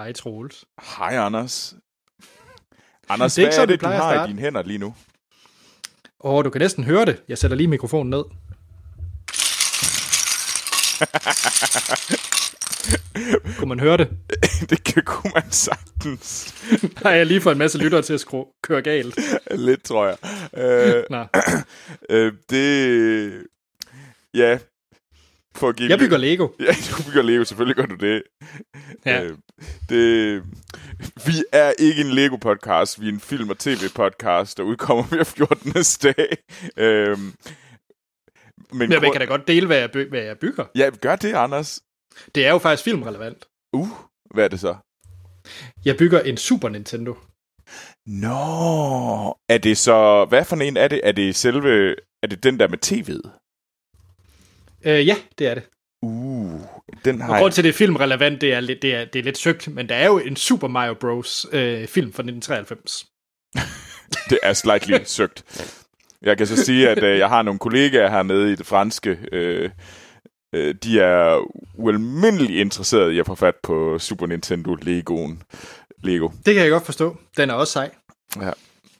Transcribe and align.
Hej, 0.00 0.12
Troels. 0.12 0.64
Hej, 0.98 1.16
Anders. 1.26 1.74
Anders, 3.08 3.34
Det 3.34 3.42
er 3.42 3.46
ikke 3.46 3.48
hvad 3.48 3.52
sådan, 3.56 3.68
er 3.68 3.72
det, 3.76 3.80
du 3.80 3.86
har 3.86 4.24
i 4.24 4.28
dine 4.28 4.40
hænder 4.40 4.62
lige 4.62 4.78
nu? 4.78 4.94
Åh, 6.20 6.44
du 6.44 6.50
kan 6.50 6.60
næsten 6.60 6.84
høre 6.84 7.04
det. 7.04 7.22
Jeg 7.28 7.38
sætter 7.38 7.56
lige 7.56 7.68
mikrofonen 7.68 8.10
ned. 8.10 8.24
Kunne 13.58 13.68
man 13.68 13.80
høre 13.80 13.96
det? 13.96 14.08
det 14.70 14.84
kan- 14.84 15.02
kunne 15.04 15.32
man 15.34 15.50
sagtens. 15.50 16.54
Har 16.96 17.10
jeg 17.10 17.26
lige 17.26 17.40
fået 17.40 17.52
en 17.54 17.58
masse 17.58 17.78
lyttere 17.78 18.02
til 18.02 18.14
at 18.14 18.20
skrue, 18.20 18.46
køre 18.62 18.82
galt? 18.82 19.18
Lidt, 19.50 19.84
tror 19.84 20.06
jeg. 20.06 20.16
Øh, 20.64 21.04
Nå. 21.10 21.24
øh, 22.16 22.32
det... 22.50 23.46
Ja. 24.34 24.58
For 25.60 25.68
at 25.68 25.76
give 25.76 25.90
Jeg 25.90 25.98
bygger 25.98 26.16
Lego. 26.18 26.48
Ja, 26.66 26.72
du 26.90 27.02
bygger 27.06 27.22
Lego. 27.22 27.44
Selvfølgelig 27.44 27.76
gør 27.76 27.86
du 27.86 27.94
det. 27.94 28.22
Ja. 29.06 29.22
Øh, 29.22 29.36
det... 29.88 30.42
Vi 31.26 31.32
er 31.52 31.72
ikke 31.78 32.00
en 32.00 32.10
Lego-podcast. 32.10 33.00
Vi 33.00 33.08
er 33.08 33.12
en 33.12 33.20
film- 33.20 33.50
og 33.50 33.58
tv-podcast, 33.58 34.56
der 34.56 34.62
udkommer 34.62 35.04
hver 35.04 35.24
14. 35.24 35.72
dag. 36.02 36.36
Øh, 36.76 37.18
men 37.18 37.34
Men 38.72 38.92
jeg 38.92 39.00
grund- 39.00 39.12
kan 39.12 39.20
da 39.20 39.24
godt 39.26 39.48
dele, 39.48 39.66
hvad 39.66 39.78
jeg, 39.78 39.90
by- 39.90 40.08
hvad 40.08 40.20
jeg 40.22 40.38
bygger. 40.38 40.64
Ja, 40.74 40.90
gør 41.00 41.16
det, 41.16 41.34
Anders. 41.34 41.80
Det 42.34 42.46
er 42.46 42.50
jo 42.50 42.58
faktisk 42.58 42.84
filmrelevant. 42.84 43.44
Uh, 43.72 43.88
hvad 44.34 44.44
er 44.44 44.48
det 44.48 44.60
så? 44.60 44.76
Jeg 45.84 45.96
bygger 45.96 46.20
en 46.20 46.36
Super 46.36 46.68
Nintendo. 46.68 47.14
Nå, 48.06 48.38
er 49.48 49.58
det 49.62 49.78
så... 49.78 50.24
Hvad 50.28 50.44
for 50.44 50.56
en 50.56 50.76
er 50.76 50.88
det? 50.88 51.00
Er 51.04 51.12
det 51.12 51.36
selve... 51.36 51.96
Er 52.22 52.26
det 52.26 52.42
den 52.44 52.58
der 52.58 52.68
med 52.68 52.78
tv'et? 52.86 53.36
Øh, 54.84 55.06
ja, 55.06 55.16
det 55.38 55.46
er 55.46 55.54
det. 55.54 55.62
Uh, 56.02 56.60
den 57.04 57.20
har 57.20 57.32
Og 57.34 57.38
grund 57.40 57.52
til, 57.52 57.60
at 57.60 57.64
det 57.64 57.68
er 57.68 57.74
filmrelevant, 57.74 58.40
det 58.40 58.54
er, 58.54 58.60
lidt, 58.60 58.82
det 58.82 58.94
er, 58.94 59.04
det 59.04 59.18
er 59.18 59.22
lidt 59.22 59.38
søgt, 59.38 59.68
men 59.74 59.88
der 59.88 59.94
er 59.94 60.06
jo 60.06 60.18
en 60.18 60.36
Super 60.36 60.68
Mario 60.68 60.94
Bros. 60.94 61.46
Øh, 61.52 61.86
film 61.88 62.12
fra 62.12 62.22
1993. 62.22 63.06
Det 64.30 64.38
er 64.42 64.52
slightly 64.52 64.94
søgt. 65.18 65.44
Jeg 66.22 66.36
kan 66.38 66.46
så 66.46 66.64
sige, 66.64 66.88
at 66.88 67.02
øh, 67.02 67.18
jeg 67.18 67.28
har 67.28 67.42
nogle 67.42 67.58
kollegaer 67.58 68.10
hernede 68.10 68.52
i 68.52 68.54
det 68.56 68.66
franske. 68.66 69.18
Øh, 69.32 69.70
øh, 70.54 70.74
de 70.74 71.00
er 71.00 71.46
ualmindeligt 71.74 72.50
interesserede 72.60 73.14
i 73.14 73.18
at 73.18 73.26
få 73.26 73.34
fat 73.34 73.54
på 73.62 73.98
Super 73.98 74.26
Nintendo 74.26 74.74
Legoen. 74.74 75.42
Lego. 76.02 76.28
Det 76.46 76.54
kan 76.54 76.62
jeg 76.62 76.70
godt 76.70 76.84
forstå. 76.84 77.16
Den 77.36 77.50
er 77.50 77.54
også 77.54 77.72
sej. 77.72 77.90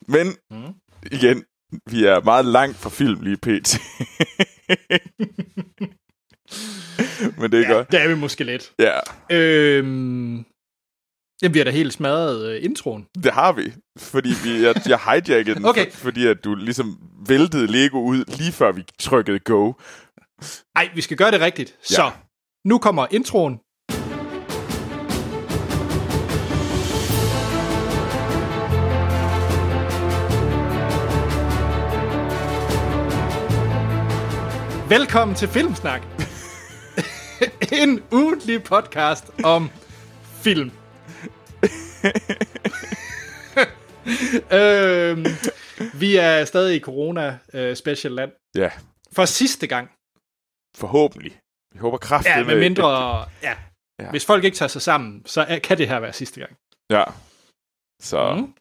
Men 0.08 0.36
Mm. 0.50 0.74
igen, 1.12 1.44
vi 1.90 2.04
er 2.04 2.20
meget 2.20 2.44
langt 2.44 2.76
fra 2.76 2.90
film 2.90 3.20
lige 3.20 3.36
pt. 3.36 3.78
Men 7.38 7.52
det 7.52 7.58
er 7.64 7.68
ja. 7.68 7.72
godt. 7.72 7.92
Det 7.92 8.02
er 8.02 8.08
vi 8.08 8.14
måske 8.14 8.44
lidt. 8.44 8.72
Ja, 8.78 8.98
Øhm, 9.30 10.44
jeg 11.42 11.50
bliver 11.52 11.64
da 11.64 11.70
helt 11.70 11.92
smadret 11.92 12.46
øh, 12.52 12.64
introen. 12.64 13.06
det 13.24 13.32
har 13.32 13.52
vi. 13.52 13.72
Fordi 13.98 14.28
vi, 14.44 14.62
jeg, 14.66 14.74
jeg 14.88 14.98
hijackede 14.98 15.54
den, 15.54 15.64
Okay. 15.70 15.90
for, 15.90 15.98
fordi 15.98 16.26
at 16.26 16.44
du 16.44 16.54
ligesom 16.54 16.98
væltede 17.28 17.66
Lego 17.66 18.00
ud, 18.02 18.24
lige 18.38 18.52
før 18.52 18.72
vi 18.72 18.84
trykkede 18.98 19.38
go. 19.38 19.72
Ej, 20.76 20.90
vi 20.94 21.00
skal 21.00 21.16
gøre 21.16 21.30
det 21.30 21.40
rigtigt. 21.40 21.70
Ja. 21.90 21.94
Så, 21.94 22.10
nu 22.64 22.78
kommer 22.78 23.06
introen. 23.10 23.60
Velkommen 34.90 35.36
til 35.36 35.48
Filmsnak. 35.48 36.02
en 37.82 38.02
ugentlig 38.12 38.62
podcast 38.62 39.30
om 39.44 39.70
film. 40.42 40.70
øhm, 44.60 45.24
vi 46.00 46.16
er 46.16 46.44
stadig 46.44 46.76
i 46.76 46.80
corona 46.80 47.38
øh, 47.54 47.76
special 47.76 48.12
land. 48.12 48.32
Ja, 48.54 48.70
For 49.12 49.24
sidste 49.24 49.66
gang. 49.66 49.90
forhåbentlig. 50.76 51.38
Vi 51.72 51.78
håber 51.78 51.98
kraftigt. 51.98 52.36
Ja, 52.36 52.44
med 52.44 52.60
mindre... 52.60 53.18
Ja. 53.42 53.54
Ja. 54.00 54.10
Hvis 54.10 54.26
folk 54.26 54.44
ikke 54.44 54.56
tager 54.56 54.68
sig 54.68 54.82
sammen, 54.82 55.22
så 55.26 55.40
er- 55.42 55.58
kan 55.58 55.78
det 55.78 55.88
her 55.88 56.00
være 56.00 56.12
sidste 56.12 56.40
gang. 56.40 56.56
Ja. 56.90 57.04
Så, 58.02 58.34
Mm. 58.34 58.54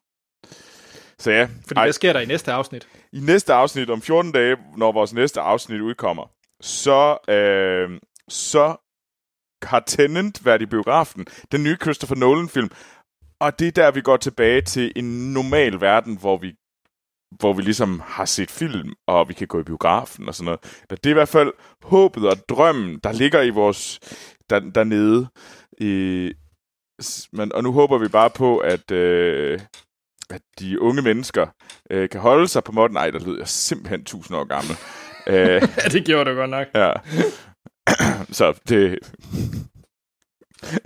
Så 1.20 1.32
ja. 1.32 1.44
Fordi 1.68 1.78
Ej, 1.78 1.86
hvad 1.86 1.94
sker 1.94 2.14
der 2.14 2.20
i 2.20 2.26
næste 2.26 2.52
afsnit? 2.52 2.88
I 3.14 3.20
næste 3.20 3.54
afsnit, 3.54 3.90
om 3.90 4.02
14 4.02 4.32
dage, 4.32 4.58
når 4.78 4.92
vores 4.92 5.14
næste 5.14 5.42
afsnit 5.42 5.82
udkommer, 5.82 6.32
så, 6.62 7.18
øh, 7.34 8.00
så 8.30 8.76
har 9.64 9.80
Tenant 9.88 10.46
været 10.46 10.62
i 10.62 10.66
biografen. 10.66 11.26
Den 11.52 11.64
nye 11.64 11.78
Christopher 11.82 12.16
Nolan-film. 12.16 12.70
Og 13.42 13.60
det 13.60 13.68
er 13.68 13.72
der, 13.72 13.92
vi 13.92 14.02
går 14.02 14.18
tilbage 14.18 14.62
til 14.62 14.92
en 14.96 15.34
normal 15.34 15.82
verden, 15.82 16.18
hvor 16.20 16.38
vi 16.38 16.54
hvor 17.40 17.54
vi 17.54 17.62
ligesom 17.62 18.02
har 18.06 18.26
set 18.26 18.52
film, 18.52 18.94
og 19.08 19.30
vi 19.30 19.34
kan 19.34 19.48
gå 19.48 19.60
i 19.60 19.64
biografen 19.64 20.28
og 20.28 20.36
sådan 20.36 20.46
noget. 20.46 20.84
Det 20.90 21.06
er 21.06 21.10
i 21.10 21.14
hvert 21.14 21.30
fald 21.30 21.54
håbet 21.84 22.30
og 22.30 22.38
drømmen, 22.50 23.00
der 23.04 23.12
ligger 23.12 23.42
i 23.42 23.50
vores 23.50 24.00
der, 24.50 24.60
dernede. 24.60 25.28
I, 25.82 26.32
s- 27.02 27.28
men, 27.34 27.52
og 27.54 27.64
nu 27.64 27.72
håber 27.72 27.98
vi 27.98 28.08
bare 28.08 28.30
på, 28.30 28.58
at, 28.58 28.92
øh, 28.92 29.60
at 30.32 30.42
de 30.60 30.82
unge 30.82 31.02
mennesker 31.02 31.48
øh, 31.92 32.10
kan 32.10 32.20
holde 32.22 32.48
sig 32.48 32.64
på 32.64 32.72
måtten. 32.72 32.94
Nej, 32.94 33.10
der 33.12 33.20
lyder 33.20 33.38
jeg 33.38 33.48
simpelthen 33.48 34.04
tusind 34.06 34.38
år 34.38 34.44
gammel. 34.44 34.76
øh, 35.28 35.62
Ja, 35.84 35.90
det 35.90 36.06
gjorde 36.06 36.30
du 36.32 36.36
godt 36.36 36.50
nok. 36.50 36.68
ja. 36.76 36.94
så 38.40 38.60
det... 38.70 39.00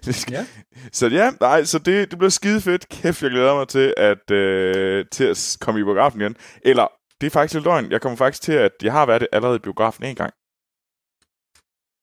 det 0.05 0.15
skal, 0.15 0.33
Ja. 0.33 0.45
Så 0.91 1.07
ja, 1.07 1.31
nej, 1.39 1.63
så 1.63 1.79
det, 1.79 2.11
det 2.11 2.17
bliver 2.19 2.29
skide 2.29 2.61
fedt. 2.61 2.89
Kæft, 2.89 3.23
jeg 3.23 3.31
glæder 3.31 3.55
mig 3.55 3.67
til 3.67 3.93
at, 3.97 4.31
øh, 4.31 5.05
til 5.11 5.23
at 5.23 5.57
komme 5.61 5.79
i 5.79 5.83
biografen 5.83 6.21
igen. 6.21 6.35
Eller, 6.61 6.87
det 7.21 7.27
er 7.27 7.31
faktisk 7.31 7.53
lidt 7.53 7.65
løgn. 7.65 7.91
Jeg 7.91 8.01
kommer 8.01 8.17
faktisk 8.17 8.43
til, 8.43 8.53
at 8.53 8.71
jeg 8.83 8.91
har 8.91 9.05
været 9.05 9.27
allerede 9.31 9.55
i 9.55 9.59
biografen 9.59 10.05
en 10.05 10.15
gang. 10.15 10.33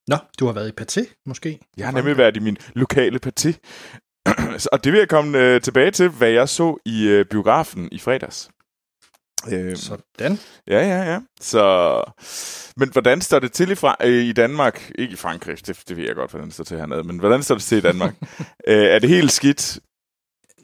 Nå, 0.09 0.17
du 0.41 0.47
har 0.47 0.53
været 0.53 0.69
i 0.69 0.81
Pathé, 0.81 1.23
måske? 1.27 1.61
Jeg 1.77 1.87
har 1.87 1.93
nemlig 1.93 2.17
været 2.17 2.37
i 2.37 2.41
min 2.41 2.57
lokale 2.75 3.19
parti. 3.19 3.57
Og 4.73 4.85
det 4.85 4.93
vil 4.93 4.99
jeg 4.99 5.09
komme 5.09 5.39
øh, 5.39 5.61
tilbage 5.61 5.91
til, 5.91 6.09
hvad 6.09 6.29
jeg 6.31 6.49
så 6.49 6.77
i 6.85 7.07
øh, 7.09 7.25
biografen 7.25 7.89
i 7.93 7.99
fredags. 7.99 8.51
Øh, 9.53 9.77
Sådan. 9.77 10.39
Ja, 10.67 10.79
ja, 10.89 11.13
ja. 11.13 11.21
Så, 11.41 12.03
men 12.77 12.89
hvordan 12.93 13.21
står 13.21 13.39
det 13.39 13.53
til 13.53 13.71
i, 13.71 13.75
Fra- 13.75 13.97
øh, 14.05 14.25
i 14.25 14.33
Danmark? 14.33 14.91
Ikke 14.99 15.13
i 15.13 15.17
Frankrig, 15.17 15.67
det, 15.67 15.83
det 15.89 15.97
ved 15.97 16.05
jeg 16.05 16.15
godt, 16.15 16.31
hvordan 16.31 16.47
det 16.47 16.55
står 16.55 16.65
til 16.65 16.79
hernede, 16.79 17.03
men 17.05 17.19
hvordan 17.19 17.43
står 17.43 17.55
det 17.55 17.65
til 17.65 17.79
i 17.79 17.81
Danmark? 17.81 18.15
øh, 18.69 18.85
er 18.85 18.99
det 18.99 19.09
helt 19.09 19.33
skidt? 19.33 19.79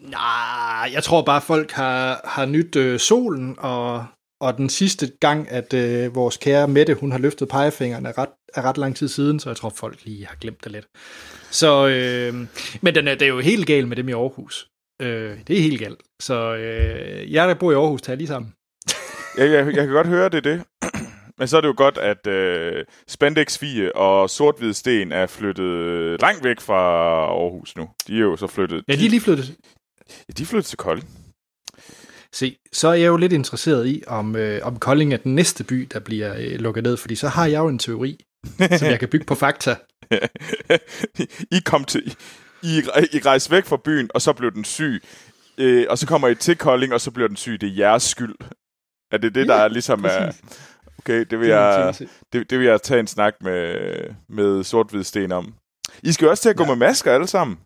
Nej, 0.00 0.90
jeg 0.92 1.02
tror 1.04 1.22
bare, 1.22 1.40
folk 1.40 1.70
har, 1.72 2.20
har 2.24 2.46
nyt 2.46 2.76
øh, 2.76 3.00
solen, 3.00 3.54
og, 3.58 4.06
og 4.40 4.56
den 4.56 4.68
sidste 4.68 5.12
gang, 5.20 5.50
at 5.50 5.74
øh, 5.74 6.14
vores 6.14 6.36
kære 6.36 6.68
Mette, 6.68 6.94
hun 6.94 7.12
har 7.12 7.18
løftet 7.18 7.48
pegefingeren, 7.48 8.06
er 8.06 8.18
ret, 8.18 8.28
er 8.54 8.62
ret 8.62 8.78
lang 8.78 8.96
tid 8.96 9.08
siden, 9.08 9.40
så 9.40 9.50
jeg 9.50 9.56
tror, 9.56 9.68
folk 9.76 10.04
lige 10.04 10.26
har 10.26 10.36
glemt 10.36 10.64
det 10.64 10.72
lidt. 10.72 10.86
Så, 11.50 11.88
øh, 11.88 12.34
men 12.80 12.94
den 12.94 13.08
er, 13.08 13.14
det 13.14 13.22
er 13.22 13.28
jo 13.28 13.40
helt 13.40 13.66
galt 13.66 13.88
med 13.88 13.96
dem 13.96 14.08
i 14.08 14.12
Aarhus. 14.12 14.68
Øh, 15.02 15.38
det 15.46 15.58
er 15.58 15.62
helt 15.62 15.80
galt. 15.80 16.00
Så 16.20 16.54
øh, 16.54 17.32
jeg, 17.32 17.48
der 17.48 17.54
bor 17.54 17.72
i 17.72 17.74
Aarhus, 17.74 18.02
tager 18.02 18.16
lige 18.16 18.28
sammen. 18.28 18.52
Jeg, 19.38 19.50
jeg, 19.50 19.66
jeg 19.66 19.86
kan 19.86 19.88
godt 19.88 20.06
høre, 20.06 20.28
det 20.28 20.44
det. 20.44 20.62
Men 21.38 21.48
så 21.48 21.56
er 21.56 21.60
det 21.60 21.68
jo 21.68 21.74
godt, 21.76 21.98
at 21.98 22.26
øh, 22.26 22.84
Spandex 23.08 23.58
og 23.94 24.30
sort 24.30 24.54
sten 24.72 25.12
er 25.12 25.26
flyttet 25.26 26.20
langt 26.20 26.44
væk 26.44 26.60
fra 26.60 26.80
Aarhus 27.26 27.76
nu. 27.76 27.88
De 28.06 28.16
er 28.16 28.20
jo 28.20 28.36
så 28.36 28.46
flyttet... 28.46 28.84
Ja, 28.88 28.96
de 28.96 29.06
er 29.06 29.10
lige 29.10 29.20
flyttet. 29.20 29.56
Ja, 30.28 30.32
de 30.38 30.42
er 30.42 30.46
flyttet 30.46 30.66
til 30.66 30.78
Kolding. 30.78 31.08
Se, 32.38 32.56
så 32.72 32.88
er 32.88 32.94
jeg 32.94 33.06
jo 33.06 33.16
lidt 33.16 33.32
interesseret 33.32 33.86
i, 33.86 34.02
om, 34.06 34.36
øh, 34.36 34.60
om 34.62 34.78
Kolding 34.78 35.12
er 35.12 35.16
den 35.16 35.34
næste 35.34 35.64
by, 35.64 35.88
der 35.92 35.98
bliver 36.00 36.34
øh, 36.38 36.58
lukket 36.60 36.82
ned, 36.84 36.96
fordi 36.96 37.14
så 37.14 37.28
har 37.28 37.46
jeg 37.46 37.58
jo 37.58 37.68
en 37.68 37.78
teori, 37.78 38.24
som 38.78 38.88
jeg 38.88 38.98
kan 39.00 39.08
bygge 39.08 39.26
på 39.26 39.34
fakta. 39.34 39.76
I 41.56 41.60
kom 41.64 41.84
til... 41.84 42.16
I, 42.62 42.78
I 43.12 43.18
rejste 43.18 43.50
væk 43.50 43.64
fra 43.64 43.76
byen, 43.84 44.10
og 44.14 44.22
så 44.22 44.32
blev 44.32 44.52
den 44.52 44.64
syg. 44.64 45.02
Øh, 45.58 45.86
og 45.90 45.98
så 45.98 46.06
kommer 46.06 46.28
I 46.28 46.34
til 46.34 46.56
Kolding, 46.56 46.92
og 46.94 47.00
så 47.00 47.10
bliver 47.10 47.28
den 47.28 47.36
syg. 47.36 47.60
Det 47.60 47.68
er 47.68 47.74
jeres 47.76 48.02
skyld. 48.02 48.34
Er 49.12 49.18
det 49.18 49.34
det, 49.34 49.40
Ja, 49.40 49.46
der 49.46 49.54
er 49.54 49.68
ligesom 49.68 50.04
er... 50.04 50.08
præcis. 50.26 50.42
Okay, 50.98 51.24
det 51.30 51.38
vil, 51.40 51.48
Det 51.48 51.54
jeg, 51.54 51.94
det, 52.32 52.50
det 52.50 52.58
vil 52.58 52.66
jeg 52.66 52.82
tage 52.82 53.00
en 53.00 53.06
snak 53.06 53.34
med, 53.40 53.74
med 54.28 54.64
sort 54.64 54.92
sten 55.02 55.32
om. 55.32 55.54
I 56.02 56.12
skal 56.12 56.24
jo 56.24 56.30
også 56.30 56.42
til 56.42 56.48
at 56.50 56.56
gå 56.56 56.62
Ja. 56.62 56.68
med 56.68 56.76
masker 56.76 57.12
alle 57.12 57.26
sammen. 57.26 57.58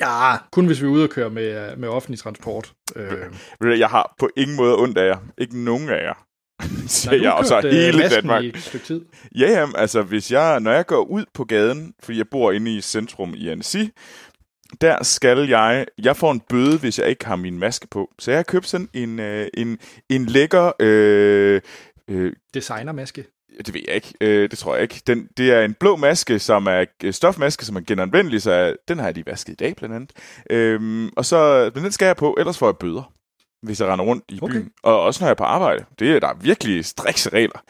Ja, 0.00 0.36
kun 0.52 0.66
hvis 0.66 0.82
vi 0.82 0.86
er 0.86 0.90
ude 0.90 1.04
og 1.04 1.10
køre 1.10 1.30
med, 1.30 1.76
med 1.76 1.88
offentlig 1.88 2.18
transport. 2.18 2.72
Øh, 2.96 3.78
Jeg 3.80 3.88
har 3.88 4.14
på 4.18 4.30
ingen 4.36 4.56
måde 4.56 4.78
ondt 4.78 4.98
af 4.98 5.06
jer. 5.06 5.18
Ikke 5.38 5.64
nogen 5.64 5.88
af 5.88 6.02
jer. 6.02 6.24
Siger 6.86 7.22
jeg, 7.22 7.32
og 7.32 7.44
så 7.44 7.54
kørt, 7.54 7.64
øh, 7.64 7.72
hele 7.72 8.08
Danmark. 8.08 8.44
i 8.44 8.48
et 8.48 8.58
stykke 8.58 8.86
tid. 8.86 9.04
Ja, 9.38 9.50
jamen, 9.50 9.76
altså 9.76 10.02
hvis 10.02 10.32
jeg, 10.32 10.60
når 10.60 10.72
jeg 10.72 10.86
går 10.86 11.04
ud 11.04 11.24
på 11.34 11.44
gaden, 11.44 11.94
fordi 12.02 12.18
jeg 12.18 12.26
bor 12.30 12.52
inde 12.52 12.76
i 12.76 12.80
centrum 12.80 13.34
i 13.34 13.48
Annecy, 13.48 13.76
der 14.80 15.02
skal 15.04 15.38
jeg, 15.48 15.86
jeg 15.98 16.16
får 16.16 16.32
en 16.32 16.40
bøde, 16.40 16.78
hvis 16.78 16.98
jeg 16.98 17.08
ikke 17.08 17.26
har 17.26 17.36
min 17.36 17.58
maske 17.58 17.86
på. 17.90 18.10
Så 18.18 18.30
jeg 18.30 18.38
har 18.38 18.42
købt 18.42 18.66
sådan 18.66 18.88
en, 18.94 19.20
øh, 19.20 19.46
en, 19.54 19.78
en 20.08 20.26
lækker, 20.26 20.72
øh, 20.80 21.60
øh, 22.08 22.32
Designermaske. 22.54 23.24
Det 23.66 23.74
ved 23.74 23.80
jeg 23.86 23.94
ikke. 23.94 24.14
Øh, 24.20 24.50
det 24.50 24.58
tror 24.58 24.74
jeg 24.74 24.82
ikke. 24.82 25.02
Den, 25.06 25.28
det 25.36 25.52
er 25.52 25.64
en 25.64 25.74
blå 25.74 25.96
maske, 25.96 26.38
som 26.38 26.66
er 26.66 26.84
øh, 27.04 27.12
stofmaske, 27.12 27.64
som 27.64 27.76
er 27.76 27.80
genanvendelig, 27.80 28.42
så 28.42 28.76
den 28.88 28.98
har 28.98 29.06
jeg 29.06 29.14
lige 29.14 29.26
vasket 29.26 29.52
i 29.52 29.56
dag, 29.56 29.76
blandt 29.76 29.94
andet. 29.94 30.12
Øhm, 30.50 31.08
og 31.16 31.24
så, 31.24 31.70
men 31.74 31.84
den 31.84 31.92
skal 31.92 32.06
jeg 32.06 32.16
på, 32.16 32.36
ellers 32.38 32.58
får 32.58 32.66
jeg 32.66 32.76
bøder, 32.76 33.12
hvis 33.62 33.80
jeg 33.80 33.88
render 33.88 34.04
rundt 34.04 34.24
i 34.28 34.38
okay. 34.42 34.54
byen. 34.54 34.70
Og 34.82 35.02
også 35.02 35.22
når 35.22 35.26
jeg 35.26 35.30
er 35.30 35.34
på 35.34 35.44
arbejde. 35.44 35.84
Det 35.98 36.10
er 36.10 36.20
der 36.20 36.28
er 36.28 36.34
virkelig 36.40 36.84
strikse 36.84 37.30
regler. 37.30 37.62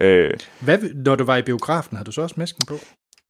Øh, 0.00 0.30
Hvad, 0.60 0.78
når 0.78 1.16
du 1.16 1.24
var 1.24 1.36
i 1.36 1.42
biografen, 1.42 1.96
havde 1.96 2.06
du 2.06 2.12
så 2.12 2.22
også 2.22 2.34
masken 2.38 2.66
på? 2.66 2.78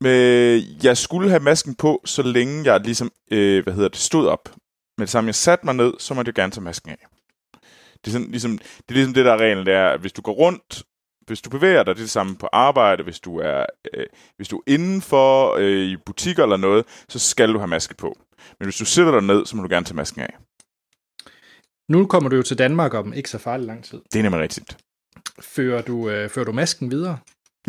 Øh, 0.07 0.85
jeg 0.85 0.97
skulle 0.97 1.31
have 1.31 1.43
masken 1.43 1.75
på, 1.75 2.03
så 2.05 2.23
længe 2.23 2.73
jeg 2.73 2.81
ligesom, 2.81 3.13
øh, 3.31 3.65
hvad 3.65 3.75
hedder 3.75 3.89
det, 3.89 3.99
stod 3.99 4.27
op. 4.27 4.49
Men 4.99 5.03
det 5.03 5.11
samme, 5.11 5.29
jeg 5.29 5.35
satte 5.35 5.67
mig 5.67 5.75
ned, 5.75 5.95
så 5.99 6.15
måtte 6.15 6.29
jeg 6.29 6.35
gerne 6.35 6.53
tage 6.53 6.65
masken 6.65 6.91
af. 6.91 7.07
Det 7.95 8.07
er, 8.07 8.11
sådan, 8.11 8.31
ligesom, 8.31 8.59
det 8.59 8.89
er 8.89 8.95
ligesom 8.95 9.15
det, 9.15 9.25
der 9.25 9.33
er 9.33 9.37
reglen, 9.37 9.67
det 9.67 9.75
er, 9.75 9.89
at 9.89 10.01
hvis 10.01 10.13
du 10.13 10.23
går 10.23 10.33
rundt, 10.33 10.83
hvis 11.27 11.41
du 11.43 11.51
bevæger 11.51 11.83
dig, 11.83 11.95
det 11.95 12.01
er 12.01 12.05
det 12.05 12.11
samme 12.11 12.37
på 12.37 12.49
arbejde, 12.53 13.03
hvis 13.03 13.21
du 13.21 13.39
er, 13.39 13.67
øh, 13.95 14.07
hvis 14.37 14.49
du 14.49 14.57
er 14.57 14.63
indenfor 14.67 15.57
øh, 15.59 15.79
i 15.79 15.97
butikker 16.07 16.43
eller 16.43 16.57
noget, 16.57 16.85
så 17.09 17.19
skal 17.19 17.53
du 17.53 17.59
have 17.59 17.69
maske 17.69 17.95
på. 17.95 18.19
Men 18.59 18.67
hvis 18.67 18.77
du 18.77 18.85
sætter 18.85 19.13
dig 19.13 19.23
ned, 19.23 19.47
så 19.47 19.57
må 19.57 19.63
du 19.63 19.69
gerne 19.69 19.87
tage 19.87 19.97
masken 19.97 20.21
af. 20.21 20.37
Nu 21.89 22.07
kommer 22.07 22.29
du 22.31 22.37
jo 22.37 22.43
til 22.43 22.59
Danmark 22.59 22.95
om 22.95 23.13
ikke 23.13 23.31
så 23.31 23.39
farlig 23.39 23.67
lang 23.67 23.85
tid. 23.85 24.01
Det 24.13 24.19
er 24.19 24.23
nemlig 24.23 24.41
rigtigt. 24.41 24.77
Fører 25.41 25.83
du, 25.83 26.11
øh, 26.11 26.31
fører 26.31 26.45
du 26.45 26.53
masken 26.53 26.91
videre? 26.91 27.19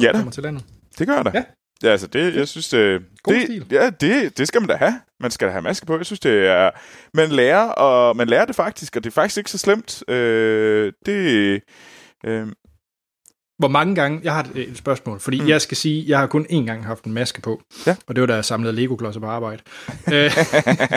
Ja 0.02 0.08
da. 0.08 0.12
Kommer 0.12 0.32
til 0.32 0.44
landet? 0.44 0.64
Det 1.00 1.08
gør 1.08 1.16
jeg 1.16 1.26
da. 1.26 1.32
Ja. 1.34 1.44
Ja, 1.84 1.90
altså 1.90 2.08
det, 2.08 2.36
jeg 2.36 2.48
synes, 2.48 2.70
det, 2.70 3.02
God 3.24 3.34
det, 3.34 3.44
stil. 3.44 3.68
ja, 3.72 3.90
det, 3.90 4.38
det 4.38 4.48
skal 4.48 4.62
man 4.62 4.70
da 4.70 4.76
have. 4.76 5.02
Man 5.20 5.32
skal 5.32 5.48
da 5.48 5.52
have 5.52 5.62
maske 5.62 5.86
på. 5.86 5.98
Jeg 5.98 6.06
synes, 6.06 6.20
det 6.20 6.48
er, 6.48 6.70
man 7.14 7.30
lærer, 7.30 7.70
og 7.70 8.16
man 8.16 8.28
lærer 8.28 8.46
det 8.46 8.56
faktisk, 8.56 8.96
og 8.96 9.04
det 9.04 9.10
er 9.10 9.14
faktisk 9.14 9.38
ikke 9.38 9.52
så 9.52 9.58
slemt. 9.58 10.10
Øh, 10.10 10.94
det, 11.06 11.62
øh, 12.26 12.48
Hvor 13.58 13.68
mange 13.68 13.96
gange, 13.96 14.20
jeg 14.24 14.34
har 14.34 14.44
et, 14.44 14.70
et 14.70 14.78
spørgsmål, 14.78 15.20
fordi 15.20 15.42
mm. 15.42 15.48
jeg 15.48 15.62
skal 15.62 15.78
sige, 15.78 16.06
jeg 16.08 16.20
har 16.20 16.28
kun 16.28 16.46
én 16.50 16.66
gang 16.66 16.86
haft 16.86 17.04
en 17.04 17.14
maske 17.14 17.42
på, 17.42 17.62
Ja. 17.88 17.96
og 18.08 18.16
det 18.16 18.22
var 18.22 18.28
da 18.28 18.36
jeg 18.36 18.46
samlede 18.46 18.74
Lego-klodser 18.76 19.20
på 19.20 19.26
arbejde. 19.28 19.62
Øh, 20.14 20.32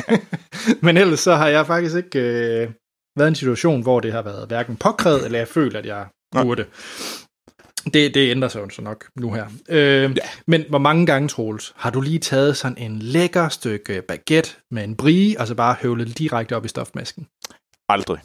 Men 0.85 0.97
ellers 0.97 1.21
så 1.21 1.35
har 1.35 1.49
jeg 1.49 1.67
faktisk 1.67 1.97
ikke 1.97 2.19
øh, 2.19 2.71
været 3.17 3.29
i 3.29 3.29
en 3.29 3.35
situation, 3.35 3.83
hvor 3.83 4.01
det 4.01 4.13
har 4.13 4.23
været 4.23 4.49
hverken 4.49 4.77
påkrævet, 4.77 5.25
eller 5.25 5.39
jeg 5.39 5.49
føler, 5.49 5.79
at 5.79 5.87
jeg 5.87 6.07
Nej. 6.35 6.43
burde. 6.43 6.65
Det, 7.95 8.15
det 8.15 8.31
ændrer 8.31 8.49
sig 8.49 8.61
jo 8.61 8.69
så 8.69 8.83
nok 8.83 9.05
nu 9.17 9.33
her. 9.33 9.47
Øh, 9.69 10.03
ja. 10.03 10.09
Men 10.47 10.65
hvor 10.69 10.79
mange 10.79 11.07
gange, 11.07 11.29
Troels, 11.29 11.73
har 11.77 11.91
du 11.91 12.01
lige 12.01 12.19
taget 12.19 12.57
sådan 12.57 12.79
en 12.79 12.99
lækker 12.99 13.49
stykke 13.49 14.03
baguette 14.09 14.51
med 14.71 14.85
en 14.85 14.95
brie, 14.97 15.41
og 15.41 15.47
så 15.47 15.55
bare 15.55 15.77
høvlet 15.83 16.19
direkte 16.19 16.57
op 16.57 16.65
i 16.65 16.69
stofmasken? 16.69 17.27
aldrig. 17.89 18.19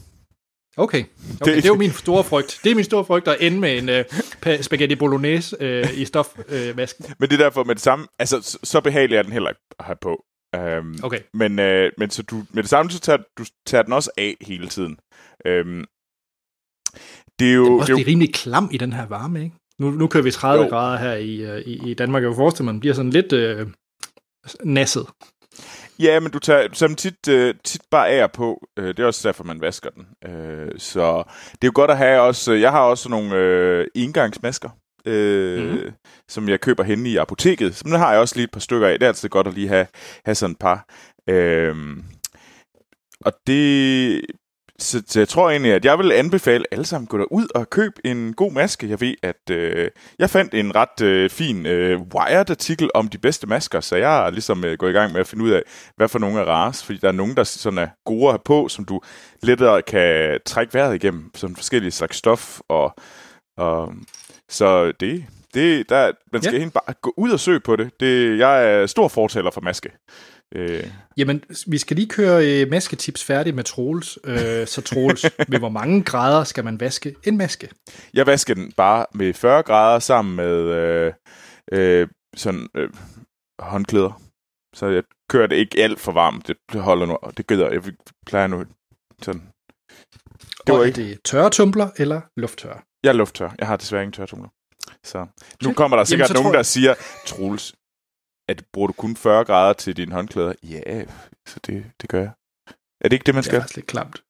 Okay, 0.78 0.98
okay. 0.98 1.08
Det- 1.30 1.46
Det, 1.46 1.56
det 1.56 1.64
er 1.66 1.68
jo 1.68 1.76
min 1.76 1.92
store 1.92 2.24
frygt. 2.24 2.60
Det 2.64 2.72
er 2.72 2.76
min 2.76 2.84
store 2.84 3.06
frygt 3.06 3.28
at 3.28 3.38
ende 3.40 3.60
med 3.60 3.78
en 3.78 3.90
øh, 3.90 4.06
pa- 4.46 4.62
spaghetti 4.62 4.96
bolognese 4.96 5.56
øh, 5.60 5.98
i 6.00 6.06
stofmasken. 6.06 7.06
Øh. 7.06 7.12
Men 7.20 7.30
det 7.30 7.40
er 7.40 7.44
derfor 7.44 7.64
med 7.64 7.76
det 7.76 7.84
samme, 7.84 8.08
altså 8.20 8.42
så, 8.42 8.60
så 8.64 8.82
behagelig 8.82 9.18
er 9.18 9.24
den 9.24 9.32
heller 9.32 9.50
ikke 9.50 9.62
at 9.80 9.86
have 9.86 9.98
på. 10.02 10.24
Um, 10.58 10.96
okay. 11.04 11.20
Men, 11.34 11.60
øh, 11.60 11.92
men 11.98 12.10
så 12.10 12.24
du, 12.24 12.44
med 12.52 12.64
det 12.64 12.70
samme, 12.70 12.92
så 12.92 13.00
tager 13.00 13.18
du 13.38 13.46
tager 13.66 13.82
den 13.82 13.94
også 13.94 14.12
af 14.18 14.36
hele 14.42 14.68
tiden. 14.68 14.98
Um, 15.50 15.86
det 17.40 17.50
er 17.50 17.54
jo... 17.54 17.66
Det 17.66 17.70
er 17.70 17.72
det 17.72 17.80
også 17.82 17.94
er 17.94 17.98
jo 18.00 18.04
rimelig 18.08 18.34
klam 18.34 18.70
i 18.72 18.78
den 18.78 18.94
her 18.94 19.08
varme, 19.08 19.44
ikke? 19.44 19.56
Nu, 19.80 19.92
nu 19.92 20.08
kører 20.08 20.24
vi 20.24 20.32
30 20.32 20.64
Jo. 20.64 20.70
grader 20.70 20.98
her 20.98 21.14
i, 21.14 21.36
øh, 21.42 21.60
i, 21.62 21.90
i 21.92 21.94
Danmark. 21.94 22.24
Jeg 22.24 22.30
kan 22.32 22.36
forestille 22.36 22.66
mig, 22.66 22.72
den 22.74 22.80
bliver 22.80 22.94
sådan 22.96 23.12
lidt 23.12 23.34
øh, 23.34 23.68
nasset. 24.64 25.06
Ja, 26.00 26.20
men 26.20 26.32
du 26.32 26.40
tager, 26.40 26.68
dem 26.88 26.96
tit, 26.96 27.28
øh, 27.30 27.56
tit 27.64 27.82
bare 27.92 28.10
af 28.10 28.24
og 28.24 28.32
på. 28.32 28.68
Øh, 28.78 28.88
det 28.88 29.00
er 29.00 29.06
også 29.06 29.28
derfor, 29.28 29.44
man 29.44 29.62
vasker 29.62 29.90
den. 29.90 30.32
Øh, 30.32 30.72
så 30.78 31.24
det 31.52 31.64
er 31.64 31.68
jo 31.68 31.72
godt 31.76 31.92
at 31.92 31.98
have 31.98 32.22
også... 32.22 32.54
Jeg 32.54 32.72
har 32.72 32.82
også 32.82 33.10
nogle 33.10 33.36
øh, 33.36 33.88
engangsmasker, 33.96 34.70
øh, 35.06 35.72
mm. 35.72 35.92
som 36.28 36.50
jeg 36.50 36.62
køber 36.62 36.84
henne 36.84 37.10
i 37.10 37.18
apoteket. 37.18 37.76
Så 37.76 37.84
dem 37.84 37.92
har 37.92 38.12
jeg 38.12 38.20
også 38.20 38.36
lige 38.36 38.44
et 38.44 38.52
par 38.52 38.60
stykker 38.60 38.88
af. 38.88 39.00
Det 39.00 39.06
er 39.06 39.08
altid 39.08 39.30
godt 39.30 39.48
at 39.48 39.54
lige 39.54 39.68
have, 39.68 39.88
have 40.26 40.36
sådan 40.36 40.52
et 40.52 40.60
par. 40.60 40.86
Øh, 41.30 41.76
og 43.26 43.34
det... 43.48 44.22
Så, 44.84 45.04
så 45.08 45.20
jeg 45.20 45.28
tror 45.28 45.50
egentlig, 45.50 45.74
at 45.74 45.86
jeg 45.86 45.98
vil 45.98 46.12
anbefale 46.12 46.66
alle 46.72 46.86
sammen 46.86 47.08
gå 47.08 47.18
derud 47.18 47.48
og 47.56 47.70
købe 47.70 48.02
en 48.06 48.34
god 48.34 48.52
maske. 48.52 48.90
Jeg 48.90 49.02
ved, 49.02 49.16
at 49.24 49.50
øh, 49.52 49.90
jeg 50.20 50.30
fandt 50.30 50.54
en 50.54 50.76
ret 50.76 51.02
øh, 51.02 51.30
fin 51.30 51.66
øh, 51.66 52.02
Wired-artikel 52.02 52.90
om 52.94 53.08
de 53.08 53.18
bedste 53.18 53.48
masker, 53.48 53.80
så 53.80 53.96
jeg 53.96 54.26
er 54.26 54.30
ligesom 54.30 54.66
øh, 54.66 54.78
gået 54.78 54.90
i 54.90 54.94
gang 54.94 55.12
med 55.12 55.20
at 55.20 55.28
finde 55.28 55.44
ud 55.44 55.50
af, 55.50 55.62
hvad 55.96 56.08
for 56.08 56.20
nogle 56.20 56.40
er 56.40 56.46
rares, 56.46 56.84
fordi 56.84 57.00
der 57.00 57.08
er 57.08 57.12
nogen, 57.12 57.36
der 57.36 57.44
sådan 57.44 57.80
er 57.80 57.88
gode 58.06 58.26
at 58.26 58.32
have 58.32 58.42
på, 58.46 58.68
som 58.68 58.86
du 58.86 59.02
lettere 59.44 59.82
kan 59.82 60.40
trække 60.46 60.74
vejret 60.74 60.96
igennem, 60.96 61.32
sådan 61.36 61.56
forskellige 61.56 61.92
slags 61.92 62.18
stof, 62.18 62.60
og, 62.70 62.96
og 63.58 63.94
så 64.50 64.92
det, 64.92 65.26
det 65.54 65.90
der, 65.90 66.12
man 66.34 66.42
skal 66.42 66.62
ja. 66.62 66.70
bare 66.70 66.94
gå 67.02 67.14
ud 67.18 67.32
og 67.32 67.40
søge 67.40 67.60
på 67.60 67.76
det. 67.76 68.00
det. 68.00 68.40
Jeg 68.40 68.72
er 68.72 68.86
stor 68.86 69.08
fortaler 69.08 69.52
for 69.52 69.62
maske. 69.62 69.90
Øh, 70.56 70.84
Jamen, 71.18 71.44
vi 71.68 71.78
skal 71.78 71.96
lige 71.98 72.10
køre 72.10 72.62
øh, 72.62 72.70
masketips 72.70 73.24
færdig 73.24 73.56
med 73.56 73.64
Troels. 73.64 74.20
Øh, 74.24 74.68
så 74.68 74.82
Troels, 74.82 75.24
ved 75.50 75.60
hvor 75.60 75.70
mange 75.70 76.04
grader 76.04 76.44
skal 76.44 76.64
man 76.64 76.80
vaske 76.80 77.16
en 77.24 77.38
maske? 77.38 77.70
Jeg 78.14 78.26
vasker 78.28 78.54
den 78.54 78.72
bare 78.72 79.06
med 79.14 79.34
40 79.34 79.64
grader 79.64 80.00
sammen 80.00 80.36
med 80.36 80.54
øh, 80.54 81.14
øh, 81.72 82.08
sådan 82.36 82.68
øh, 82.76 82.90
håndklæder. 83.60 84.22
Så 84.76 84.88
jeg 84.88 85.04
kører 85.30 85.48
det 85.48 85.56
ikke 85.56 85.84
alt 85.84 86.00
for 86.00 86.12
varmt. 86.12 86.48
Det, 86.48 86.82
holder 86.82 87.06
nu. 87.06 87.18
Det 87.38 87.48
gider 87.48 87.70
jeg. 87.70 87.86
Jeg 87.86 87.94
plejer 88.28 88.48
nu 88.48 88.66
sådan. 89.22 89.42
Det 89.42 90.70
og 90.70 90.76
var 90.78 90.82
er 90.84 90.88
ikke. 90.88 91.02
det 91.02 91.20
tørretumbler 91.26 91.90
eller 91.98 92.22
lufttør? 92.38 92.84
Jeg 93.04 93.10
er 93.10 93.14
lufttør. 93.14 93.50
Jeg 93.60 93.68
har 93.68 93.78
desværre 93.78 94.04
ingen 94.04 94.14
tørretumler. 94.14 94.50
Så 95.04 95.26
nu 95.64 95.74
kommer 95.74 95.98
der 95.98 96.04
sikkert 96.04 96.28
så 96.28 96.34
nogen, 96.34 96.48
jeg- 96.48 96.54
der 96.58 96.64
siger, 96.64 96.94
Troels, 97.26 97.74
at 98.50 98.64
bruger 98.74 98.88
du 98.88 98.94
kun 98.94 99.16
40 99.16 99.46
grader 99.46 99.74
til 99.74 99.98
dine 99.98 100.12
håndklæder? 100.14 100.54
Ja, 100.64 101.04
så 101.48 101.60
det, 101.66 101.86
det 102.02 102.10
gør 102.10 102.20
jeg. 102.20 102.32
Er 103.02 103.10
det 103.10 103.14
ikke 103.14 103.24
det, 103.26 103.36
man 103.36 103.44
Det 103.44 103.48
er 103.48 103.52
skal? 103.52 103.62
faktisk 103.62 103.76
lidt 103.76 103.88
klamt. 103.88 104.24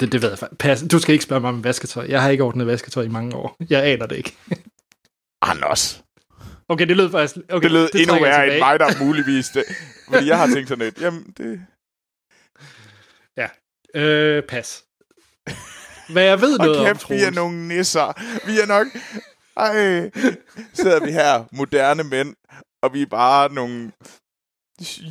Det, 0.00 0.12
det 0.12 0.22
ved 0.22 0.28
jeg 0.28 0.38
faktisk. 0.38 0.90
Du 0.92 0.98
skal 0.98 1.12
ikke 1.12 1.22
spørge 1.24 1.40
mig 1.40 1.48
om 1.48 1.64
vasketøj. 1.64 2.06
Jeg 2.08 2.22
har 2.22 2.30
ikke 2.30 2.44
ordnet 2.44 2.66
vasketøj 2.66 3.02
i 3.04 3.08
mange 3.08 3.36
år. 3.36 3.56
Jeg 3.70 3.84
aner 3.86 4.06
det 4.06 4.16
ikke. 4.16 4.36
Anders. 5.42 6.04
Okay, 6.68 6.86
det 6.88 6.96
lød 6.96 7.10
faktisk... 7.10 7.36
Okay, 7.48 7.62
Det 7.62 7.70
lød 7.72 7.88
endnu 7.94 8.06
trækker 8.08 8.26
jeg 8.28 8.36
værre 8.38 8.52
end 8.52 8.58
mig, 8.58 8.80
der 8.80 9.04
muligvis 9.06 9.48
det. 9.48 9.64
Fordi 10.08 10.26
jeg 10.26 10.38
har 10.38 10.46
tænkt 10.46 10.68
sådan 10.68 10.84
lidt, 10.84 11.00
jamen 11.00 11.34
det... 11.36 11.66
Øh, 13.94 14.42
pas. 14.42 14.84
Hvad 16.12 16.22
jeg 16.24 16.40
ved 16.40 16.58
Og 16.58 16.66
noget 16.66 16.80
om, 16.80 16.86
kæft, 16.86 17.10
vi 17.10 17.14
er 17.14 17.20
Troels. 17.20 17.34
nogle 17.36 17.68
nisser. 17.68 18.12
Vi 18.46 18.60
er 18.60 18.66
nok... 18.66 18.86
Ej, 19.56 20.10
sidder 20.74 21.04
vi 21.04 21.12
her, 21.12 21.44
moderne 21.52 22.04
mænd, 22.04 22.34
og 22.82 22.92
vi 22.94 23.02
er 23.02 23.06
bare 23.06 23.52
nogle 23.52 23.92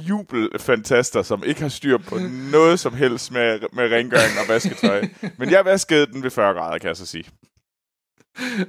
jubelfantaster, 0.10 1.22
som 1.22 1.44
ikke 1.44 1.62
har 1.62 1.70
styr 1.70 1.98
på 1.98 2.18
noget 2.56 2.80
som 2.80 2.94
helst 2.94 3.32
med, 3.32 3.60
med 3.74 3.92
rengøring 3.92 4.40
og 4.42 4.48
vasketøj. 4.48 5.08
Men 5.38 5.52
jeg 5.52 5.66
vaskede 5.66 6.06
den 6.06 6.24
ved 6.24 6.32
40 6.32 6.54
grader, 6.54 6.78
kan 6.78 6.88
jeg 6.88 6.98
så 6.98 7.06
sige. 7.06 7.26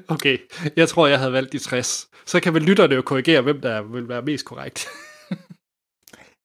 Okay, 0.09 0.39
jeg 0.77 0.89
tror, 0.89 1.07
jeg 1.07 1.19
havde 1.19 1.33
valgt 1.33 1.53
de 1.53 1.59
60. 1.59 2.09
Så 2.27 2.41
kan 2.41 2.55
vel 2.55 2.63
lytterne 2.63 2.95
jo 2.95 3.03
korrigere, 3.03 3.43
hvem 3.43 3.61
der 3.61 3.83
vil 3.83 4.09
være 4.09 4.23
mest 4.23 4.45
korrekt. 4.45 4.89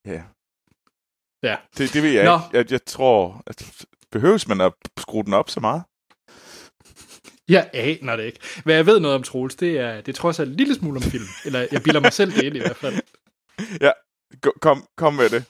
Ja. 0.06 0.24
Ja. 1.44 1.58
Det, 1.78 1.94
det 1.94 2.04
ved 2.04 2.10
jeg 2.10 2.26
Nå. 2.26 2.36
ikke. 2.36 2.58
Jeg, 2.58 2.72
jeg 2.72 2.86
tror, 2.86 3.44
at 3.48 3.86
behøves 4.12 4.48
man 4.48 4.62
at 4.62 4.74
skrue 4.98 5.24
den 5.24 5.34
op 5.34 5.50
så 5.50 5.60
meget? 5.60 5.84
Jeg 7.50 7.70
aner 7.74 8.16
det 8.16 8.24
ikke. 8.26 8.40
Hvad 8.64 8.76
jeg 8.76 8.86
ved 8.86 9.00
noget 9.00 9.16
om 9.16 9.24
Troels, 9.24 9.56
det 9.56 9.80
er, 9.80 9.96
det 10.02 10.08
er 10.08 10.14
trods 10.14 10.40
alt 10.40 10.50
en 10.50 10.56
lille 10.56 10.76
smule 10.76 10.98
om 10.98 11.02
film. 11.04 11.26
Eller 11.46 11.66
jeg 11.72 11.84
bilder 11.84 12.00
mig 12.00 12.14
selv 12.14 12.32
det 12.32 12.44
ind 12.44 12.56
i 12.56 12.60
hvert 12.60 12.76
fald. 12.76 12.96
Gå- 14.42 14.54
Kom, 14.62 14.86
kom 14.98 15.14
med 15.14 15.30
det. 15.30 15.44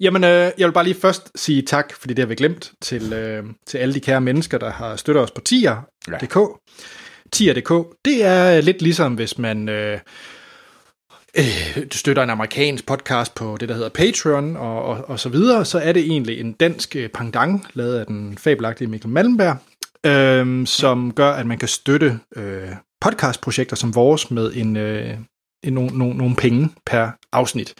Jamen, 0.00 0.24
øh, 0.24 0.50
jeg 0.58 0.66
vil 0.68 0.72
bare 0.72 0.84
lige 0.84 1.00
først 1.00 1.30
sige 1.34 1.62
tak, 1.62 1.92
fordi 2.00 2.14
det 2.14 2.22
har 2.22 2.26
vi 2.26 2.34
glemt, 2.34 2.72
til, 2.80 3.12
øh, 3.12 3.44
til 3.66 3.78
alle 3.78 3.94
de 3.94 4.00
kære 4.00 4.20
mennesker, 4.20 4.58
der 4.58 4.70
har 4.70 4.96
støttet 4.96 5.22
os 5.22 5.30
på 5.30 5.40
tier.dk. 5.40 6.38
Tier.dk, 7.32 7.96
det 8.04 8.24
er 8.24 8.60
lidt 8.60 8.82
ligesom, 8.82 9.14
hvis 9.14 9.38
man 9.38 9.68
øh, 9.68 9.98
øh, 11.38 11.86
støtter 11.92 12.22
en 12.22 12.30
amerikansk 12.30 12.86
podcast 12.86 13.34
på 13.34 13.56
det, 13.60 13.68
der 13.68 13.74
hedder 13.74 13.88
Patreon 13.88 14.56
og, 14.56 14.82
og, 14.84 15.04
og 15.08 15.20
så 15.20 15.28
videre, 15.28 15.64
så 15.64 15.78
er 15.78 15.92
det 15.92 16.02
egentlig 16.02 16.40
en 16.40 16.52
dansk 16.52 16.96
øh, 16.96 17.08
pendant, 17.08 17.62
lavet 17.74 17.98
af 17.98 18.06
den 18.06 18.38
fabelagtige 18.38 18.88
Mikkel 18.88 19.10
Malmberg, 19.10 19.56
øh, 20.06 20.66
som 20.66 21.12
gør, 21.12 21.30
at 21.30 21.46
man 21.46 21.58
kan 21.58 21.68
støtte 21.68 22.20
øh, 22.36 22.68
podcastprojekter 23.00 23.76
som 23.76 23.94
vores 23.94 24.30
med 24.30 24.52
en, 24.54 24.76
øh, 24.76 25.18
en, 25.64 25.72
nogle, 25.72 25.98
nogle, 25.98 26.16
nogle 26.16 26.36
penge 26.36 26.70
per 26.86 27.08
afsnit. 27.32 27.74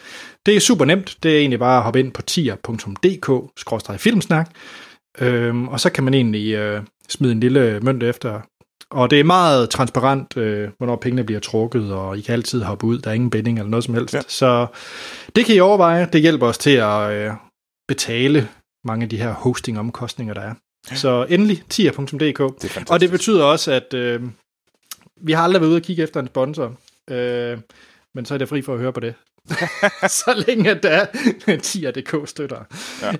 Det 0.45 0.55
er 0.55 0.59
super 0.59 0.85
nemt. 0.85 1.17
Det 1.23 1.33
er 1.33 1.39
egentlig 1.39 1.59
bare 1.59 1.77
at 1.77 1.83
hoppe 1.83 1.99
ind 1.99 2.11
på 2.11 2.21
tier.dk-filmsnak, 2.21 4.49
øhm, 5.19 5.67
og 5.67 5.79
så 5.79 5.89
kan 5.89 6.03
man 6.03 6.13
egentlig 6.13 6.53
øh, 6.53 6.83
smide 7.09 7.31
en 7.31 7.39
lille 7.39 7.79
mønt 7.79 8.03
efter. 8.03 8.41
Og 8.89 9.09
det 9.09 9.19
er 9.19 9.23
meget 9.23 9.69
transparent, 9.69 10.37
øh, 10.37 10.69
hvornår 10.77 10.95
pengene 10.95 11.23
bliver 11.23 11.39
trukket, 11.39 11.93
og 11.93 12.17
I 12.17 12.21
kan 12.21 12.33
altid 12.33 12.63
hoppe 12.63 12.85
ud. 12.85 12.99
Der 12.99 13.09
er 13.09 13.13
ingen 13.13 13.29
binding 13.29 13.59
eller 13.59 13.69
noget 13.69 13.83
som 13.83 13.93
helst. 13.93 14.13
Ja. 14.13 14.21
Så 14.27 14.67
det 15.35 15.45
kan 15.45 15.55
I 15.55 15.59
overveje. 15.59 16.09
Det 16.13 16.21
hjælper 16.21 16.47
os 16.47 16.57
til 16.57 16.75
at 16.75 17.11
øh, 17.11 17.31
betale 17.87 18.49
mange 18.85 19.03
af 19.03 19.09
de 19.09 19.17
her 19.17 19.33
hosting-omkostninger, 19.33 20.33
der 20.33 20.41
er. 20.41 20.53
Så 20.83 21.25
endelig 21.29 21.63
tier.dk. 21.69 22.39
Er. 22.39 22.83
Og 22.89 22.99
det 22.99 23.11
betyder 23.11 23.43
også, 23.43 23.71
at 23.71 23.93
øh, 23.93 24.21
vi 25.21 25.31
har 25.31 25.43
aldrig 25.43 25.61
været 25.61 25.69
ude 25.69 25.77
og 25.77 25.81
kigge 25.81 26.03
efter 26.03 26.19
en 26.19 26.27
sponsor, 26.27 26.75
øh, 27.09 27.57
men 28.13 28.25
så 28.25 28.33
er 28.33 28.37
det 28.37 28.49
fri 28.49 28.61
for 28.61 28.73
at 28.73 28.79
høre 28.79 28.93
på 28.93 28.99
det. 28.99 29.13
så 30.23 30.43
længe 30.47 30.71
at 30.71 30.83
der 30.83 30.89
er 30.89 31.05
10.dk 31.47 32.29
støtter. 32.29 32.63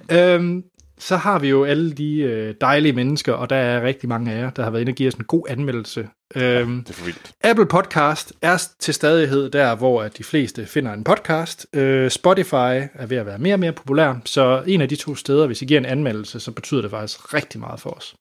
Ja. 0.09 0.35
Øhm, 0.35 0.63
så 0.99 1.15
har 1.17 1.39
vi 1.39 1.49
jo 1.49 1.63
alle 1.63 1.93
de 1.93 2.19
øh, 2.19 2.55
dejlige 2.61 2.93
mennesker, 2.93 3.33
og 3.33 3.49
der 3.49 3.55
er 3.55 3.81
rigtig 3.81 4.09
mange 4.09 4.31
af 4.31 4.37
jer, 4.41 4.49
der 4.49 4.63
har 4.63 4.69
været 4.69 4.81
inde 4.81 4.89
og 4.91 4.95
give 4.95 5.07
os 5.07 5.13
en 5.13 5.23
god 5.25 5.43
anmeldelse. 5.49 6.09
Øhm, 6.35 6.83
Det 6.83 6.89
er 6.89 6.93
for 6.93 7.05
vildt. 7.05 7.31
Apple 7.43 7.65
Podcast 7.65 8.33
er 8.41 8.67
til 8.79 8.93
stadighed 8.93 9.49
der, 9.49 9.75
hvor 9.75 10.01
at 10.03 10.17
de 10.17 10.23
fleste 10.23 10.65
finder 10.65 10.93
en 10.93 11.03
podcast. 11.03 11.67
Øh, 11.73 12.11
Spotify 12.11 12.53
er 12.93 13.05
ved 13.05 13.17
at 13.17 13.25
være 13.25 13.37
mere 13.37 13.53
og 13.55 13.59
mere 13.59 13.71
populær, 13.73 14.13
så 14.25 14.63
en 14.67 14.81
af 14.81 14.89
de 14.89 14.95
to 14.95 15.15
steder, 15.15 15.47
hvis 15.47 15.61
I 15.61 15.65
giver 15.65 15.79
en 15.79 15.85
anmeldelse, 15.85 16.39
så 16.39 16.51
betyder 16.51 16.81
det 16.81 16.91
faktisk 16.91 17.33
rigtig 17.33 17.59
meget 17.59 17.79
for 17.79 17.89
os. 17.89 18.15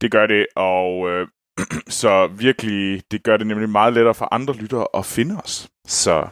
Det 0.00 0.10
gør 0.12 0.26
det, 0.26 0.46
og 0.56 1.08
øh, 1.10 1.28
så 2.00 2.26
virkelig, 2.38 3.02
det 3.10 3.22
gør 3.22 3.36
det 3.36 3.46
nemlig 3.46 3.68
meget 3.68 3.92
lettere 3.94 4.14
for 4.14 4.28
andre 4.34 4.54
lyttere 4.54 4.86
at 4.94 5.06
finde 5.06 5.36
os. 5.44 5.68
Så, 5.86 6.26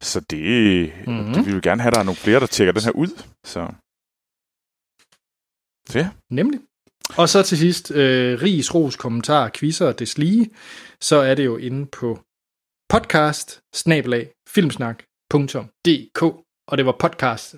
så 0.00 0.20
det, 0.20 0.92
Mhm. 1.06 1.14
mm-hmm. 1.16 1.34
det 1.34 1.46
vi 1.46 1.52
vil 1.52 1.62
gerne 1.62 1.82
have, 1.82 1.88
at 1.90 1.94
der 1.94 2.00
er 2.00 2.04
nogle 2.04 2.16
flere, 2.16 2.40
der 2.40 2.46
tjekker 2.46 2.72
den 2.72 2.82
her 2.82 2.90
ud. 2.90 3.22
Så 3.44 3.68
ja. 5.94 6.08
Nemlig. 6.30 6.60
Og 7.16 7.28
så 7.28 7.42
til 7.42 7.58
sidst, 7.58 7.90
øh, 7.90 8.42
ris, 8.42 8.74
ros, 8.74 8.96
kommentar, 8.96 9.50
quizzer 9.54 9.86
og 9.86 9.98
deslige, 9.98 10.50
så 11.00 11.16
er 11.16 11.34
det 11.34 11.44
jo 11.44 11.56
inde 11.56 11.86
på 11.86 12.20
podcast 12.88 13.60
filmsnak.dk 14.48 16.22
og 16.68 16.78
det 16.78 16.86
var 16.86 16.96
podcast 16.98 17.56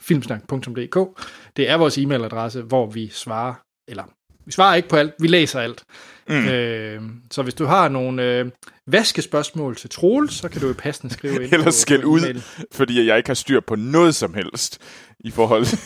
filmsnak.dk. 0.00 1.20
Det 1.56 1.70
er 1.70 1.76
vores 1.76 1.98
e-mailadresse, 1.98 2.60
hvor 2.60 2.86
vi 2.86 3.08
svarer, 3.08 3.54
eller 3.88 4.04
vi 4.46 4.52
svarer 4.52 4.74
ikke 4.74 4.88
på 4.88 4.96
alt, 4.96 5.14
vi 5.18 5.26
læser 5.26 5.60
alt. 5.60 5.84
Mm. 6.28 6.48
Øh, 6.48 7.02
så 7.30 7.42
hvis 7.42 7.54
du 7.54 7.64
har 7.64 7.88
nogle 7.88 8.22
øh, 8.22 8.50
vaskespørgsmål 8.86 9.76
til 9.76 9.90
Troel, 9.90 10.30
så 10.30 10.48
kan 10.48 10.60
du 10.60 10.66
jo 10.66 10.74
passende 10.78 11.14
skrive 11.14 11.44
ind 11.44 11.52
Eller 11.54 11.70
skæld 11.70 12.04
ud. 12.04 12.20
e-mail. 12.20 12.42
fordi 12.72 13.06
jeg 13.06 13.16
ikke 13.16 13.28
har 13.28 13.34
styr 13.34 13.60
på 13.60 13.74
noget 13.74 14.14
som 14.14 14.34
helst 14.34 14.80
i 15.20 15.30
forhold 15.30 15.64
til, 15.66 15.78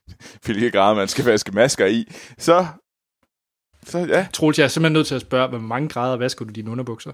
hvilke 0.44 0.70
grader 0.70 0.94
man 0.94 1.08
skal 1.08 1.24
vaske 1.24 1.52
masker 1.52 1.86
i. 1.86 2.04
Så, 2.38 2.66
så 3.86 3.98
ja, 3.98 4.28
Troels, 4.32 4.58
jeg 4.58 4.64
er 4.64 4.68
simpelthen 4.68 4.92
nødt 4.92 5.06
til 5.06 5.14
at 5.14 5.20
spørge, 5.20 5.48
hvor 5.48 5.58
mange 5.58 5.88
grader 5.88 6.16
vasker 6.16 6.44
du 6.44 6.52
dine 6.52 6.70
underbukser? 6.70 7.12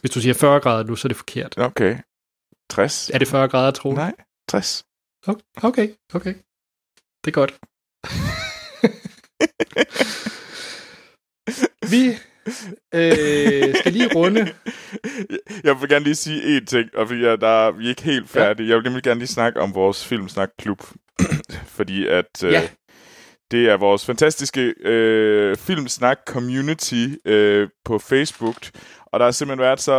Hvis 0.00 0.10
du 0.10 0.20
siger 0.20 0.34
40 0.34 0.60
grader 0.60 0.84
nu, 0.84 0.96
så 0.96 1.06
er 1.06 1.10
det 1.10 1.16
forkert. 1.16 1.58
okay. 1.58 1.98
60? 2.70 3.10
Er 3.10 3.18
det 3.18 3.28
40 3.28 3.48
grader, 3.48 3.70
Troels? 3.70 3.96
Nej, 3.96 4.14
60. 4.48 4.84
Okay, 5.62 5.88
okay. 6.14 6.34
Det 7.24 7.30
er 7.30 7.30
godt. 7.30 7.58
Vi 11.90 12.08
øh, 12.94 13.74
skal 13.76 13.92
lige 13.92 14.14
runde. 14.14 14.52
Jeg 15.64 15.80
vil 15.80 15.88
gerne 15.88 16.04
lige 16.04 16.14
sige 16.14 16.58
én 16.58 16.64
ting, 16.64 16.88
og 16.94 17.08
fordi 17.08 17.22
jeg, 17.22 17.40
der, 17.40 17.70
vi 17.70 17.84
er 17.84 17.88
ikke 17.88 18.02
helt 18.02 18.28
færdige. 18.30 18.66
Ja. 18.66 18.70
Jeg 18.70 18.76
vil 18.76 18.84
nemlig 18.84 19.02
gerne 19.02 19.20
lige 19.20 19.28
snakke 19.28 19.60
om 19.60 19.74
vores 19.74 20.06
Filmsnak-klub. 20.06 20.82
fordi 21.76 22.06
at 22.06 22.44
øh, 22.44 22.52
Ja. 22.52 22.68
det 23.50 23.68
er 23.68 23.76
vores 23.76 24.06
fantastiske 24.06 24.74
øh, 24.84 25.56
Filmsnak-community 25.56 27.06
øh, 27.26 27.68
på 27.84 27.98
Facebook. 27.98 28.56
Og 29.06 29.20
der 29.20 29.26
har 29.26 29.32
simpelthen 29.32 29.62
været 29.62 29.80
så 29.80 29.96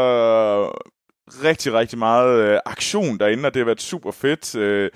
rigtig, 1.43 1.73
rigtig 1.73 1.99
meget 1.99 2.39
øh, 2.39 2.59
aktion 2.65 3.17
derinde, 3.19 3.45
og 3.47 3.53
det 3.53 3.59
har 3.59 3.65
været 3.65 3.81
super 3.81 4.11
fedt. 4.11 4.55
Øh, 4.55 4.89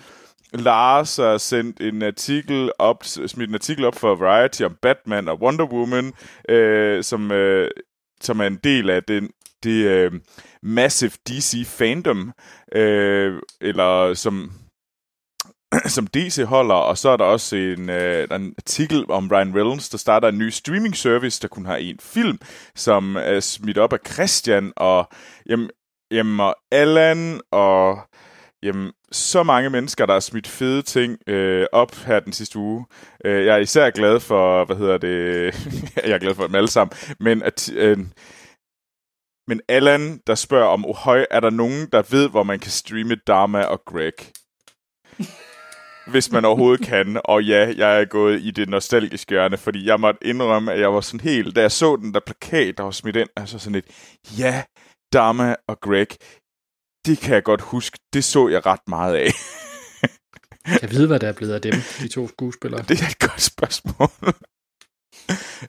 Lars 0.59 1.15
har 1.17 1.37
sendt 1.37 1.81
en 1.81 2.03
artikel 2.03 2.71
op, 2.79 3.03
smidt 3.03 3.49
en 3.49 3.55
artikel 3.55 3.85
op 3.85 3.95
for 3.95 4.15
Variety 4.15 4.61
om 4.61 4.77
Batman 4.81 5.27
og 5.27 5.41
Wonder 5.41 5.65
Woman, 5.65 6.13
øh, 6.49 7.03
som, 7.03 7.31
øh, 7.31 7.71
som 8.21 8.39
er 8.39 8.47
en 8.47 8.59
del 8.63 8.89
af 8.89 9.03
den, 9.03 9.29
det 9.63 9.85
øh, 9.85 10.11
massive 10.63 11.11
DC 11.27 11.67
fandom, 11.67 12.33
øh, 12.75 13.41
eller 13.61 14.13
som 14.13 14.51
som 15.95 16.07
DC 16.07 16.43
holder, 16.45 16.75
og 16.75 16.97
så 16.97 17.09
er 17.09 17.17
der 17.17 17.25
også 17.25 17.55
en, 17.55 17.89
øh, 17.89 18.27
en 18.31 18.53
artikel 18.57 19.05
om 19.09 19.29
Ryan 19.31 19.55
Reynolds, 19.55 19.89
der 19.89 19.97
starter 19.97 20.27
en 20.27 20.37
ny 20.37 20.49
streaming 20.49 20.95
service, 20.95 21.41
der 21.41 21.47
kun 21.47 21.65
har 21.65 21.75
en 21.75 21.99
film, 21.99 22.39
som 22.75 23.15
er 23.15 23.39
smidt 23.39 23.77
op 23.77 23.93
af 23.93 23.99
Christian, 24.13 24.73
og 24.75 25.09
jamen, 25.49 25.69
jamen, 26.11 26.39
og 26.39 26.55
Allan, 26.71 27.41
og 27.51 27.99
jamen, 28.63 28.91
så 29.11 29.43
mange 29.43 29.69
mennesker, 29.69 30.05
der 30.05 30.13
har 30.13 30.19
smidt 30.19 30.47
fede 30.47 30.81
ting 30.81 31.17
øh, 31.27 31.65
op 31.71 31.95
her 31.95 32.19
den 32.19 32.33
sidste 32.33 32.59
uge. 32.59 32.85
Øh, 33.25 33.45
jeg 33.45 33.55
er 33.55 33.59
især 33.59 33.89
glad 33.89 34.19
for, 34.19 34.65
hvad 34.65 34.75
hedder 34.75 34.97
det, 34.97 35.53
jeg 36.07 36.11
er 36.11 36.17
glad 36.17 36.35
for 36.35 36.47
dem 36.47 36.55
alle 36.55 36.69
sammen, 36.69 36.97
men 37.19 37.43
at, 37.43 37.71
øh, 37.73 37.97
men 39.47 39.61
Allan, 39.67 40.21
der 40.27 40.35
spørger 40.35 40.67
om, 40.67 40.85
Ohøj, 40.85 41.25
er 41.31 41.39
der 41.39 41.49
nogen, 41.49 41.87
der 41.91 42.03
ved, 42.11 42.29
hvor 42.29 42.43
man 42.43 42.59
kan 42.59 42.71
streame 42.71 43.15
Dharma 43.15 43.61
og 43.61 43.81
Greg? 43.85 44.13
Hvis 46.07 46.31
man 46.31 46.45
overhovedet 46.45 46.85
kan. 46.85 47.21
Og 47.23 47.43
ja, 47.43 47.73
jeg 47.77 48.01
er 48.01 48.05
gået 48.05 48.41
i 48.41 48.51
det 48.51 48.69
nostalgiske 48.69 49.29
hjørne, 49.29 49.57
fordi 49.57 49.85
jeg 49.85 49.99
måtte 49.99 50.27
indrømme, 50.27 50.73
at 50.73 50.79
jeg 50.79 50.93
var 50.93 51.01
sådan 51.01 51.19
helt... 51.19 51.55
Da 51.55 51.61
jeg 51.61 51.71
så 51.71 51.95
den 51.95 52.13
der 52.13 52.19
plakat, 52.19 52.77
der 52.77 52.83
var 52.83 52.91
smidt 52.91 53.15
ind, 53.15 53.29
altså 53.35 53.59
sådan 53.59 53.73
lidt, 53.73 53.85
ja, 54.39 54.63
Dharma 55.13 55.55
og 55.67 55.79
Greg, 55.79 56.07
det 57.07 57.19
kan 57.19 57.33
jeg 57.35 57.43
godt 57.43 57.61
huske. 57.61 57.99
Det 58.13 58.23
så 58.23 58.47
jeg 58.47 58.65
ret 58.65 58.87
meget 58.87 59.15
af. 59.15 59.31
Jeg 60.81 60.91
ved, 60.91 61.07
hvad 61.07 61.19
der 61.19 61.27
er 61.27 61.33
blevet 61.33 61.53
af 61.53 61.61
dem, 61.61 61.73
de 61.99 62.07
to 62.07 62.27
skuespillere. 62.27 62.81
Det 62.81 63.01
er 63.01 63.07
et 63.07 63.19
godt 63.19 63.41
spørgsmål. 63.41 64.09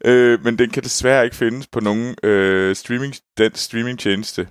øh, 0.05 0.45
men 0.45 0.59
den 0.59 0.71
kan 0.71 0.83
desværre 0.83 1.25
ikke 1.25 1.37
findes 1.37 1.67
på 1.67 1.81
nogen 1.81 2.17
øh, 2.23 2.77
streaming, 2.77 3.15
den 3.39 3.55
streamingtjeneste. 3.55 4.49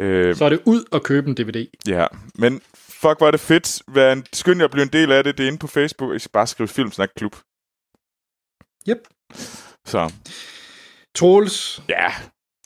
Øh, 0.00 0.36
Så 0.36 0.44
er 0.44 0.48
det 0.48 0.60
ud 0.64 0.84
og 0.90 1.02
købe 1.02 1.28
en 1.30 1.34
DVD. 1.36 1.66
Ja, 1.88 2.06
men 2.34 2.60
fuck, 2.74 3.20
var 3.20 3.30
det 3.30 3.40
fedt. 3.40 3.82
Vær 3.88 4.12
en, 4.12 4.26
skynd 4.32 4.58
jer 4.58 4.64
at 4.64 4.70
blive 4.70 4.82
en 4.82 4.92
del 4.92 5.12
af 5.12 5.24
det. 5.24 5.38
Det 5.38 5.44
er 5.44 5.48
inde 5.48 5.58
på 5.58 5.66
Facebook. 5.66 6.16
I 6.16 6.18
skal 6.18 6.30
bare 6.32 6.46
skrive 6.46 6.68
Filmsnak 6.68 7.08
Klub. 7.16 7.36
Yep. 8.88 8.98
Så, 9.86 10.12
Troels, 11.14 11.82
ja. 11.88 12.12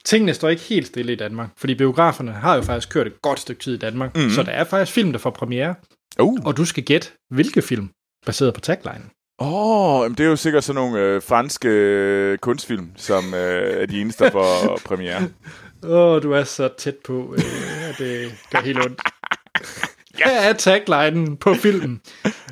Tingene 0.04 0.34
står 0.34 0.48
ikke 0.48 0.62
helt 0.62 0.86
stille 0.86 1.12
i 1.12 1.16
Danmark, 1.16 1.48
fordi 1.56 1.74
biograferne 1.74 2.32
har 2.32 2.54
jo 2.54 2.62
faktisk 2.62 2.88
kørt 2.88 3.06
et 3.06 3.22
godt 3.22 3.40
stykke 3.40 3.62
tid 3.62 3.74
i 3.74 3.78
Danmark, 3.78 4.16
mm. 4.16 4.30
så 4.30 4.42
der 4.42 4.52
er 4.52 4.64
faktisk 4.64 4.92
film, 4.92 5.12
der 5.12 5.18
får 5.18 5.30
premiere, 5.30 5.74
Uh. 6.20 6.38
og 6.44 6.56
du 6.56 6.64
skal 6.64 6.84
gætte, 6.84 7.08
hvilke 7.30 7.62
film, 7.62 7.90
baseret 8.26 8.54
på 8.54 8.60
tagline. 8.60 9.04
Åh, 9.40 10.00
oh, 10.00 10.10
det 10.10 10.20
er 10.20 10.24
jo 10.24 10.36
sikkert 10.36 10.64
sådan 10.64 10.82
nogle 10.82 11.00
øh, 11.00 11.22
franske 11.22 11.68
øh, 11.68 12.38
kunstfilm, 12.38 12.90
som 12.96 13.34
øh, 13.34 13.82
er 13.82 13.86
de 13.86 14.00
eneste, 14.00 14.24
der 14.24 14.30
får 14.30 14.78
premiere. 14.88 15.22
Åh, 15.82 15.90
oh, 15.90 16.22
du 16.22 16.32
er 16.32 16.44
så 16.44 16.68
tæt 16.78 16.96
på, 17.04 17.34
øh, 17.38 17.98
det 17.98 18.34
gør 18.50 18.60
helt 18.60 18.78
ondt. 18.78 19.00
Her 20.24 20.30
er 20.30 20.52
taglinen 20.52 21.36
på 21.36 21.54
filmen. 21.54 22.00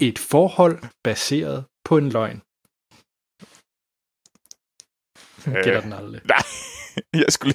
Et 0.00 0.18
forhold 0.18 0.78
baseret 1.04 1.64
på 1.84 1.96
en 1.96 2.08
løgn. 2.08 2.40
Gætter 5.64 5.76
Øh. 5.76 5.82
den 5.82 5.92
aldrig. 5.92 6.20
Nej, 6.24 6.42
jeg 7.24 7.26
skulle. 7.28 7.54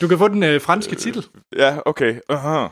Du 0.00 0.08
kan 0.08 0.18
få 0.18 0.28
den 0.28 0.42
øh, 0.42 0.60
franske 0.60 0.94
titel, 0.96 1.26
ja, 1.56 1.78
okay. 1.86 2.20
Uh-huh. 2.32 2.70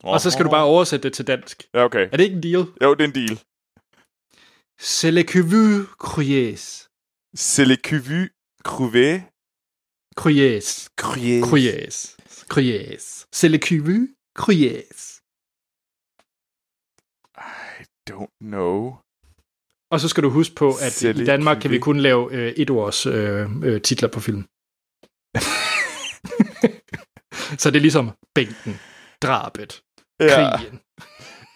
og 0.12 0.20
så 0.20 0.30
skal 0.30 0.44
du 0.44 0.50
bare 0.50 0.64
oversætte 0.64 1.08
det 1.08 1.12
til 1.16 1.26
dansk. 1.26 1.62
Ja, 1.74 1.84
okay. 1.84 2.08
Er 2.12 2.16
det 2.16 2.24
ikke 2.24 2.36
en 2.36 2.42
deal? 2.42 2.66
Jo, 2.82 2.94
det 2.94 3.00
er 3.00 3.08
en 3.08 3.14
deal. 3.14 3.38
C'est 4.80 5.10
le 5.10 5.22
vous 5.42 5.86
croyez. 5.98 6.88
C'est 7.36 7.64
le 7.64 7.76
cuvu 7.76 8.30
cruvé. 8.64 9.22
Crué. 10.16 10.60
Croyez. 10.96 12.16
Croyez. 12.48 13.26
C'est 13.32 13.48
le 13.48 13.58
vous 13.82 14.08
croyez. 14.34 15.20
I 17.36 17.84
don't 18.10 18.32
know. 18.40 19.03
Og 19.94 20.00
så 20.00 20.08
skal 20.08 20.22
du 20.22 20.30
huske 20.30 20.54
på, 20.54 20.74
at 20.80 21.02
i 21.02 21.24
Danmark 21.24 21.58
kan 21.60 21.70
vi 21.70 21.78
kun 21.78 22.00
lave 22.00 22.32
øh, 22.32 22.52
et 22.56 22.70
års 22.70 23.06
øh, 23.06 23.46
øh, 23.62 23.80
titler 23.82 24.08
på 24.08 24.20
film. 24.20 24.38
så 27.60 27.70
det 27.70 27.76
er 27.76 27.80
ligesom 27.80 28.10
bænken, 28.34 28.80
drabet, 29.22 29.82
Ja. 30.20 30.26
krigen. 30.28 30.80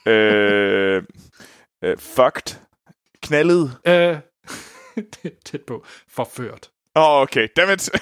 øh, 0.06 1.02
øh, 1.84 1.98
fucked. 1.98 2.56
Knaldet. 3.22 3.78
Øh, 3.86 4.16
tæt 5.46 5.62
på. 5.66 5.84
Forført. 6.08 6.70
Åh, 6.96 7.02
oh, 7.02 7.22
okay. 7.22 7.48
Dammit. 7.56 7.90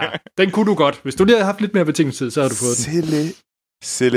Ja, 0.00 0.10
den 0.38 0.50
kunne 0.50 0.66
du 0.66 0.74
godt. 0.74 1.00
Hvis 1.02 1.14
du 1.14 1.24
lige 1.24 1.36
havde 1.36 1.46
haft 1.46 1.60
lidt 1.60 1.74
mere 1.74 1.84
betingelsestid, 1.84 2.30
så 2.30 2.40
havde 2.40 2.50
du 2.50 2.54
fået 2.56 2.76
den. 2.76 2.84
C'est 2.94 3.10
le... 3.10 3.32
C'est 3.84 4.10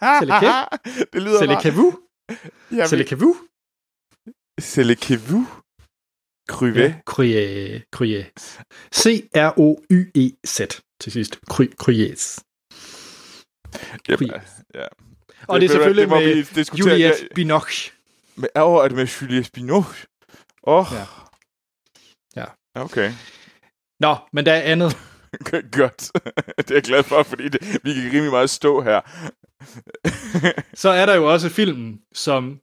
C'est 0.00 0.26
le 0.26 0.40
que? 0.40 0.76
det 1.12 1.20
lyder 1.22 1.38
vous? 1.70 1.92
Jamen, 2.70 2.88
que 4.96 5.14
vous. 5.16 5.48
Cruvé. 6.48 6.80
Ja, 6.82 6.94
Croyez. 7.06 7.82
Croyez. 7.92 8.24
C-R-O-Y-E-Z 8.92 10.60
til 11.00 11.12
sidst. 11.12 11.38
Cry- 11.50 11.74
Croyez. 11.76 12.38
Yep. 14.10 14.20
Ja. 14.74 14.86
Og 15.48 15.60
det 15.60 15.70
er 15.70 15.74
du 15.74 15.76
hvad, 15.78 15.84
selvfølgelig 15.84 16.02
det 16.02 16.08
må 16.08 16.20
med 16.20 16.34
vi. 16.34 16.78
Juliette 16.78 17.22
Jeg- 17.22 17.28
Binoche. 17.34 17.92
Med, 18.36 18.48
er 18.84 18.88
det 18.88 18.96
med 18.96 19.06
Julie 19.06 19.44
Binoche? 19.54 20.06
Åh. 20.66 20.78
Oh. 20.80 20.86
Ja. 20.98 21.06
Ja. 22.36 22.44
Okay. 22.82 23.12
Nå, 24.00 24.16
men 24.32 24.46
der 24.46 24.52
er 24.52 24.62
andet. 24.62 24.96
Godt. 25.78 26.10
det 26.58 26.70
er 26.70 26.74
jeg 26.74 26.82
glad 26.82 27.02
for, 27.02 27.22
fordi 27.22 27.48
det, 27.48 27.60
vi 27.84 27.92
kan 27.92 28.02
rimelig 28.12 28.30
meget 28.30 28.50
stå 28.50 28.80
her. 28.82 29.00
Så 30.82 30.88
er 30.88 31.06
der 31.06 31.14
jo 31.14 31.32
også 31.32 31.48
filmen, 31.48 32.02
som 32.14 32.60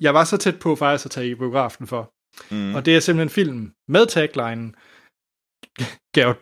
jeg 0.00 0.14
var 0.14 0.24
så 0.24 0.36
tæt 0.36 0.58
på 0.58 0.76
faktisk 0.76 1.04
at 1.04 1.10
tage 1.10 1.30
i 1.30 1.34
biografen 1.34 1.86
for. 1.86 2.12
Mm. 2.50 2.74
Og 2.74 2.84
det 2.84 2.96
er 2.96 3.00
simpelthen 3.00 3.26
en 3.26 3.30
film 3.30 3.72
med 3.88 4.06
taglinen 4.06 4.74
Jared, 6.16 6.36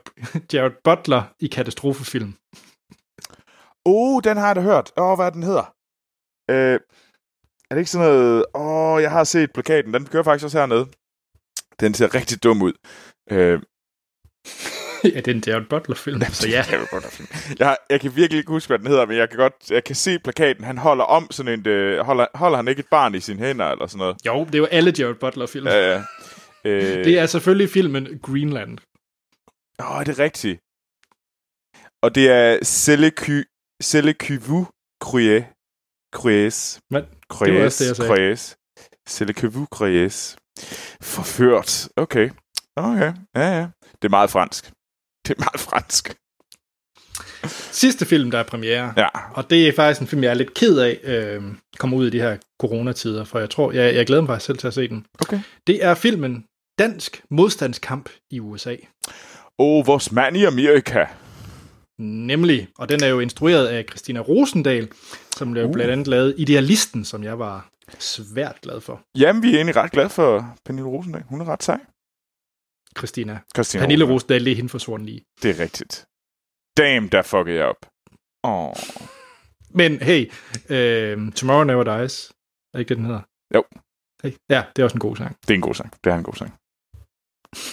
Jared 0.52 0.76
Butler 0.84 1.22
i 1.40 1.46
katastrofefilm. 1.46 2.34
Oh, 3.84 4.20
den 4.24 4.36
har 4.36 4.46
jeg 4.46 4.56
da 4.56 4.60
hørt. 4.60 4.92
Åh, 4.96 5.04
oh, 5.04 5.16
hvad 5.18 5.32
den 5.32 5.42
hedder? 5.42 5.74
Øh, 6.50 6.80
er 7.70 7.74
det 7.74 7.78
ikke 7.78 7.90
sådan 7.90 8.06
noget... 8.06 8.44
Åh, 8.54 8.92
oh, 8.92 9.02
jeg 9.02 9.10
har 9.10 9.24
set 9.24 9.52
plakaten. 9.52 9.94
Den 9.94 10.06
kører 10.06 10.22
faktisk 10.22 10.44
også 10.44 10.58
hernede. 10.58 10.86
Den 11.80 11.94
ser 11.94 12.14
rigtig 12.14 12.42
dum 12.42 12.62
ud. 12.62 12.72
Øh, 13.30 13.62
ja, 15.14 15.20
det 15.20 15.28
er 15.28 15.34
en 15.34 15.42
Jared 15.46 15.66
Butler-film, 15.66 16.22
så 16.32 16.48
ja. 16.48 16.64
Jared 16.70 16.86
Butler-film. 16.92 17.28
Jeg, 17.58 17.76
jeg 17.90 18.00
kan 18.00 18.16
virkelig 18.16 18.38
ikke 18.38 18.50
huske, 18.50 18.68
hvad 18.68 18.78
den 18.78 18.86
hedder, 18.86 19.06
men 19.06 19.16
jeg 19.16 19.28
kan 19.28 19.38
godt 19.38 19.70
jeg 19.70 19.84
kan 19.84 19.94
se 19.94 20.18
plakaten. 20.18 20.64
Han 20.64 20.78
holder 20.78 21.04
om 21.04 21.30
sådan 21.30 21.52
en... 21.60 21.68
Øh, 21.68 21.98
holder, 22.04 22.26
holder 22.34 22.56
han 22.56 22.68
ikke 22.68 22.80
et 22.80 22.88
barn 22.90 23.14
i 23.14 23.20
sine 23.20 23.38
hænder, 23.46 23.66
eller 23.66 23.86
sådan 23.86 23.98
noget? 23.98 24.16
Jo, 24.26 24.44
det 24.44 24.54
er 24.54 24.58
jo 24.58 24.64
alle 24.64 24.92
Jared 24.98 25.14
Butler-film. 25.14 25.66
Ja, 25.66 25.92
ja. 25.92 26.02
Øh, 26.64 27.04
det 27.04 27.18
er 27.18 27.26
selvfølgelig 27.26 27.70
filmen 27.70 28.18
Greenland. 28.22 28.78
Åh, 29.80 29.96
oh, 29.96 30.04
det 30.06 30.18
er 30.18 30.24
rigtigt. 30.24 30.60
Og 32.02 32.14
det 32.14 32.30
er 32.30 32.58
Celle 33.82 34.12
Cuvu 34.12 34.66
Crues. 35.02 35.44
Crues. 36.14 36.80
Men, 36.90 37.02
det 37.44 37.54
var 37.54 37.64
også 37.64 37.84
det, 37.84 37.88
jeg 37.88 37.96
sagde. 37.96 38.08
Crues. 38.08 38.56
Celle 39.08 39.34
Cuvu 39.34 39.66
Crues. 39.66 40.36
Forført. 41.02 41.88
Okay. 41.96 42.30
Okay. 42.76 43.12
Ja, 43.36 43.58
ja. 43.58 43.68
Det 43.92 44.04
er 44.04 44.08
meget 44.08 44.30
fransk. 44.30 44.72
Det 45.30 45.36
er 45.38 45.40
meget 45.40 45.60
fransk. 45.60 46.16
Sidste 47.72 48.06
film, 48.06 48.30
der 48.30 48.38
er 48.38 48.42
premiere, 48.42 48.92
ja. 48.96 49.08
og 49.34 49.50
det 49.50 49.68
er 49.68 49.72
faktisk 49.72 50.00
en 50.00 50.06
film, 50.06 50.22
jeg 50.22 50.30
er 50.30 50.34
lidt 50.34 50.54
ked 50.54 50.78
af, 50.78 51.00
øh, 51.02 51.42
kommer 51.78 51.96
ud 51.96 52.06
i 52.06 52.10
de 52.10 52.20
her 52.20 52.36
coronatider, 52.60 53.24
for 53.24 53.38
jeg 53.38 53.50
tror, 53.50 53.72
jeg, 53.72 53.94
jeg 53.94 54.06
glæder 54.06 54.22
mig 54.22 54.28
faktisk 54.28 54.46
selv 54.46 54.58
til 54.58 54.66
at 54.66 54.74
se 54.74 54.88
den. 54.88 55.06
Okay. 55.20 55.40
Det 55.66 55.84
er 55.84 55.94
filmen 55.94 56.44
Dansk 56.78 57.22
modstandskamp 57.30 58.08
i 58.30 58.40
USA. 58.40 58.76
Oh, 59.58 59.86
vores 59.86 60.12
mand 60.12 60.36
i 60.36 60.44
Amerika. 60.44 61.06
Nemlig, 61.98 62.68
og 62.78 62.88
den 62.88 63.02
er 63.02 63.08
jo 63.08 63.20
instrueret 63.20 63.66
af 63.66 63.84
Christina 63.88 64.20
Rosendal, 64.20 64.88
som 65.36 65.52
blev 65.52 65.66
uh. 65.66 65.72
blandt 65.72 65.92
andet 65.92 66.06
lavet 66.06 66.34
Idealisten, 66.38 67.04
som 67.04 67.24
jeg 67.24 67.38
var 67.38 67.68
svært 67.98 68.60
glad 68.62 68.80
for. 68.80 69.00
Jamen, 69.18 69.42
vi 69.42 69.50
er 69.50 69.56
egentlig 69.56 69.76
ret 69.76 69.90
glade 69.90 70.10
for 70.10 70.56
Pernille 70.66 70.88
Rosendal. 70.88 71.22
Hun 71.28 71.40
er 71.40 71.48
ret 71.48 71.62
sej. 71.62 71.80
Christina. 72.98 73.40
Christina 73.54 73.82
Pernille 73.82 74.04
Rosendal, 74.04 74.44
det 74.44 74.52
er 74.52 74.56
hende 74.56 74.70
forsvundet 74.70 75.06
lige. 75.06 75.24
Det 75.42 75.50
er 75.50 75.58
rigtigt. 75.64 76.06
Damn, 76.76 77.08
der 77.08 77.22
fuckede 77.22 77.56
jeg 77.56 77.66
op. 77.66 77.86
Oh. 78.42 78.74
Men 79.70 80.02
hey, 80.02 80.32
øh, 80.70 81.32
Tomorrow 81.32 81.64
Never 81.64 81.84
Dies, 81.84 82.32
er 82.74 82.78
ikke 82.78 82.88
det, 82.88 82.96
den 82.96 83.06
hedder? 83.06 83.22
Jo. 83.54 83.64
Hey. 84.22 84.32
Ja, 84.48 84.64
det 84.76 84.82
er 84.82 84.84
også 84.84 84.94
en 84.94 85.00
god 85.00 85.16
sang. 85.16 85.36
Det 85.42 85.50
er 85.50 85.54
en 85.54 85.60
god 85.60 85.74
sang. 85.74 85.92
Det 86.04 86.12
er 86.12 86.16
en 86.16 86.22
god 86.22 86.34
sang. 86.34 86.54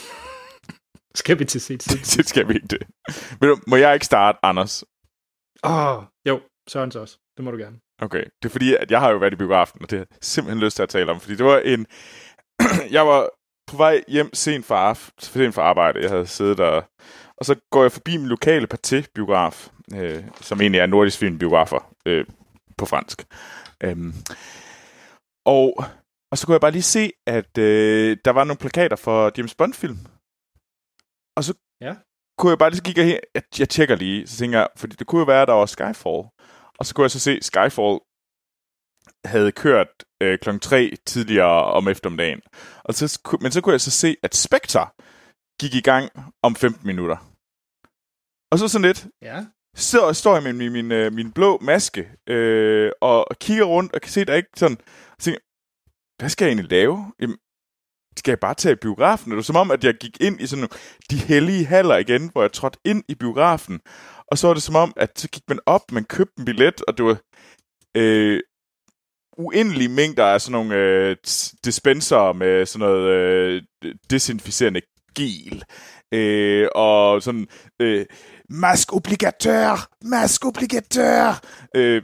skal 1.22 1.40
vi 1.40 1.46
til 1.46 1.62
set 1.62 1.86
Det 2.18 2.28
skal 2.28 2.48
vi 2.48 2.54
ikke 2.54 2.68
det. 2.68 2.88
Men 3.42 3.62
må 3.68 3.76
jeg 3.76 3.94
ikke 3.94 4.06
starte, 4.06 4.40
Anders? 4.44 4.84
Åh, 5.64 5.98
oh, 5.98 6.04
jo, 6.28 6.42
Sørens 6.68 6.96
også. 6.96 7.18
Det 7.38 7.46
må 7.46 7.52
du 7.52 7.58
gerne. 7.58 7.80
Okay, 8.02 8.24
det 8.24 8.50
er 8.50 8.50
fordi, 8.50 8.76
at 8.76 8.92
jeg 8.92 9.00
har 9.00 9.12
jo 9.12 9.18
været 9.18 9.34
i 9.34 9.36
biografen, 9.36 9.82
og 9.82 9.90
det 9.90 10.00
har 10.00 10.06
jeg 10.12 10.18
simpelthen 10.22 10.64
lyst 10.64 10.76
til 10.76 10.84
at 10.84 10.90
tale 10.90 11.12
om, 11.12 11.20
fordi 11.20 11.36
det 11.36 11.46
var 11.46 11.58
en... 11.58 11.86
jeg 12.98 13.08
var 13.08 13.30
på 13.68 13.78
vej 13.78 14.04
hjem 14.08 14.34
sent 14.34 14.66
fra, 14.66 14.96
sent 15.20 15.56
fra 15.56 15.62
arbejde. 15.62 16.02
Jeg 16.02 16.10
havde 16.10 16.28
siddet 16.28 16.58
der, 16.58 16.82
og 17.38 17.46
så 17.46 17.56
går 17.72 17.82
jeg 17.82 17.92
forbi 17.92 18.18
min 18.18 18.28
lokale 18.28 18.68
Pathé-biograf, 18.74 19.70
øh, 19.94 20.24
som 20.42 20.62
egentlig 20.62 20.80
er 20.80 20.86
nordisk 20.86 21.20
filmbiografer 21.20 21.94
øh, 22.06 22.26
på 22.78 22.86
fransk. 22.86 23.26
Øhm, 23.84 24.14
og, 25.46 25.84
og 26.32 26.38
så 26.38 26.46
kunne 26.46 26.54
jeg 26.54 26.62
bare 26.62 26.72
lige 26.72 26.82
se, 26.82 27.12
at 27.28 27.58
øh, 27.58 28.18
der 28.26 28.32
var 28.32 28.44
nogle 28.44 28.58
plakater 28.58 28.96
for 28.96 29.32
James 29.38 29.56
Bond-film. 29.56 29.98
Og 31.38 31.44
så 31.44 31.54
ja. 31.82 31.96
kunne 32.38 32.50
jeg 32.50 32.58
bare 32.58 32.70
lige 32.70 32.82
kigge 32.82 33.04
her. 33.04 33.20
Jeg, 33.36 33.44
jeg 33.60 33.70
tjekker 33.70 33.96
lige, 33.96 34.28
så 34.28 34.38
tænker 34.38 34.60
jeg, 34.60 34.68
fordi 34.78 34.96
det 34.96 35.08
kunne 35.08 35.20
jo 35.20 35.26
være, 35.26 35.42
at 35.42 35.48
der 35.48 35.54
var 35.54 35.66
Skyfall. 35.66 36.24
Og 36.80 36.86
så 36.86 36.96
kunne 36.96 37.04
jeg 37.04 37.12
så 37.12 37.20
se, 37.20 37.40
Skyfall 37.42 38.00
havde 39.28 39.52
kørt 39.52 39.88
øh, 40.22 40.40
kl. 40.40 40.60
3 40.60 40.92
tidligere 41.06 41.64
om 41.64 41.88
eftermiddagen. 41.88 42.42
Og 42.84 42.94
så, 42.94 43.20
men 43.42 43.52
så 43.52 43.62
kunne 43.62 43.74
jeg 43.74 43.82
så 43.82 43.92
se, 43.92 44.16
at 44.24 44.36
Spectre 44.36 44.88
gik 45.60 45.76
i 45.76 45.82
gang 45.82 46.10
om 46.44 46.56
15 46.56 46.88
minutter. 46.88 47.18
Og 48.52 48.60
så 48.60 48.68
sådan 48.68 48.86
lidt. 48.86 49.08
Ja. 49.22 49.46
Så 49.76 50.14
står 50.14 50.34
jeg 50.34 50.44
med 50.44 50.54
min, 50.54 50.72
min, 50.72 50.92
øh, 50.92 51.14
min 51.14 51.32
blå 51.32 51.58
maske 51.62 52.12
øh, 52.28 52.92
og, 53.02 53.28
kigger 53.40 53.66
rundt 53.66 53.94
og 53.94 54.02
kan 54.02 54.12
se, 54.12 54.26
der 54.26 54.36
ikke 54.36 54.50
sådan... 54.56 54.78
Og 55.12 55.20
tænker, 55.20 55.40
hvad 56.20 56.30
skal 56.30 56.46
jeg 56.46 56.50
egentlig 56.50 56.72
lave? 56.72 57.14
Jamen, 57.22 57.38
skal 58.18 58.32
jeg 58.32 58.40
bare 58.40 58.54
tage 58.54 58.74
i 58.74 58.76
biografen? 58.82 59.32
Det 59.32 59.36
var 59.36 59.42
som 59.42 59.56
om, 59.56 59.72
at 59.72 59.84
jeg 59.84 59.94
gik 59.94 60.22
ind 60.22 60.42
i 60.42 60.48
sådan 60.48 60.70
de 61.12 61.18
hellige 61.18 61.66
haller 61.66 61.98
igen, 61.98 62.30
hvor 62.32 62.42
jeg 62.42 62.52
trådte 62.52 62.80
ind 62.86 63.04
i 63.08 63.16
biografen. 63.16 63.82
Og 64.32 64.38
så 64.38 64.48
var 64.48 64.54
det 64.54 64.64
som 64.64 64.76
om, 64.76 64.94
at 64.96 65.20
så 65.20 65.30
gik 65.30 65.44
man 65.48 65.60
op, 65.66 65.92
man 65.92 66.04
købte 66.04 66.34
en 66.40 66.46
billet, 66.46 66.82
og 66.88 66.98
det 66.98 67.06
var 67.06 67.18
øh, 67.98 68.40
uendelige 69.38 69.90
mængder 69.90 70.26
af 70.26 70.42
sådan 70.42 70.52
nogle 70.52 70.76
øh, 70.76 71.16
dispenser 71.66 72.34
med 72.34 72.66
sådan 72.66 72.88
noget 72.88 73.10
øh, 73.10 73.62
desinficerende 74.10 74.82
gel. 75.16 75.64
Øh, 76.12 76.68
og 76.76 77.24
sådan 77.24 77.48
øh, 77.82 78.06
mask 78.50 78.94
obligateur, 78.94 79.90
mask 80.02 80.46
obligateur. 80.46 81.42
Øh, 81.76 82.02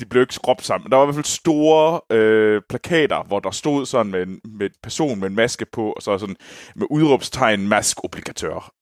de 0.00 0.06
blev 0.06 0.22
ikke 0.22 0.34
skrubt 0.34 0.64
sammen. 0.64 0.90
Der 0.90 0.96
var 0.96 1.04
i 1.04 1.06
hvert 1.06 1.14
fald 1.14 1.24
store 1.24 2.00
øh, 2.16 2.62
plakater, 2.68 3.24
hvor 3.24 3.40
der 3.40 3.50
stod 3.50 3.86
sådan 3.86 4.12
med 4.12 4.22
en, 4.22 4.40
med 4.44 4.66
en 4.66 4.76
person 4.82 5.20
med 5.20 5.28
en 5.28 5.34
maske 5.34 5.66
på, 5.72 5.92
og 5.92 6.02
så 6.02 6.18
sådan 6.18 6.36
med 6.76 6.86
udråbstegn 6.90 7.68
mask 7.68 8.04
obligateur. 8.04 8.72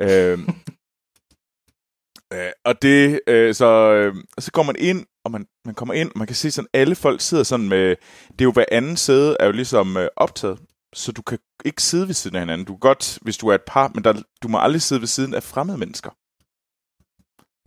øh, 0.00 0.38
øh, 2.32 2.52
og 2.64 2.82
det, 2.82 3.20
øh, 3.26 3.54
så, 3.54 3.92
øh, 3.92 4.14
så 4.38 4.52
går 4.52 4.62
man 4.62 4.76
ind, 4.78 5.06
og 5.26 5.32
man, 5.32 5.46
man 5.64 5.74
kommer 5.74 5.94
ind, 5.94 6.10
og 6.10 6.18
man 6.18 6.26
kan 6.26 6.36
se 6.36 6.50
sådan, 6.50 6.68
alle 6.72 6.94
folk 6.94 7.20
sidder 7.20 7.44
sådan 7.44 7.68
med, 7.68 7.96
det 8.32 8.40
er 8.40 8.44
jo 8.44 8.52
hver 8.52 8.64
anden 8.72 8.96
sæde 8.96 9.36
er 9.40 9.46
jo 9.46 9.52
ligesom 9.52 9.96
øh, 9.96 10.08
optaget, 10.16 10.58
så 10.94 11.12
du 11.12 11.22
kan 11.22 11.38
ikke 11.64 11.82
sidde 11.82 12.06
ved 12.06 12.14
siden 12.14 12.36
af 12.36 12.42
hinanden. 12.42 12.66
Du 12.66 12.72
kan 12.72 12.80
godt, 12.80 13.18
hvis 13.22 13.36
du 13.36 13.48
er 13.48 13.54
et 13.54 13.66
par, 13.66 13.90
men 13.94 14.04
der, 14.04 14.22
du 14.42 14.48
må 14.48 14.58
aldrig 14.58 14.82
sidde 14.82 15.00
ved 15.00 15.08
siden 15.08 15.34
af 15.34 15.42
fremmede 15.42 15.78
mennesker. 15.78 16.10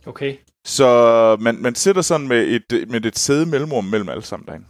Okay. 0.06 0.36
Så 0.64 0.86
man, 1.40 1.62
man 1.62 1.74
sidder 1.74 2.02
sådan 2.02 2.28
med 2.28 2.42
et, 2.48 2.88
med 2.88 3.04
et 3.04 3.18
sæde 3.18 3.46
mellemrum 3.46 3.84
mellem 3.84 4.08
alle 4.08 4.22
sammen 4.22 4.46
derinde. 4.46 4.66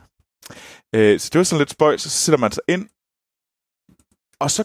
Øh, 0.94 1.20
så 1.20 1.31
det 1.33 1.38
var 1.38 1.44
sådan 1.44 1.61
lidt 1.61 1.70
spøjs, 1.70 2.03
så 2.03 2.11
sætter 2.11 2.38
man 2.38 2.53
sig 2.53 2.62
ind, 2.68 2.88
og 4.40 4.50
så 4.50 4.62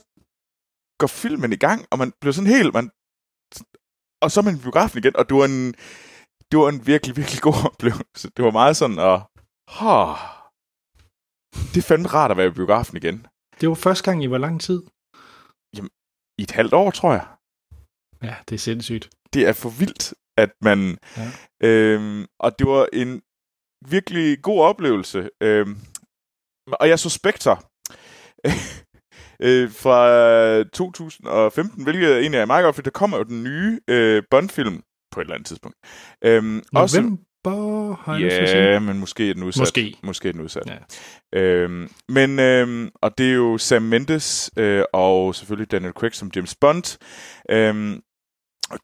går 0.99 1.07
filmen 1.07 1.53
i 1.53 1.55
gang, 1.55 1.85
og 1.91 1.97
man 1.97 2.13
bliver 2.21 2.33
sådan 2.33 2.49
helt, 2.49 2.73
man, 2.73 2.89
og 4.21 4.31
så 4.31 4.39
er 4.39 4.43
man 4.43 4.55
i 4.55 4.61
biografen 4.61 4.99
igen, 4.99 5.15
og 5.15 5.29
det 5.29 5.38
var 5.38 5.45
en, 5.45 5.75
det 6.51 6.60
var 6.60 6.69
en 6.69 6.88
virkelig, 6.88 7.17
virkelig 7.17 7.41
god 7.41 7.60
oplevelse. 7.71 8.29
Det 8.38 8.45
var 8.45 8.51
meget 8.51 8.77
sådan, 8.77 8.99
at, 8.99 9.21
oh, 9.81 10.17
det 11.73 11.77
er 11.77 11.88
fandme 11.88 12.08
rart 12.08 12.31
at 12.31 12.38
være 12.38 12.47
i 12.47 12.58
biografen 12.60 12.97
igen. 12.97 13.27
Det 13.62 13.69
var 13.69 13.75
første 13.75 14.03
gang 14.03 14.23
i 14.23 14.27
hvor 14.27 14.38
lang 14.38 14.62
tid? 14.62 14.84
Jamen, 15.77 15.89
i 16.38 16.43
et 16.43 16.51
halvt 16.51 16.73
år, 16.73 16.91
tror 16.91 17.12
jeg. 17.12 17.27
Ja, 18.23 18.36
det 18.49 18.55
er 18.55 18.60
sindssygt. 18.60 19.10
Det 19.34 19.47
er 19.47 19.53
for 19.53 19.69
vildt, 19.69 20.13
at 20.38 20.51
man... 20.62 20.97
Ja. 21.17 21.31
Øhm, 21.63 22.25
og 22.39 22.60
det 22.60 22.67
var 22.67 22.88
en 22.93 23.21
virkelig 23.89 24.41
god 24.41 24.62
oplevelse. 24.62 25.29
Øhm, 25.41 25.77
og 26.67 26.89
jeg 26.89 26.99
så 26.99 27.10
Spectre 27.10 27.58
øh, 29.47 29.71
fra 29.71 30.63
2015, 30.63 31.84
hvilket 31.84 32.19
egentlig 32.19 32.39
er 32.39 32.45
meget 32.45 32.63
godt, 32.63 32.75
for 32.75 32.81
der 32.81 32.91
kommer 32.91 33.17
jo 33.17 33.23
den 33.23 33.43
nye 33.43 33.79
øh, 33.88 34.23
Bond-film 34.31 34.84
på 35.15 35.21
et 35.21 35.25
eller 35.25 35.36
andet 35.36 35.47
tidspunkt. 35.47 35.78
Øhm, 36.23 36.63
November, 36.73 37.95
har 37.95 38.17
jeg 38.17 38.49
Ja, 38.56 38.80
men 38.80 38.99
måske 38.99 39.30
er 39.30 39.34
den 39.34 39.43
udsat. 39.43 39.62
Måske. 39.62 39.97
Måske 40.04 40.28
er 40.28 40.32
den 40.32 40.41
udsat. 40.41 40.63
Ja. 41.34 41.39
Øhm, 41.39 41.89
men, 42.10 42.39
øhm, 42.39 42.89
og 43.01 43.17
det 43.17 43.30
er 43.30 43.34
jo 43.34 43.58
Sam 43.58 43.82
Mendes, 43.82 44.51
øh, 44.58 44.84
og 44.93 45.36
selvfølgelig 45.36 45.71
Daniel 45.71 45.93
Craig 45.93 46.15
som 46.15 46.32
James 46.36 46.56
Bond. 46.56 46.97
Øhm, 47.51 48.01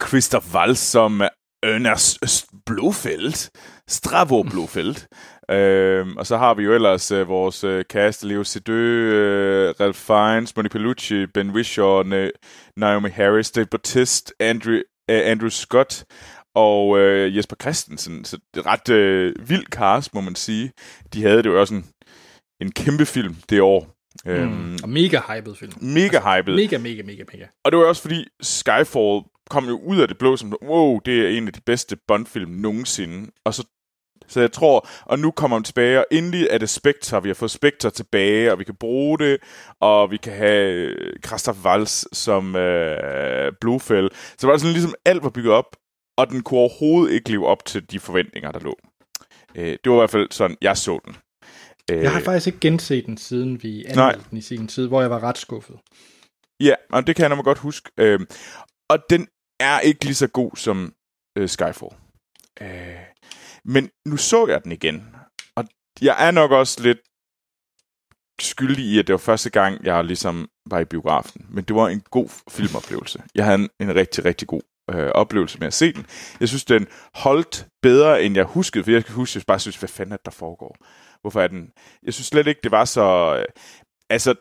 Christoph 0.08 0.56
Waltz 0.56 0.82
som 0.82 1.22
Ernest 1.64 2.46
Blofeld. 2.66 3.52
Stravo 3.88 4.44
Blofeld. 4.44 4.96
øhm, 5.56 6.18
og 6.18 6.28
så 6.28 6.38
har 6.38 6.54
vi 6.54 6.64
jo 6.64 6.74
ellers 6.74 7.12
øh, 7.12 7.28
vores 7.28 7.64
øh, 7.64 7.84
cast, 7.84 8.24
Leo 8.24 8.44
Seydoux, 8.44 8.76
øh, 8.76 9.74
Ralph 9.80 10.00
Fiennes, 10.00 10.56
Monica 10.56 10.78
Bellucci, 10.78 11.26
Ben 11.26 11.50
Whishaw, 11.50 12.04
Naomi 12.78 13.10
Harris, 13.10 13.52
Dave 13.52 13.66
Bautista, 13.66 14.32
Andrew, 14.40 14.80
øh, 15.12 15.32
Andrew 15.32 15.50
Scott 15.50 16.06
og 16.56 17.00
øh, 17.00 17.38
Jesper 17.38 17.56
Christensen. 17.62 18.26
Så 18.26 18.38
det 18.54 18.66
er 18.66 18.68
ret 18.68 18.90
øh, 18.90 19.50
vild 19.50 19.66
cast, 19.66 20.14
må 20.14 20.22
man 20.22 20.36
sige. 20.36 20.72
De 21.14 21.24
havde 21.24 21.38
det 21.38 21.46
jo 21.46 21.60
også 21.60 21.74
en, 21.74 21.86
en 22.62 22.72
kæmpe 22.72 23.06
film 23.06 23.36
det 23.50 23.62
år. 23.62 23.98
Mm. 24.26 24.32
Øhm, 24.32 24.78
og 24.84 24.90
mega 24.90 25.20
hyped 25.28 25.56
film. 25.56 25.74
Mega 25.82 26.04
altså, 26.04 26.36
hyped. 26.36 26.56
Mega, 26.56 26.78
mega, 26.78 27.04
mega, 27.04 27.24
mega. 27.34 27.46
Og 27.64 27.72
det 27.72 27.80
var 27.80 27.86
også 27.86 28.02
fordi 28.02 28.26
Skyfall 28.42 29.22
kom 29.50 29.68
jo 29.68 29.80
ud 29.80 30.00
af 30.00 30.08
det 30.08 30.18
blå 30.18 30.38
som, 30.38 30.54
wow, 30.64 31.00
det 31.00 31.26
er 31.26 31.38
en 31.38 31.48
af 31.48 31.54
de 31.54 31.62
bedste 31.66 31.98
Bond-film 32.08 32.52
nogensinde. 32.52 33.32
Og 33.46 33.54
så, 33.54 33.68
så 34.32 34.40
jeg 34.40 34.52
tror, 34.52 34.88
og 35.06 35.20
nu 35.20 35.32
kommer 35.32 35.58
han 35.58 35.64
tilbage, 35.64 36.00
og 36.00 36.06
endelig 36.12 36.48
er 36.52 36.58
det 36.58 36.70
Spectre. 36.70 37.24
Vi 37.24 37.30
har 37.30 37.34
fået 37.34 37.52
Spectre 37.52 37.90
tilbage, 37.92 38.52
og 38.52 38.60
vi 38.60 38.64
kan 38.64 38.76
bruge 38.76 39.20
det, 39.20 39.38
og 39.80 40.12
vi 40.12 40.18
kan 40.18 40.34
have 40.34 40.96
Christoph 41.26 41.66
Waltz 41.66 42.04
som 42.14 42.56
øh, 42.56 43.52
Blofeld. 43.62 44.10
Så 44.14 44.38
det 44.42 44.48
var 44.48 44.58
sådan 44.58 44.74
ligesom 44.74 44.96
alt 45.06 45.24
var 45.24 45.30
bygget 45.30 45.54
op, 45.54 45.76
og 46.18 46.30
den 46.30 46.44
kunne 46.44 46.60
overhovedet 46.60 47.14
ikke 47.14 47.30
leve 47.32 47.48
op 47.48 47.66
til 47.66 47.92
de 47.92 48.00
forventninger, 48.00 48.52
der 48.52 48.60
lå. 48.60 48.76
Øh, 49.56 49.78
det 49.84 49.92
var 49.92 49.96
i 49.98 50.00
hvert 50.00 50.10
fald 50.10 50.28
sådan, 50.32 50.58
jeg 50.62 50.78
så 50.78 51.00
den. 51.06 51.16
Øh, 51.92 52.04
jeg 52.04 52.12
har 52.12 52.20
faktisk 52.20 52.48
ikke 52.48 52.60
genset 52.60 53.06
den, 53.06 53.18
siden 53.18 53.64
vi 53.64 53.86
anmeldte 53.86 54.30
den 54.30 54.38
i 54.38 54.42
sin 54.42 54.68
tid, 54.68 54.88
hvor 54.88 55.02
jeg 55.02 55.10
var 55.10 55.24
ret 55.24 55.38
skuffet. 55.38 55.76
Ja, 56.60 56.74
og 56.90 57.08
det 57.08 57.16
kan 57.16 57.24
jeg 57.24 57.36
nok 57.36 57.46
godt 57.46 57.58
huske. 57.58 57.90
Øh, 57.98 58.20
og 58.90 58.98
den 59.10 59.28
er 59.60 59.80
ikke 59.80 60.06
lige 60.06 60.16
så 60.16 60.28
god 60.28 60.52
som 60.56 60.94
øh, 61.38 61.50
Skyfall. 61.50 61.92
Øh, 62.62 63.11
men 63.66 63.90
nu 64.06 64.18
så 64.18 64.48
jeg 64.48 64.64
den 64.64 64.72
igen, 64.72 65.16
og 65.56 65.68
jeg 66.02 66.28
er 66.28 66.32
nok 66.32 66.52
også 66.52 66.84
lidt 66.84 67.00
skyldig 68.42 68.86
i, 68.86 69.00
at 69.00 69.08
det 69.08 69.14
var 69.14 69.18
første 69.18 69.50
gang, 69.50 69.86
jeg 69.86 70.04
ligesom 70.06 70.50
var 70.70 70.80
i 70.80 70.86
biografen. 70.86 71.46
Men 71.50 71.64
det 71.64 71.76
var 71.76 71.88
en 71.88 72.02
god 72.12 72.30
filmoplevelse. 72.50 73.24
Jeg 73.36 73.46
havde 73.46 73.58
en, 73.60 73.70
en 73.80 73.96
rigtig, 73.96 74.26
rigtig 74.26 74.48
god 74.48 74.62
øh, 74.90 75.08
oplevelse 75.08 75.60
med 75.60 75.68
at 75.68 75.74
se 75.74 75.94
den. 75.94 76.06
Jeg 76.40 76.48
synes, 76.48 76.66
den 76.66 76.88
holdt 77.14 77.68
bedre, 77.82 78.24
end 78.24 78.36
jeg 78.36 78.46
huskede, 78.46 78.84
for 78.84 78.92
jeg 78.92 79.06
kan 79.06 79.16
huske, 79.16 79.38
jeg 79.38 79.44
bare 79.48 79.60
synes, 79.60 79.78
hvad 79.78 79.90
fanden 79.90 80.14
er 80.14 80.18
der 80.26 80.32
foregår? 80.32 80.76
Hvorfor 81.22 81.42
er 81.42 81.48
den... 81.48 81.72
Jeg 82.04 82.14
synes 82.14 82.28
slet 82.28 82.48
ikke, 82.48 82.62
det 82.64 82.72
var 82.72 82.86
så... 82.86 83.38
Øh, 83.40 83.46
altså, 84.10 84.36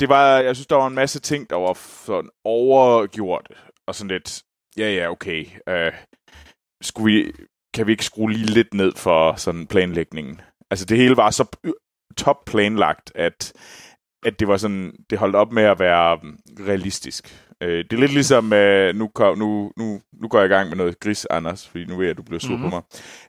det 0.00 0.08
var, 0.08 0.38
jeg 0.38 0.56
synes, 0.56 0.66
der 0.66 0.76
var 0.76 0.86
en 0.86 0.94
masse 0.94 1.20
ting, 1.20 1.50
der 1.50 1.56
var 1.56 1.74
sådan 2.06 2.30
overgjort, 2.44 3.52
og 3.86 3.94
sådan 3.94 4.10
lidt, 4.10 4.42
ja, 4.76 4.94
ja, 4.94 5.10
okay, 5.10 5.46
øh, 5.68 5.92
skulle 6.82 7.14
vi, 7.14 7.32
kan 7.74 7.86
vi 7.86 7.92
ikke 7.92 8.04
skrue 8.04 8.32
lige 8.32 8.46
lidt 8.46 8.74
ned 8.74 8.92
for 8.96 9.34
sådan 9.36 9.66
planlægningen? 9.66 10.40
Altså, 10.70 10.86
det 10.86 10.96
hele 10.96 11.16
var 11.16 11.30
så 11.30 11.44
top 12.16 12.44
planlagt, 12.46 13.12
at, 13.14 13.52
at 14.26 14.40
det 14.40 14.48
var 14.48 14.56
sådan, 14.56 14.92
det 15.10 15.18
holdt 15.18 15.36
op 15.36 15.52
med 15.52 15.62
at 15.62 15.78
være 15.78 16.18
realistisk. 16.66 17.44
Øh, 17.62 17.84
det 17.84 17.92
er 17.92 18.00
lidt 18.00 18.12
ligesom, 18.12 18.52
øh, 18.52 18.94
nu, 18.94 19.10
nu, 19.18 19.72
nu, 19.76 20.00
nu 20.22 20.28
går 20.28 20.38
jeg 20.38 20.46
i 20.46 20.54
gang 20.54 20.68
med 20.68 20.76
noget 20.76 21.00
gris, 21.00 21.26
Anders, 21.30 21.68
fordi 21.68 21.84
nu 21.84 21.96
ved 21.96 22.04
jeg, 22.04 22.10
at 22.10 22.16
du 22.16 22.22
bliver 22.22 22.40
sur 22.40 22.56
mm-hmm. 22.56 22.70
på 22.70 22.76
mhm. 22.76 22.84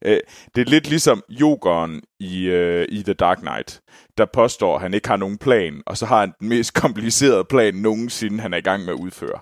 mig. 0.06 0.14
Øh, 0.14 0.20
det 0.56 0.62
er 0.62 0.70
lidt 0.70 0.90
ligesom 0.90 1.24
Jokeren 1.30 2.02
i, 2.20 2.46
øh, 2.46 2.86
i 2.90 3.04
The 3.04 3.14
Dark 3.14 3.38
Knight, 3.38 3.82
der 4.18 4.26
påstår, 4.34 4.76
at 4.76 4.82
han 4.82 4.94
ikke 4.94 5.08
har 5.08 5.18
nogen 5.18 5.38
plan, 5.38 5.82
og 5.86 5.98
så 5.98 6.06
har 6.06 6.20
han 6.20 6.34
den 6.40 6.50
mest 6.50 6.74
komplicerede 6.82 7.44
plan 7.50 7.76
nogensinde, 7.76 8.40
han 8.40 8.54
er 8.54 8.58
i 8.58 8.62
gang 8.62 8.86
med 8.86 8.94
at 8.94 9.00
udføre. 9.00 9.40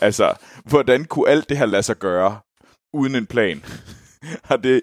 Altså, 0.00 0.34
hvordan 0.64 1.04
kunne 1.04 1.28
alt 1.28 1.48
det 1.48 1.58
her 1.58 1.66
lade 1.66 1.82
sig 1.82 1.96
gøre, 1.96 2.38
uden 2.92 3.14
en 3.14 3.26
plan? 3.26 3.62
og 4.50 4.64
det, 4.64 4.80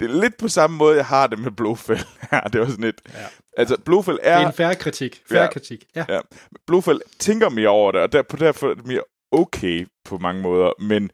det 0.00 0.02
er 0.02 0.20
lidt 0.20 0.36
på 0.36 0.48
samme 0.48 0.76
måde, 0.76 0.96
jeg 0.96 1.06
har 1.06 1.26
det 1.26 1.38
med 1.38 1.50
Blofeld. 1.50 1.98
ja, 2.32 2.40
det 2.52 2.60
var 2.60 2.66
sådan 2.66 2.84
et... 2.84 3.00
Ja. 3.14 3.26
Altså, 3.56 3.76
Blofeld 3.84 4.18
er... 4.22 4.36
Det 4.36 4.44
er 4.44 4.48
en 4.48 4.54
færre 4.54 4.74
kritik. 4.74 5.22
Færre 5.28 5.42
ja, 5.42 5.52
kritik, 5.52 5.84
ja. 5.96 6.04
ja. 6.08 6.20
Blofeld 6.66 7.00
tænker 7.18 7.48
mere 7.48 7.68
over 7.68 7.92
det, 7.92 8.00
og 8.00 8.12
der, 8.12 8.22
på 8.22 8.36
derfor 8.36 8.70
er 8.70 8.74
det 8.74 8.86
mere 8.86 9.02
okay 9.32 9.86
på 10.04 10.18
mange 10.18 10.42
måder, 10.42 10.82
men, 10.82 11.10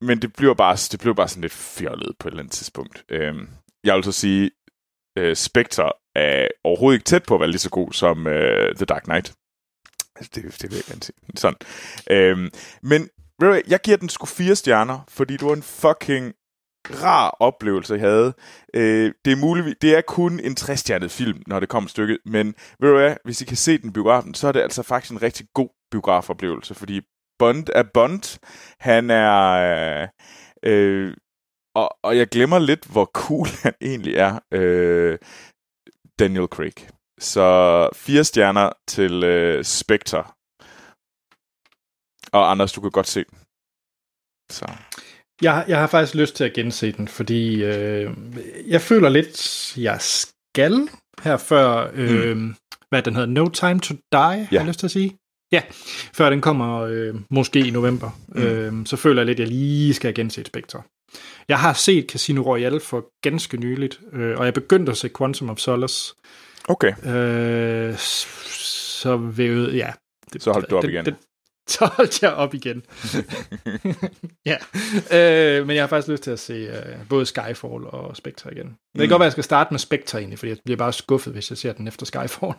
men 0.00 0.22
det 0.22 0.32
bliver 0.32 0.54
bare, 0.54 0.76
det 0.92 1.00
bliver 1.00 1.14
bare 1.14 1.28
sådan 1.28 1.40
lidt 1.40 1.52
fjollet 1.52 2.16
på 2.18 2.28
et 2.28 2.32
eller 2.32 2.42
andet 2.42 2.52
tidspunkt. 2.52 3.04
Øhm, 3.08 3.48
jeg 3.84 3.96
vil 3.96 4.04
så 4.04 4.12
sige, 4.12 4.50
øh, 5.18 5.36
Spectre 5.36 5.92
er 6.14 6.48
overhovedet 6.64 6.96
ikke 6.96 7.04
tæt 7.04 7.22
på 7.22 7.34
at 7.34 7.40
være 7.40 7.50
lige 7.50 7.58
så 7.58 7.70
god 7.70 7.92
som 7.92 8.26
øh, 8.26 8.76
The 8.76 8.84
Dark 8.84 9.02
Knight. 9.02 9.34
Altså, 10.16 10.30
det, 10.34 10.62
det 10.62 10.70
vil 10.70 10.76
jeg 10.76 10.84
gerne 10.84 11.02
sige. 11.02 11.16
Sådan. 11.36 11.56
Øhm, 12.10 12.50
men 12.82 13.10
jeg 13.68 13.80
giver 13.80 13.96
den 13.96 14.08
sgu 14.08 14.26
fire 14.26 14.56
stjerner, 14.56 15.00
fordi 15.08 15.36
du 15.36 15.46
var 15.46 15.54
en 15.54 15.62
fucking 15.62 16.34
rar 16.90 17.36
oplevelse, 17.40 17.94
jeg 17.94 18.00
havde. 18.00 18.34
Øh, 18.74 19.12
det 19.24 19.32
er 19.32 19.36
muligt, 19.36 19.82
det 19.82 19.96
er 19.96 20.00
kun 20.00 20.40
en 20.40 20.54
træstjernet 20.54 21.10
film, 21.10 21.42
når 21.46 21.60
det 21.60 21.68
kommer 21.68 21.88
stykket, 21.88 22.18
men 22.24 22.54
ved 22.80 22.88
du 22.88 22.96
hvad, 22.96 23.16
hvis 23.24 23.40
I 23.40 23.44
kan 23.44 23.56
se 23.56 23.78
den 23.78 23.92
biografen, 23.92 24.34
så 24.34 24.48
er 24.48 24.52
det 24.52 24.60
altså 24.60 24.82
faktisk 24.82 25.12
en 25.12 25.22
rigtig 25.22 25.46
god 25.54 25.68
biografoplevelse, 25.90 26.74
fordi 26.74 27.00
Bond 27.38 27.66
er 27.74 27.82
Bond. 27.94 28.38
Han 28.80 29.10
er... 29.10 30.08
Øh, 30.62 30.72
øh, 30.72 31.16
og, 31.74 31.98
og 32.02 32.16
jeg 32.16 32.28
glemmer 32.28 32.58
lidt, 32.58 32.84
hvor 32.92 33.04
cool 33.04 33.46
han 33.62 33.74
egentlig 33.80 34.14
er, 34.14 34.38
øh, 34.52 35.18
Daniel 36.18 36.46
Craig. 36.46 36.88
Så 37.20 37.88
fire 37.94 38.24
stjerner 38.24 38.70
til 38.88 39.24
øh, 39.24 39.64
Spectre. 39.64 40.24
Og 42.32 42.50
Anders, 42.50 42.72
du 42.72 42.80
kan 42.80 42.90
godt 42.90 43.06
se 43.06 43.24
den. 43.24 43.38
Så. 44.50 44.66
Jeg, 45.42 45.64
jeg 45.68 45.78
har 45.78 45.86
faktisk 45.86 46.14
lyst 46.14 46.36
til 46.36 46.44
at 46.44 46.52
gense 46.52 46.92
den, 46.92 47.08
fordi 47.08 47.64
øh, 47.64 48.10
jeg 48.66 48.80
føler 48.80 49.08
lidt, 49.08 49.74
jeg 49.76 49.98
skal 50.00 50.88
her 51.22 51.36
før, 51.36 51.90
øh, 51.94 52.36
mm. 52.36 52.54
hvad 52.88 53.02
den 53.02 53.14
hedder, 53.14 53.28
No 53.28 53.48
Time 53.48 53.80
to 53.80 53.94
Die, 53.94 54.20
ja. 54.20 54.44
har 54.44 54.48
jeg 54.52 54.66
lyst 54.66 54.78
til 54.78 54.86
at 54.86 54.90
sige. 54.90 55.18
Ja, 55.52 55.62
før 56.14 56.30
den 56.30 56.40
kommer 56.40 56.80
øh, 56.80 57.14
måske 57.30 57.58
i 57.58 57.70
november. 57.70 58.10
Mm. 58.28 58.42
Øh, 58.42 58.86
så 58.86 58.96
føler 58.96 59.22
jeg 59.22 59.26
lidt, 59.26 59.40
at 59.40 59.40
jeg 59.40 59.48
lige 59.48 59.94
skal 59.94 60.14
gense 60.14 60.44
Spectre. 60.44 60.82
Jeg 61.48 61.58
har 61.58 61.72
set 61.72 62.10
Casino 62.10 62.42
Royale 62.42 62.80
for 62.80 63.06
ganske 63.22 63.56
nyligt, 63.56 64.00
øh, 64.12 64.38
og 64.38 64.44
jeg 64.44 64.54
begyndte 64.54 64.92
at 64.92 64.98
se 64.98 65.10
Quantum 65.18 65.50
of 65.50 65.58
Solace. 65.58 66.14
Okay. 66.68 66.92
Øh, 67.06 67.96
så 67.96 69.16
ved, 69.16 69.72
ja. 69.72 69.92
Det, 70.32 70.42
så 70.42 70.52
holdt 70.52 70.70
du 70.70 70.76
op 70.76 70.82
det, 70.82 70.90
igen. 70.90 71.04
Det, 71.04 71.14
så 71.68 71.86
holdt 71.96 72.22
jeg 72.22 72.32
op 72.32 72.54
igen. 72.54 72.82
ja, 74.50 74.56
øh, 75.12 75.66
men 75.66 75.76
jeg 75.76 75.82
har 75.82 75.88
faktisk 75.88 76.08
lyst 76.08 76.22
til 76.22 76.30
at 76.30 76.38
se 76.38 76.52
øh, 76.52 77.08
både 77.08 77.26
Skyfall 77.26 77.84
og 77.86 78.16
Spectre 78.16 78.52
igen. 78.52 78.66
Det 78.66 78.98
kan 78.98 79.04
mm. 79.04 79.08
godt 79.08 79.20
være, 79.20 79.26
at 79.26 79.30
jeg 79.30 79.32
skal 79.32 79.44
starte 79.44 79.72
med 79.72 79.78
Spectre 79.78 80.18
egentlig, 80.18 80.38
fordi 80.38 80.50
jeg 80.50 80.58
bliver 80.64 80.78
bare 80.78 80.92
skuffet, 80.92 81.32
hvis 81.32 81.50
jeg 81.50 81.58
ser 81.58 81.72
den 81.72 81.88
efter 81.88 82.06
Skyfall. 82.06 82.52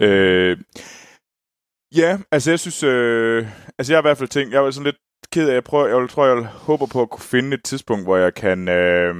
øh, 0.00 0.58
ja, 1.96 2.18
altså 2.30 2.50
jeg 2.50 2.60
synes, 2.60 2.82
øh, 2.82 3.46
altså 3.78 3.92
jeg 3.92 3.96
har 3.96 4.02
i 4.02 4.08
hvert 4.08 4.18
fald 4.18 4.28
tænkt, 4.28 4.52
jeg 4.52 4.64
var 4.64 4.70
sådan 4.70 4.84
lidt 4.84 4.96
ked 5.32 5.48
af, 5.48 5.54
jeg, 5.54 5.64
prøver, 5.64 6.00
jeg 6.00 6.08
tror, 6.10 6.26
jeg 6.26 6.46
håber 6.46 6.86
på 6.86 7.02
at 7.02 7.10
kunne 7.10 7.22
finde 7.22 7.54
et 7.54 7.64
tidspunkt, 7.64 8.04
hvor 8.04 8.16
jeg 8.16 8.34
kan, 8.34 8.68
øh, 8.68 9.14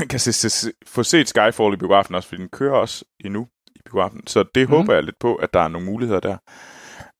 kan 0.10 0.18
se, 0.18 0.32
se, 0.32 0.72
få 0.86 1.02
set 1.02 1.28
Skyfall 1.28 1.74
i 1.74 1.76
biografen 1.76 2.14
også, 2.14 2.28
fordi 2.28 2.42
den 2.42 2.50
kører 2.50 2.76
også 2.76 3.04
endnu 3.24 3.48
i 3.66 3.78
biografen. 3.84 4.26
Så 4.26 4.44
det 4.54 4.68
mm. 4.68 4.74
håber 4.74 4.94
jeg 4.94 5.02
lidt 5.02 5.18
på, 5.20 5.34
at 5.34 5.54
der 5.54 5.60
er 5.60 5.68
nogle 5.68 5.86
muligheder 5.86 6.20
der. 6.20 6.36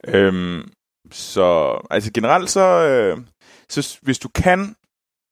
Øhm, 0.09 0.73
så 1.13 1.79
altså 1.91 2.13
generelt 2.13 2.51
så, 2.51 2.61
øh, 2.61 3.19
så 3.69 3.99
hvis 4.03 4.19
du 4.19 4.29
kan 4.29 4.77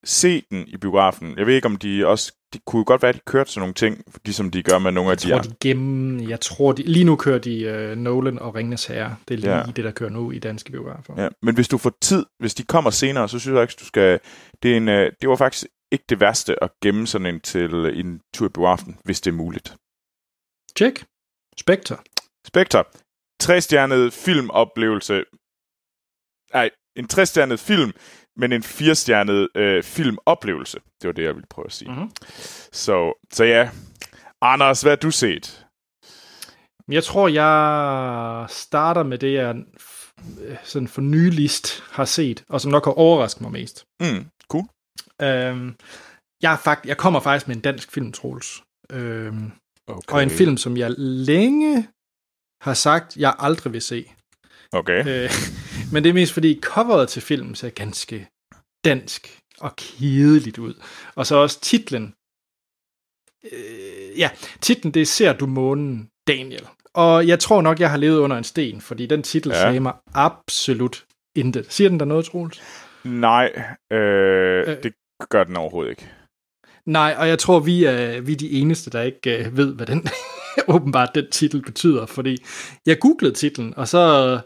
se 0.05 0.43
den 0.51 0.69
i 0.69 0.77
biografen, 0.77 1.39
jeg 1.39 1.47
ved 1.47 1.55
ikke 1.55 1.67
om 1.67 1.77
de 1.77 2.07
også, 2.07 2.33
det 2.53 2.61
kunne 2.67 2.85
godt 2.85 3.03
være, 3.03 3.09
at 3.09 3.15
de 3.15 3.21
kørte 3.27 3.51
sådan 3.51 3.61
nogle 3.61 3.75
ting, 3.75 4.05
ligesom 4.25 4.51
de 4.51 4.63
gør 4.63 4.79
med 4.79 4.93
nogle 4.93 5.09
jeg 5.09 5.13
af 5.13 5.19
de 5.19 5.31
tror, 5.31 5.39
de 5.39 5.57
gennem, 5.61 6.29
Jeg 6.29 6.41
tror, 6.41 6.73
de, 6.73 6.83
lige 6.83 7.05
nu 7.05 7.17
kører 7.17 7.39
de 7.39 7.91
uh, 7.93 7.99
Nolan 7.99 8.39
og 8.39 8.55
Ringnes 8.55 8.87
Herre. 8.87 9.17
Det 9.29 9.35
er 9.35 9.39
lige 9.39 9.57
ja. 9.57 9.63
det, 9.63 9.85
der 9.85 9.91
kører 9.91 10.11
nu 10.11 10.31
i 10.31 10.39
danske 10.39 10.73
biografer. 10.73 11.23
Ja, 11.23 11.29
men 11.43 11.55
hvis 11.55 11.69
du 11.69 11.79
får 11.79 11.93
tid, 12.03 12.27
hvis 12.39 12.55
de 12.55 12.63
kommer 12.63 12.91
senere, 12.91 13.29
så 13.29 13.39
synes 13.39 13.55
jeg 13.55 13.63
ikke, 13.63 13.75
du 13.81 13.85
skal... 13.85 14.21
Det, 14.63 14.73
er 14.73 14.77
en, 14.77 14.89
uh, 14.89 14.95
det 14.95 15.29
var 15.29 15.37
faktisk 15.37 15.67
ikke 15.93 16.05
det 16.09 16.21
værste 16.21 16.65
at 16.65 16.71
gemme 16.83 17.07
sådan 17.07 17.27
en 17.27 17.41
til 17.41 17.75
en 17.75 18.21
tur 18.35 18.47
i 18.47 18.49
biografen, 18.49 18.99
hvis 19.05 19.21
det 19.21 19.31
er 19.31 19.37
muligt. 19.37 19.77
Check. 20.77 21.05
Spectre. 21.57 21.97
Spectre 22.47 22.85
trestjernet 23.41 24.13
filmoplevelse. 24.13 25.25
Nej, 26.55 26.71
en 26.97 27.09
trestjernet 27.09 27.61
film, 27.61 27.93
men 28.37 28.53
en 28.53 28.63
firestjernet 28.63 29.49
øh, 29.55 29.83
filmoplevelse. 29.83 30.79
Det 31.03 31.09
var 31.09 31.13
det, 31.13 31.23
jeg 31.23 31.35
ville 31.35 31.47
prøve 31.51 31.67
at 31.67 31.73
sige. 31.73 31.91
Mm-hmm. 31.91 32.11
Så, 32.73 33.13
så 33.33 33.45
ja. 33.45 33.71
Anders, 34.41 34.83
hvad 34.83 34.93
har 34.93 34.97
du 34.97 35.11
set? 35.11 35.67
Jeg 36.89 37.05
tror, 37.05 37.29
jeg 37.29 38.47
starter 38.51 39.03
med 39.03 39.19
det, 39.19 39.33
jeg 39.33 39.57
sådan 40.65 40.89
for 40.89 41.01
nyligst 41.01 41.85
har 41.91 42.05
set, 42.05 42.45
og 42.49 42.61
som 42.61 42.71
nok 42.71 42.85
har 42.85 42.93
overrasket 42.93 43.41
mig 43.41 43.53
mest. 43.53 43.85
Mm, 44.01 44.27
cool. 44.49 44.65
Øhm, 45.23 45.75
jeg, 46.43 46.53
er 46.53 46.57
fakt, 46.57 46.87
jeg 46.87 46.97
kommer 46.97 47.21
faktisk 47.21 47.49
med 47.49 47.57
en 47.57 47.63
dansk 47.63 47.93
film, 47.93 48.13
Troels. 48.13 48.63
Øhm, 48.91 49.53
okay. 49.87 50.15
Og 50.15 50.23
en 50.23 50.31
film, 50.31 50.57
som 50.57 50.77
jeg 50.77 50.91
længe 50.99 51.89
har 52.61 52.75
sagt, 52.75 53.17
jeg 53.17 53.35
aldrig 53.39 53.73
vil 53.73 53.83
se. 53.83 54.13
Okay. 54.73 55.07
Øh, 55.09 55.31
men 55.93 56.05
det 56.05 56.11
er 56.11 56.15
mest 56.15 56.33
fordi 56.33 56.61
coveret 56.63 57.09
til 57.09 57.23
filmen 57.23 57.55
ser 57.55 57.71
ganske 57.71 58.29
dansk 58.85 59.41
og 59.61 59.77
kedeligt 59.77 60.59
ud. 60.59 60.75
Og 61.15 61.27
så 61.27 61.37
også 61.37 61.61
titlen. 61.61 62.15
Øh, 63.53 64.19
ja, 64.19 64.31
titlen 64.61 64.95
det 64.95 65.03
er 65.03 65.07
Ser 65.07 65.33
du 65.33 65.47
månen, 65.47 66.11
Daniel. 66.29 66.67
Og 66.95 67.27
jeg 67.27 67.39
tror 67.39 67.63
nok, 67.63 67.81
jeg 67.81 67.91
har 67.91 67.97
levet 67.97 68.19
under 68.19 68.37
en 68.37 68.45
sten, 68.45 68.81
fordi 68.81 69.07
den 69.07 69.23
titel 69.23 69.53
ja. 69.53 69.61
sagde 69.61 69.81
mig 69.81 69.93
absolut 70.15 71.05
intet. 71.37 71.73
Siger 71.73 71.91
den 71.91 72.01
der 72.01 72.07
noget, 72.07 72.25
Troels? 72.25 72.63
Nej, 73.05 73.53
øh, 73.93 74.69
øh, 74.69 74.83
det 74.83 74.93
gør 75.31 75.45
den 75.45 75.57
overhovedet 75.57 75.91
ikke. 75.91 76.11
Nej, 76.87 77.15
og 77.19 77.29
jeg 77.29 77.39
tror, 77.39 77.61
vi 77.61 77.85
er, 77.85 78.21
vi 78.21 78.33
er 78.33 78.37
de 78.37 78.51
eneste, 78.51 78.91
der 78.91 79.03
ikke 79.03 79.47
uh, 79.47 79.57
ved, 79.57 79.75
hvad 79.75 79.87
den 79.87 80.09
åbenbart 80.75 81.15
den 81.15 81.31
titel 81.31 81.63
betyder, 81.63 82.07
fordi 82.07 82.37
jeg 82.87 82.99
googlede 82.99 83.35
titlen, 83.35 83.75
og 83.77 83.89
så 83.89 84.41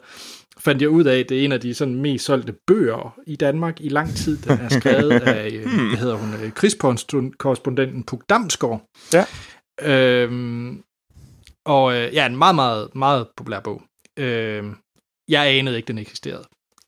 fandt 0.59 0.83
jeg 0.83 0.90
ud 0.90 1.05
af, 1.05 1.18
at 1.18 1.29
det 1.29 1.40
er 1.40 1.44
en 1.44 1.53
af 1.53 1.61
de 1.61 1.75
sådan 1.75 1.94
mest 1.94 2.25
solgte 2.25 2.55
bøger 2.66 3.18
i 3.27 3.37
Danmark 3.37 3.81
i 3.81 3.88
lang 3.88 4.14
tid. 4.14 4.37
Den 4.37 4.59
er 4.61 4.68
skrevet 4.68 5.12
af, 5.22 5.51
hmm. 5.51 5.88
hvad 5.88 5.98
hedder 5.98 6.14
hun, 6.14 6.51
krigskorrespondenten 6.51 8.03
Puk 8.05 8.22
Damsgaard. 8.29 8.83
Ja. 9.12 9.25
Øhm, 9.83 10.83
og 11.66 11.94
øh, 11.94 12.14
ja, 12.14 12.27
en 12.27 12.37
meget, 12.37 12.55
meget, 12.55 12.88
meget 12.94 13.27
populær 13.37 13.61
bog. 13.61 13.83
Øhm, 14.18 14.77
jeg 15.29 15.46
anede 15.46 15.77
ikke, 15.77 15.87
den 15.87 15.98
eksisterede. 15.98 16.44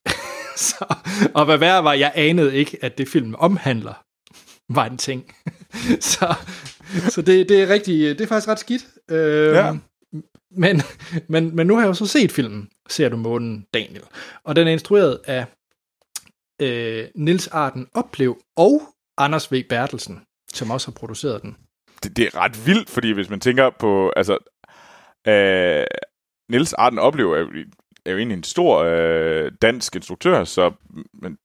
så, 0.69 0.95
og 1.35 1.45
hvad 1.45 1.59
værre 1.59 1.85
var, 1.85 1.93
jeg 1.93 2.13
anede 2.15 2.57
ikke, 2.57 2.79
at 2.83 2.99
det 2.99 3.09
film 3.09 3.35
omhandler, 3.39 3.95
var 4.75 4.87
en 4.87 4.99
ting. 4.99 5.35
så 6.01 6.35
så 7.09 7.23
det, 7.23 7.49
det 7.49 7.63
er 7.63 7.69
rigtig, 7.69 8.19
det 8.19 8.21
er 8.21 8.29
faktisk 8.29 8.49
ret 8.49 8.59
skidt. 8.59 8.87
Øhm, 9.11 9.55
ja. 9.55 9.77
Men, 10.57 10.83
men, 11.29 11.57
men 11.57 11.67
nu 11.67 11.75
har 11.75 11.83
jeg 11.83 11.89
jo 11.89 11.95
så 11.95 12.07
set 12.07 12.33
filmen, 12.33 12.69
Ser 12.89 13.09
du 13.09 13.17
månen, 13.17 13.67
Daniel. 13.75 14.03
Og 14.45 14.57
den 14.57 14.69
er 14.69 14.73
instrueret 14.73 15.21
af 15.27 15.47
øh, 16.63 17.09
Nils 17.15 17.49
Arden 17.49 17.89
Oplev 17.95 18.39
og 18.57 18.83
Anders 19.19 19.53
V. 19.53 19.63
Bertelsen, 19.69 20.23
som 20.55 20.71
også 20.71 20.87
har 20.87 20.93
produceret 20.93 21.43
den. 21.43 21.57
Det, 22.03 22.17
det 22.17 22.27
er 22.27 22.37
ret 22.37 22.67
vildt, 22.67 22.91
fordi 22.91 23.13
hvis 23.13 23.31
man 23.31 23.41
tænker 23.41 23.71
på, 23.79 24.13
altså, 24.17 24.39
øh, 25.29 25.85
Nils 26.51 26.73
Arden 26.73 26.99
Oplev 26.99 27.33
er, 27.33 27.47
er 28.07 28.11
jo 28.11 28.19
egentlig 28.19 28.37
en 28.37 28.45
stor 28.45 28.79
øh, 28.79 29.53
dansk 29.63 29.97
instruktør, 29.97 30.45
så 30.45 30.73
man 31.23 31.37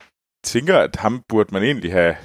tænker, 0.43 0.77
at 0.77 0.95
ham 0.95 1.23
burde 1.29 1.49
man 1.53 1.63
egentlig 1.63 1.91
have, 1.91 2.15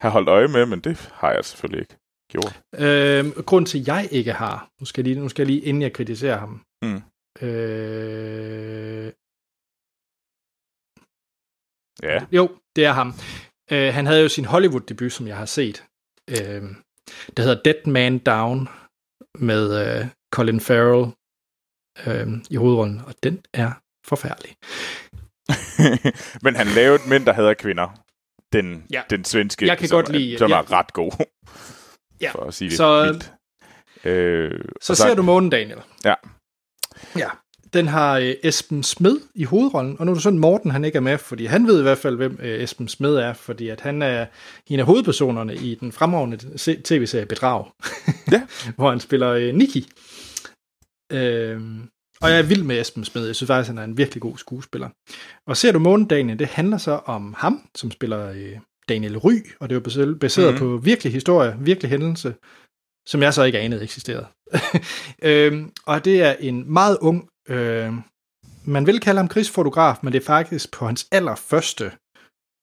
have 0.00 0.12
holdt 0.12 0.28
øje 0.28 0.48
med, 0.48 0.66
men 0.66 0.80
det 0.80 1.10
har 1.12 1.32
jeg 1.32 1.44
selvfølgelig 1.44 1.80
ikke 1.80 1.96
gjort. 2.32 2.60
Øh, 2.74 3.44
grund 3.44 3.66
til, 3.66 3.80
at 3.80 3.86
jeg 3.86 4.08
ikke 4.12 4.32
har, 4.32 4.68
nu 4.80 4.86
skal 4.86 5.02
jeg 5.02 5.14
lige, 5.14 5.22
nu 5.22 5.28
skal 5.28 5.42
jeg 5.42 5.46
lige 5.46 5.60
inden 5.60 5.82
jeg 5.82 5.92
kritiserer 5.92 6.38
ham. 6.38 6.62
Mm. 6.82 7.02
Øh, 7.46 9.12
ja. 12.02 12.26
Jo, 12.32 12.50
det 12.76 12.84
er 12.84 12.92
ham. 12.92 13.14
Øh, 13.72 13.94
han 13.94 14.06
havde 14.06 14.22
jo 14.22 14.28
sin 14.28 14.44
Hollywood-debut, 14.44 15.12
som 15.12 15.26
jeg 15.26 15.36
har 15.36 15.46
set. 15.46 15.84
Øh, 16.30 16.62
der 17.36 17.42
hedder 17.42 17.62
Dead 17.62 17.86
Man 17.86 18.18
Down 18.18 18.68
med 19.38 19.64
øh, 19.82 20.06
Colin 20.32 20.60
Farrell 20.60 21.12
øh, 22.06 22.28
i 22.50 22.56
hovedrollen, 22.56 23.00
og 23.06 23.14
den 23.22 23.44
er 23.52 23.72
forfærdelig. 24.06 24.56
Men 26.44 26.56
han 26.56 26.66
lavede 26.66 27.02
Mænd, 27.08 27.26
der 27.26 27.32
hader 27.32 27.54
kvinder. 27.54 28.02
Den, 28.52 28.86
ja. 28.92 29.02
den 29.10 29.24
svenske, 29.24 29.66
jeg 29.66 29.78
kan 29.78 29.88
som, 29.88 29.96
godt 29.96 30.12
lide, 30.12 30.38
som 30.38 30.50
ja. 30.50 30.58
er 30.58 30.72
ret 30.72 30.92
god. 30.92 31.26
Ja. 32.20 32.30
For 32.32 32.44
at 32.44 32.54
sige 32.54 32.68
det 32.68 32.76
så, 32.76 33.04
vildt. 33.04 33.32
Øh, 34.04 34.60
så, 34.80 34.94
så 34.94 35.02
ser 35.02 35.14
du 35.14 35.22
månen, 35.22 35.50
Daniel. 35.50 35.78
Ja. 36.04 36.14
Ja. 37.16 37.28
Den 37.72 37.88
har 37.88 38.18
øh, 38.18 38.34
Esben 38.42 38.82
Smed 38.82 39.20
i 39.34 39.44
hovedrollen, 39.44 39.96
og 39.98 40.06
nu 40.06 40.12
er 40.12 40.14
det 40.14 40.22
sådan, 40.22 40.38
Morten 40.38 40.70
han 40.70 40.84
ikke 40.84 40.96
er 40.96 41.00
med, 41.00 41.18
fordi 41.18 41.44
han 41.44 41.66
ved 41.66 41.78
i 41.78 41.82
hvert 41.82 41.98
fald, 41.98 42.16
hvem 42.16 42.38
øh, 42.42 42.62
Esben 42.62 42.88
Smed 42.88 43.16
er, 43.16 43.32
fordi 43.32 43.68
at 43.68 43.80
han 43.80 44.02
er 44.02 44.26
en 44.66 44.80
af 44.80 44.86
hovedpersonerne 44.86 45.54
i 45.54 45.74
den 45.74 45.92
fremragende 45.92 46.36
tv-serie 46.84 47.26
Bedrag, 47.26 47.66
ja. 48.32 48.42
hvor 48.76 48.90
han 48.90 49.00
spiller 49.00 49.30
øh, 49.30 49.54
Nicky. 49.54 49.84
Øh, 51.12 51.60
og 52.20 52.30
jeg 52.30 52.38
er 52.38 52.42
vild 52.42 52.62
med 52.62 52.80
Esben 52.80 53.04
Smed. 53.04 53.26
Jeg 53.26 53.36
synes 53.36 53.48
faktisk, 53.48 53.68
han 53.68 53.78
er 53.78 53.84
en 53.84 53.98
virkelig 53.98 54.22
god 54.22 54.38
skuespiller. 54.38 54.88
Og 55.46 55.56
ser 55.56 55.72
du 55.72 55.78
Månen 55.78 56.06
Daniel, 56.06 56.38
det 56.38 56.46
handler 56.46 56.78
så 56.78 56.92
om 56.92 57.34
ham, 57.38 57.68
som 57.74 57.90
spiller 57.90 58.30
øh, 58.30 58.58
Daniel 58.88 59.18
Ry, 59.18 59.32
og 59.60 59.70
det 59.70 59.76
er 59.76 59.80
jo 59.94 60.14
baseret 60.20 60.54
mm. 60.54 60.58
på 60.58 60.76
virkelig 60.76 61.12
historie, 61.12 61.56
virkelig 61.60 61.90
hændelse, 61.90 62.34
som 63.06 63.22
jeg 63.22 63.34
så 63.34 63.42
ikke 63.42 63.58
anede 63.58 63.82
eksisterede. 63.82 64.26
øhm, 65.22 65.72
og 65.86 66.04
det 66.04 66.22
er 66.22 66.34
en 66.40 66.72
meget 66.72 66.98
ung, 67.00 67.28
øh, 67.48 67.92
man 68.64 68.86
vil 68.86 69.00
kalde 69.00 69.18
ham 69.18 69.28
krigsfotograf, 69.28 69.96
men 70.02 70.12
det 70.12 70.22
er 70.22 70.26
faktisk 70.26 70.72
på 70.72 70.86
hans 70.86 71.08
allerførste, 71.12 71.92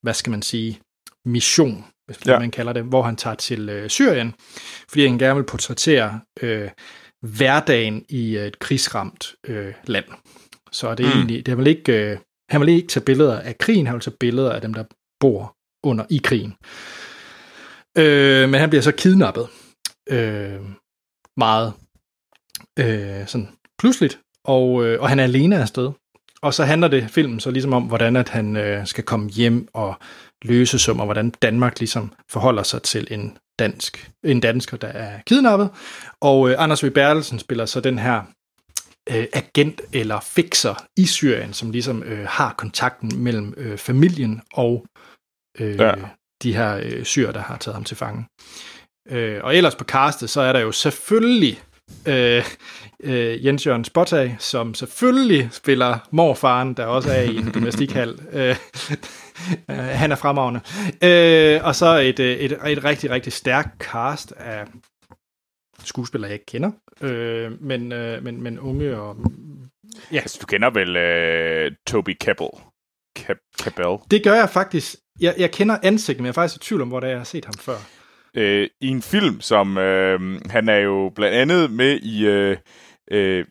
hvad 0.02 0.14
skal 0.14 0.32
man 0.32 0.42
sige, 0.42 0.80
mission, 1.26 1.86
hvis 2.06 2.26
ja. 2.26 2.40
man 2.40 2.52
kalder 2.52 2.74
det, 2.74 2.84
hvor 2.84 3.02
han 3.02 3.16
tager 3.16 3.36
til 3.36 3.70
øh, 3.70 3.90
Syrien, 3.90 4.34
fordi 4.90 5.08
han 5.08 5.18
gerne 5.18 5.36
vil 5.36 5.46
portrættere 5.46 6.22
øh, 6.42 6.70
hverdagen 7.22 8.06
i 8.10 8.36
et 8.36 8.60
krigsramt 8.60 9.36
øh, 9.48 9.74
land. 9.86 10.06
Så 10.72 10.96
det 10.96 11.06
er 11.06 11.10
mm. 11.10 11.18
egentlig, 11.18 11.46
det 11.46 11.58
vil 11.58 11.68
ikke, 11.68 12.12
øh, 12.12 12.18
han 12.50 12.62
vil 12.62 12.70
ikke 12.70 12.88
tage 12.88 13.06
billeder 13.06 13.40
af 13.40 13.58
krigen, 13.58 13.86
han 13.86 13.94
vil 13.94 14.02
tage 14.02 14.18
billeder 14.20 14.52
af 14.52 14.62
dem, 14.62 14.74
der 14.74 14.84
bor 15.20 15.53
under 15.84 16.06
i 16.10 16.22
krigen. 16.24 16.54
Øh, 17.98 18.50
men 18.50 18.60
han 18.60 18.70
bliver 18.70 18.82
så 18.82 18.92
kidnappet. 18.92 19.48
Øh, 20.10 20.62
meget 21.38 21.74
øh, 22.80 23.28
sådan 23.28 23.48
pludseligt, 23.80 24.20
og, 24.46 24.86
øh, 24.86 25.02
og 25.02 25.10
han 25.10 25.20
er 25.20 25.24
alene 25.24 25.62
afsted. 25.62 25.92
Og 26.42 26.54
så 26.54 26.64
handler 26.64 26.88
det 26.88 27.10
filmen 27.12 27.40
så 27.40 27.52
ligesom 27.52 27.74
om, 27.74 27.84
hvordan 27.84 28.16
at 28.16 28.30
han 28.30 28.58
øh, 28.58 28.88
skal 28.88 29.04
komme 29.04 29.30
hjem 29.30 29.68
og 29.74 29.96
løse 30.46 30.80
som, 30.80 31.00
og 31.00 31.06
hvordan 31.06 31.30
Danmark 31.30 31.80
ligesom 31.80 32.14
forholder 32.32 32.64
sig 32.64 32.82
til 32.82 33.08
en 33.12 33.38
dansk, 33.60 34.12
en 34.24 34.40
dansker, 34.40 34.78
der 34.78 34.88
er 34.88 35.22
kidnappet. 35.26 35.70
Og 36.22 36.50
øh, 36.50 36.56
Anders 36.60 36.84
V. 36.86 36.90
Bertelsen 36.90 37.40
spiller 37.40 37.66
så 37.66 37.80
den 37.80 38.00
her 38.00 38.22
øh, 39.10 39.26
agent 39.34 39.82
eller 39.94 40.20
fixer 40.20 40.86
i 40.98 41.06
Syrien, 41.06 41.54
som 41.54 41.72
ligesom 41.72 42.04
øh, 42.04 42.26
har 42.28 42.54
kontakten 42.58 43.12
mellem 43.24 43.54
øh, 43.58 43.78
familien 43.78 44.42
og 44.54 44.86
øh, 44.98 45.13
ja. 45.60 45.94
de 46.44 46.56
her 46.56 46.80
øh, 46.84 47.04
syr, 47.04 47.32
der 47.32 47.42
har 47.42 47.58
taget 47.58 47.76
ham 47.76 47.84
til 47.84 47.98
fange. 47.98 48.26
Øh, 49.10 49.44
og 49.44 49.56
ellers 49.56 49.76
på 49.76 49.84
castet, 49.84 50.30
så 50.30 50.42
er 50.42 50.54
der 50.54 50.60
jo 50.60 50.72
selvfølgelig 50.72 51.64
øh, 52.08 52.46
øh, 53.04 53.46
Jens 53.46 53.68
Jørgen 53.68 53.84
Spotag, 53.84 54.36
som 54.40 54.74
selvfølgelig 54.74 55.50
spiller 55.52 56.08
morfaren, 56.12 56.74
der 56.74 56.86
også 56.86 57.12
er 57.12 57.22
i 57.22 57.36
en 57.36 57.52
domestikhal. 57.56 58.20
Øh, 58.32 58.56
øh, 59.70 59.76
han 59.78 60.12
er 60.12 60.16
fremragende. 60.16 60.62
Øh, 61.04 61.66
og 61.66 61.76
så 61.76 61.98
et, 61.98 62.20
øh, 62.20 62.38
et, 62.38 62.52
et 62.52 62.84
rigtig, 62.84 63.10
rigtig 63.10 63.34
stærkt 63.34 63.84
cast 63.84 64.32
af 64.32 64.66
skuespillere, 65.84 66.30
jeg 66.30 66.34
ikke 66.34 66.46
kender, 66.46 66.72
øh, 67.02 67.62
men, 67.62 67.92
øh, 67.92 68.24
men, 68.24 68.44
men 68.44 68.60
unge 68.60 68.98
og... 68.98 69.18
Ja. 70.12 70.20
Altså, 70.20 70.38
du 70.42 70.46
kender 70.46 70.70
vel 70.70 70.96
øh, 70.96 71.72
Toby 71.88 72.18
Kebbell? 72.20 72.50
Cabell? 73.60 73.98
Det 74.12 74.24
gør 74.24 74.34
jeg 74.34 74.50
faktisk. 74.50 74.96
Jeg, 75.20 75.36
jeg 75.38 75.52
kender 75.52 75.78
ansigtet, 75.84 76.22
men 76.22 76.26
jeg 76.26 76.32
er 76.32 76.34
faktisk 76.34 76.56
i 76.56 76.68
tvivl 76.68 76.82
om, 76.82 76.88
hvor 76.88 77.00
det 77.00 77.08
er, 77.08 77.12
jeg 77.12 77.20
har 77.20 77.26
set 77.26 77.46
ham 77.46 77.54
før 77.54 77.78
øh, 78.36 78.68
i 78.82 78.88
en 78.88 79.02
film, 79.02 79.42
som 79.42 79.78
øh, 79.78 80.42
han 80.50 80.70
er 80.70 80.78
jo 80.78 81.12
blandt 81.16 81.36
andet 81.36 81.72
med 81.72 82.00
i 82.00 82.26
øh, 82.26 82.58
øh, 83.12 83.46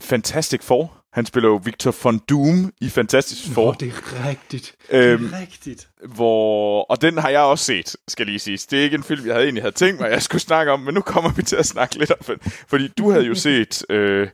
Fantastic 0.00 0.62
Four. 0.62 1.00
Han 1.12 1.26
spiller 1.26 1.48
jo 1.48 1.60
Victor 1.64 1.94
von 2.02 2.18
Doom 2.18 2.72
i 2.80 2.88
Fantastic 2.88 3.54
Four. 3.54 3.64
Nå, 3.64 3.74
det 3.80 3.88
er 3.88 4.28
rigtigt. 4.28 4.76
Øhm, 4.90 5.22
det 5.22 5.34
er 5.34 5.40
rigtigt. 5.40 5.88
Hvor, 6.14 6.82
og 6.82 7.02
den 7.02 7.18
har 7.18 7.28
jeg 7.28 7.40
også 7.40 7.64
set, 7.64 7.96
skal 8.08 8.26
lige 8.26 8.38
sige. 8.38 8.58
Det 8.70 8.78
er 8.78 8.82
ikke 8.82 8.96
en 8.96 9.02
film, 9.02 9.26
jeg 9.26 9.34
havde 9.34 9.44
egentlig 9.44 9.62
havde 9.62 9.74
tænkt 9.74 10.00
mig, 10.00 10.10
jeg 10.10 10.22
skulle 10.22 10.42
snakke 10.42 10.72
om, 10.72 10.80
men 10.80 10.94
nu 10.94 11.00
kommer 11.00 11.30
vi 11.36 11.42
til 11.42 11.56
at 11.56 11.66
snakke 11.66 11.98
lidt 11.98 12.10
om 12.10 12.18
det. 12.26 12.64
Fordi 12.68 12.88
du 12.88 13.10
havde 13.10 13.24
jo 13.24 13.34
set 13.34 13.84
øh, 13.90 14.28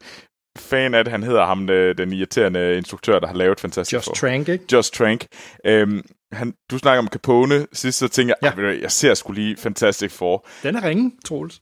fan 0.58 0.94
af 0.94 1.04
det, 1.04 1.10
han 1.10 1.22
hedder 1.22 1.46
ham, 1.46 1.70
øh, 1.70 1.98
den 1.98 2.12
irriterende 2.12 2.76
instruktør, 2.76 3.18
der 3.18 3.26
har 3.26 3.34
lavet 3.34 3.60
Fantastic 3.60 3.94
Just 3.94 4.06
Four. 4.06 4.14
Trank, 4.14 4.48
ikke? 4.48 4.64
Just 4.72 4.94
Trank. 4.94 5.26
Øhm, 5.66 6.02
han, 6.32 6.54
du 6.70 6.78
snakker 6.78 6.98
om 6.98 7.08
Capone 7.08 7.66
sidst, 7.72 7.98
så 7.98 8.08
tænker 8.08 8.34
jeg, 8.42 8.58
ja. 8.58 8.80
jeg 8.80 8.92
ser 8.92 9.14
skulle 9.14 9.42
lige 9.42 9.56
Fantastic 9.56 10.12
Four. 10.12 10.48
Den 10.62 10.76
er 10.76 10.84
ringe, 10.84 11.12
Troels. 11.24 11.60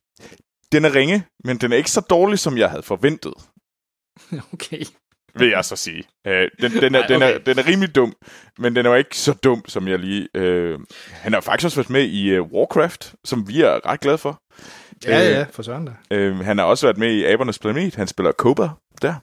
Den 0.73 0.85
er 0.85 0.95
ringe, 0.95 1.25
men 1.45 1.57
den 1.59 1.73
er 1.73 1.77
ikke 1.77 1.91
så 1.91 2.01
dårlig, 2.01 2.39
som 2.39 2.59
jeg 2.59 2.71
havde 2.71 2.83
forventet. 2.83 3.35
Okay. 4.53 4.85
Vil 5.35 5.49
jeg 5.49 5.65
så 5.65 5.77
sige. 5.77 6.05
Øh, 6.27 6.49
den, 6.61 6.73
den, 6.73 6.95
er, 6.95 6.99
Ej, 6.99 7.05
okay. 7.05 7.15
den, 7.15 7.23
er, 7.23 7.39
den 7.39 7.59
er 7.59 7.67
rimelig 7.67 7.95
dum, 7.95 8.13
men 8.59 8.77
den 8.77 8.87
er 8.87 8.91
jo 8.91 8.97
ikke 8.97 9.19
så 9.19 9.33
dum, 9.33 9.65
som 9.69 9.89
jeg 9.89 9.99
lige... 9.99 10.29
Øh, 10.35 10.79
han 11.11 11.33
har 11.33 11.41
faktisk 11.41 11.65
også 11.65 11.77
været 11.77 11.91
med 11.91 12.05
i 12.05 12.39
uh, 12.39 12.53
Warcraft, 12.53 13.15
som 13.25 13.49
vi 13.49 13.61
er 13.61 13.87
ret 13.87 14.01
glade 14.01 14.19
for. 14.19 14.43
Ja, 15.05 15.27
øh, 15.27 15.31
ja, 15.31 15.47
for 15.51 15.63
søren 15.63 15.85
da. 15.87 16.17
Øh, 16.17 16.39
han 16.39 16.59
har 16.59 16.65
også 16.65 16.87
været 16.87 16.99
med 16.99 17.13
i 17.13 17.25
Abernes 17.25 17.59
Planet. 17.59 17.95
Han 17.95 18.07
spiller 18.07 18.33
Cobra 18.33 18.71
der. 19.03 19.15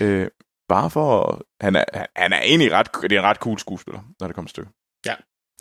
Øh, 0.00 0.26
bare 0.70 0.90
for... 0.90 1.40
Han 1.60 1.76
er, 1.76 1.84
han 2.16 2.32
er 2.32 2.40
egentlig 2.42 2.72
ret, 2.72 2.88
det 3.02 3.12
er 3.12 3.18
en 3.18 3.26
ret 3.26 3.36
cool 3.36 3.58
skuespiller, 3.58 4.00
når 4.20 4.26
det 4.26 4.34
kommer 4.34 4.50
til. 4.54 4.64
Ja, 5.06 5.14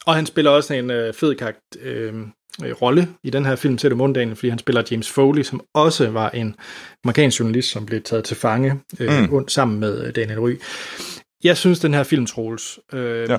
og 0.05 0.15
han 0.15 0.25
spiller 0.25 0.51
også 0.51 0.73
en 0.73 0.91
øh, 0.91 1.13
fed 1.13 1.35
karakter, 1.35 1.79
øh, 1.81 2.13
øh, 2.63 2.71
rolle 2.81 3.07
i 3.23 3.29
den 3.29 3.45
her 3.45 3.55
film 3.55 3.77
til 3.77 3.89
det 3.89 3.97
måndagen, 3.97 4.35
fordi 4.35 4.49
han 4.49 4.59
spiller 4.59 4.83
James 4.91 5.09
Foley, 5.09 5.43
som 5.43 5.61
også 5.73 6.09
var 6.09 6.29
en 6.29 6.55
amerikansk 7.03 7.39
journalist, 7.39 7.71
som 7.71 7.85
blev 7.85 8.01
taget 8.01 8.23
til 8.23 8.37
fange 8.37 8.79
øh, 8.99 9.29
mm. 9.31 9.47
sammen 9.47 9.79
med 9.79 10.05
øh, 10.05 10.15
Daniel 10.15 10.39
Ry. 10.39 10.59
Jeg 11.43 11.57
synes, 11.57 11.79
den 11.79 11.93
her 11.93 12.03
film, 12.03 12.25
Troels, 12.25 12.79
øh, 12.93 13.29
ja. 13.29 13.37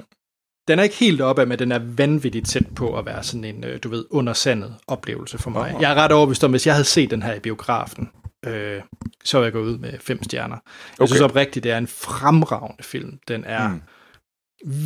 den 0.69 0.79
er 0.79 0.83
ikke 0.83 0.97
helt 0.97 1.21
oppe 1.21 1.43
af, 1.43 1.49
men 1.49 1.59
den 1.59 1.73
er 1.73 1.79
vanvittigt 1.79 2.49
tæt 2.49 2.67
på 2.77 2.99
at 2.99 3.07
være 3.07 3.23
sådan 3.23 3.45
en, 3.45 3.65
øh, 3.65 3.79
du 3.83 3.89
ved, 3.89 4.05
undersandet 4.11 4.75
oplevelse 4.87 5.39
for 5.39 5.51
mig. 5.51 5.75
Oh. 5.77 5.83
Jeg 5.83 5.91
er 5.91 5.95
ret 5.95 6.13
overbevist 6.13 6.45
om, 6.45 6.51
hvis 6.51 6.67
jeg 6.67 6.75
havde 6.75 6.85
set 6.85 7.11
den 7.11 7.23
her 7.23 7.35
i 7.35 7.41
biografen, 7.41 8.11
øh, 8.47 8.83
så 9.25 9.39
vil 9.39 9.45
jeg 9.45 9.53
gå 9.53 9.61
ud 9.61 9.79
med 9.79 9.99
fem 9.99 10.23
stjerner. 10.23 10.57
Jeg 10.57 11.01
okay. 11.01 11.07
synes 11.07 11.21
oprigtigt, 11.21 11.65
det 11.65 11.73
er 11.73 11.79
en 11.79 11.87
fremragende 11.87 12.83
film. 12.83 13.19
Den 13.29 13.45
er 13.45 13.69
mm. 13.69 13.81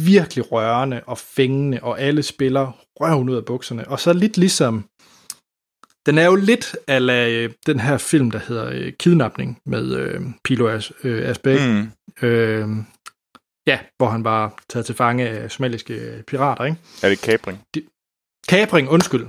virkelig 0.07 0.53
rørende 0.53 1.03
og 1.07 1.19
fængende, 1.19 1.79
og 1.83 2.01
alle 2.01 2.23
spiller 2.23 2.73
røven 3.01 3.29
ud 3.29 3.37
af 3.37 3.45
bukserne. 3.45 3.88
Og 3.88 4.01
så 4.01 4.12
lidt 4.12 4.37
ligesom, 4.37 4.85
den 6.07 6.19
er 6.19 6.25
jo 6.25 6.35
lidt 6.35 6.77
af 6.88 7.29
øh, 7.29 7.51
den 7.67 7.81
her 7.81 7.99
film, 7.99 8.31
der 8.31 8.38
hedder 8.38 8.71
øh, 8.73 8.93
Kidnapning 8.93 9.59
med 9.67 9.97
øh, 9.97 10.21
Pilo 10.45 10.69
As, 10.69 10.93
øh, 11.05 11.29
Asbæk. 11.29 11.61
Mm. 11.61 11.90
Øh, 12.23 12.69
ja, 13.67 13.79
hvor 13.97 14.09
han 14.09 14.25
var 14.25 14.59
taget 14.69 14.87
til 14.87 14.95
fange 14.95 15.29
af 15.29 15.51
somaliske 15.51 16.25
pirater, 16.27 16.64
ikke? 16.64 16.79
Er 17.03 17.09
det 17.09 17.19
Capring? 17.19 17.61
De, 17.75 17.83
Capring, 18.49 18.88
undskyld. 18.88 19.27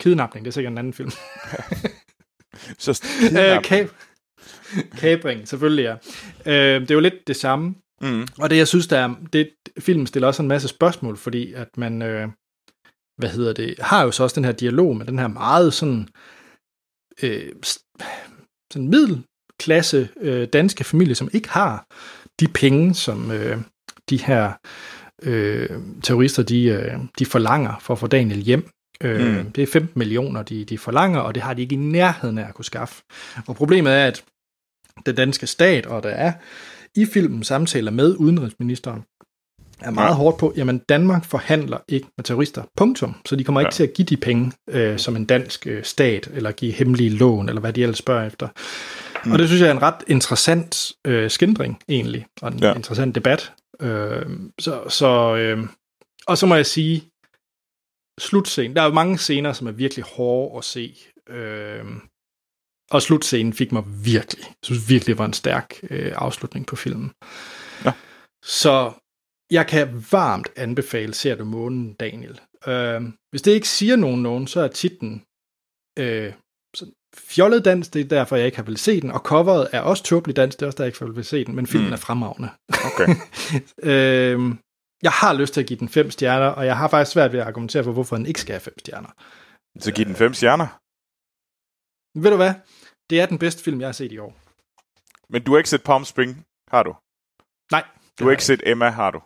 Kidnapning, 0.00 0.44
det 0.44 0.50
er 0.50 0.52
sikkert 0.52 0.72
en 0.72 0.78
anden 0.78 0.92
film. 0.92 1.10
så. 2.78 2.92
Capring, 4.96 5.48
selvfølgelig 5.48 5.82
ja. 5.82 5.94
Øh, 6.52 6.80
det 6.80 6.90
er 6.90 6.94
jo 6.94 7.00
lidt 7.00 7.26
det 7.26 7.36
samme. 7.36 7.74
Mm. 8.00 8.26
Og 8.38 8.50
det, 8.50 8.56
jeg 8.56 8.68
synes, 8.68 8.86
der 8.86 8.98
er, 8.98 9.14
det, 9.32 9.50
filmen 9.78 10.06
stiller 10.06 10.26
også 10.28 10.42
en 10.42 10.48
masse 10.48 10.68
spørgsmål, 10.68 11.16
fordi 11.16 11.52
at 11.52 11.68
man, 11.76 12.02
øh, 12.02 12.28
hvad 13.18 13.28
hedder 13.28 13.52
det, 13.52 13.74
har 13.80 14.02
jo 14.02 14.10
så 14.10 14.22
også 14.22 14.34
den 14.34 14.44
her 14.44 14.52
dialog 14.52 14.96
med 14.96 15.06
den 15.06 15.18
her 15.18 15.28
meget 15.28 15.74
sådan, 15.74 16.08
øh, 17.22 17.52
sådan 18.72 18.88
middelklasse 18.88 20.08
øh, 20.20 20.48
danske 20.48 20.84
familie, 20.84 21.14
som 21.14 21.30
ikke 21.32 21.48
har 21.48 21.86
de 22.40 22.48
penge, 22.48 22.94
som 22.94 23.30
øh, 23.30 23.58
de 24.10 24.16
her 24.16 24.52
øh, 25.22 25.70
terrorister, 26.02 26.42
de, 26.42 26.64
øh, 26.64 26.98
de 27.18 27.26
forlanger 27.26 27.78
for 27.80 27.94
at 27.94 27.98
få 27.98 28.06
Daniel 28.06 28.40
hjem. 28.40 28.70
Øh, 29.04 29.36
mm. 29.36 29.52
Det 29.52 29.62
er 29.62 29.66
15 29.66 29.98
millioner, 29.98 30.42
de, 30.42 30.64
de 30.64 30.78
forlanger, 30.78 31.20
og 31.20 31.34
det 31.34 31.42
har 31.42 31.54
de 31.54 31.62
ikke 31.62 31.74
i 31.74 31.78
nærheden 31.78 32.38
af 32.38 32.48
at 32.48 32.54
kunne 32.54 32.64
skaffe. 32.64 33.02
Og 33.46 33.56
problemet 33.56 33.92
er, 33.92 34.06
at 34.06 34.24
den 35.06 35.14
danske 35.14 35.46
stat, 35.46 35.86
og 35.86 36.02
der 36.02 36.08
er 36.08 36.32
i 36.96 37.06
filmen 37.06 37.44
samtaler 37.44 37.90
med 37.90 38.16
udenrigsministeren, 38.16 39.02
er 39.80 39.90
meget 39.90 40.08
ja. 40.08 40.14
hårdt 40.14 40.38
på, 40.38 40.52
jamen 40.56 40.78
Danmark 40.78 41.24
forhandler 41.24 41.78
ikke 41.88 42.06
med 42.16 42.24
terrorister, 42.24 42.62
punktum. 42.76 43.14
Så 43.26 43.36
de 43.36 43.44
kommer 43.44 43.60
ikke 43.60 43.68
ja. 43.68 43.76
til 43.76 43.82
at 43.82 43.92
give 43.92 44.06
de 44.06 44.16
penge 44.16 44.52
øh, 44.70 44.98
som 44.98 45.16
en 45.16 45.24
dansk 45.24 45.66
øh, 45.66 45.84
stat, 45.84 46.30
eller 46.34 46.52
give 46.52 46.72
hemmelige 46.72 47.10
lån, 47.10 47.48
eller 47.48 47.60
hvad 47.60 47.72
de 47.72 47.82
ellers 47.82 47.98
spørger 47.98 48.26
efter. 48.26 48.48
Mm. 49.24 49.32
Og 49.32 49.38
det 49.38 49.48
synes 49.48 49.62
jeg 49.62 49.68
er 49.68 49.72
en 49.72 49.82
ret 49.82 50.04
interessant 50.06 50.92
øh, 51.06 51.30
skændring 51.30 51.78
egentlig, 51.88 52.26
og 52.42 52.52
en 52.52 52.58
ja. 52.58 52.74
interessant 52.74 53.14
debat. 53.14 53.52
Øh, 53.80 54.26
så, 54.58 54.80
så, 54.88 55.36
øh, 55.36 55.66
og 56.26 56.38
så 56.38 56.46
må 56.46 56.54
jeg 56.54 56.66
sige, 56.66 57.02
slutscenen, 58.20 58.76
der 58.76 58.82
er 58.82 58.86
jo 58.86 58.92
mange 58.92 59.18
scener, 59.18 59.52
som 59.52 59.66
er 59.66 59.72
virkelig 59.72 60.04
hårde 60.04 60.58
at 60.58 60.64
se. 60.64 60.96
Øh, 61.28 61.84
og 62.90 63.02
slutscenen 63.02 63.52
fik 63.52 63.72
mig 63.72 63.82
virkelig, 64.04 64.44
jeg 64.44 64.54
synes 64.62 64.88
virkelig 64.88 65.18
var 65.18 65.24
en 65.24 65.32
stærk 65.32 65.74
øh, 65.90 66.12
afslutning 66.16 66.66
på 66.66 66.76
filmen. 66.76 67.12
Ja. 67.84 67.92
Så 68.44 68.92
jeg 69.50 69.66
kan 69.66 70.06
varmt 70.12 70.48
anbefale 70.56 71.14
Ser 71.14 71.34
du 71.34 71.44
månen, 71.44 71.94
Daniel. 71.94 72.40
Øh, 72.66 73.02
hvis 73.30 73.42
det 73.42 73.52
ikke 73.52 73.68
siger 73.68 73.96
nogen 73.96 74.22
nogen, 74.22 74.46
så 74.46 74.60
er 74.60 74.68
titlen 74.68 75.22
øh, 75.98 76.32
fjollet 77.16 77.64
dans, 77.64 77.88
det 77.88 78.00
er 78.00 78.08
derfor, 78.08 78.36
jeg 78.36 78.46
ikke 78.46 78.58
har 78.58 78.64
vel 78.64 78.76
se 78.76 79.00
den, 79.00 79.10
og 79.10 79.20
coveret 79.20 79.68
er 79.72 79.80
også 79.80 80.02
tåbeligt 80.02 80.36
dans, 80.36 80.56
det 80.56 80.62
er 80.62 80.66
også 80.66 80.76
der, 80.76 80.84
jeg 80.84 80.88
ikke 80.88 80.98
har 80.98 81.12
vil 81.12 81.24
se 81.24 81.44
den, 81.44 81.56
men 81.56 81.66
filmen 81.66 81.88
mm. 81.88 81.92
er 81.92 81.96
fremragende. 81.96 82.48
Okay. 82.68 83.14
øh, 83.92 84.54
jeg 85.02 85.12
har 85.12 85.32
lyst 85.32 85.54
til 85.54 85.60
at 85.60 85.66
give 85.66 85.78
den 85.78 85.88
fem 85.88 86.10
stjerner, 86.10 86.46
og 86.46 86.66
jeg 86.66 86.76
har 86.76 86.88
faktisk 86.88 87.12
svært 87.12 87.32
ved 87.32 87.40
at 87.40 87.46
argumentere 87.46 87.84
for, 87.84 87.92
hvorfor 87.92 88.16
den 88.16 88.26
ikke 88.26 88.40
skal 88.40 88.52
have 88.52 88.60
fem 88.60 88.78
stjerner. 88.78 89.08
Så 89.78 89.92
giv 89.92 90.04
den 90.04 90.16
fem 90.16 90.34
stjerner? 90.34 90.66
Ved 92.22 92.30
du 92.30 92.36
hvad? 92.36 92.54
Det 93.10 93.20
er 93.20 93.26
den 93.26 93.38
bedste 93.38 93.62
film, 93.62 93.80
jeg 93.80 93.88
har 93.88 93.92
set 93.92 94.12
i 94.12 94.18
år. 94.18 94.36
Men 95.32 95.42
du 95.42 95.50
har 95.50 95.58
ikke 95.58 95.70
set 95.70 95.84
Palm 95.84 96.04
Spring, 96.04 96.46
har 96.68 96.82
du? 96.82 96.96
Nej. 97.72 97.84
Du 98.18 98.24
har 98.24 98.30
ikke 98.30 98.44
set 98.44 98.62
Emma, 98.66 98.88
har 98.90 99.10
du? 99.10 99.20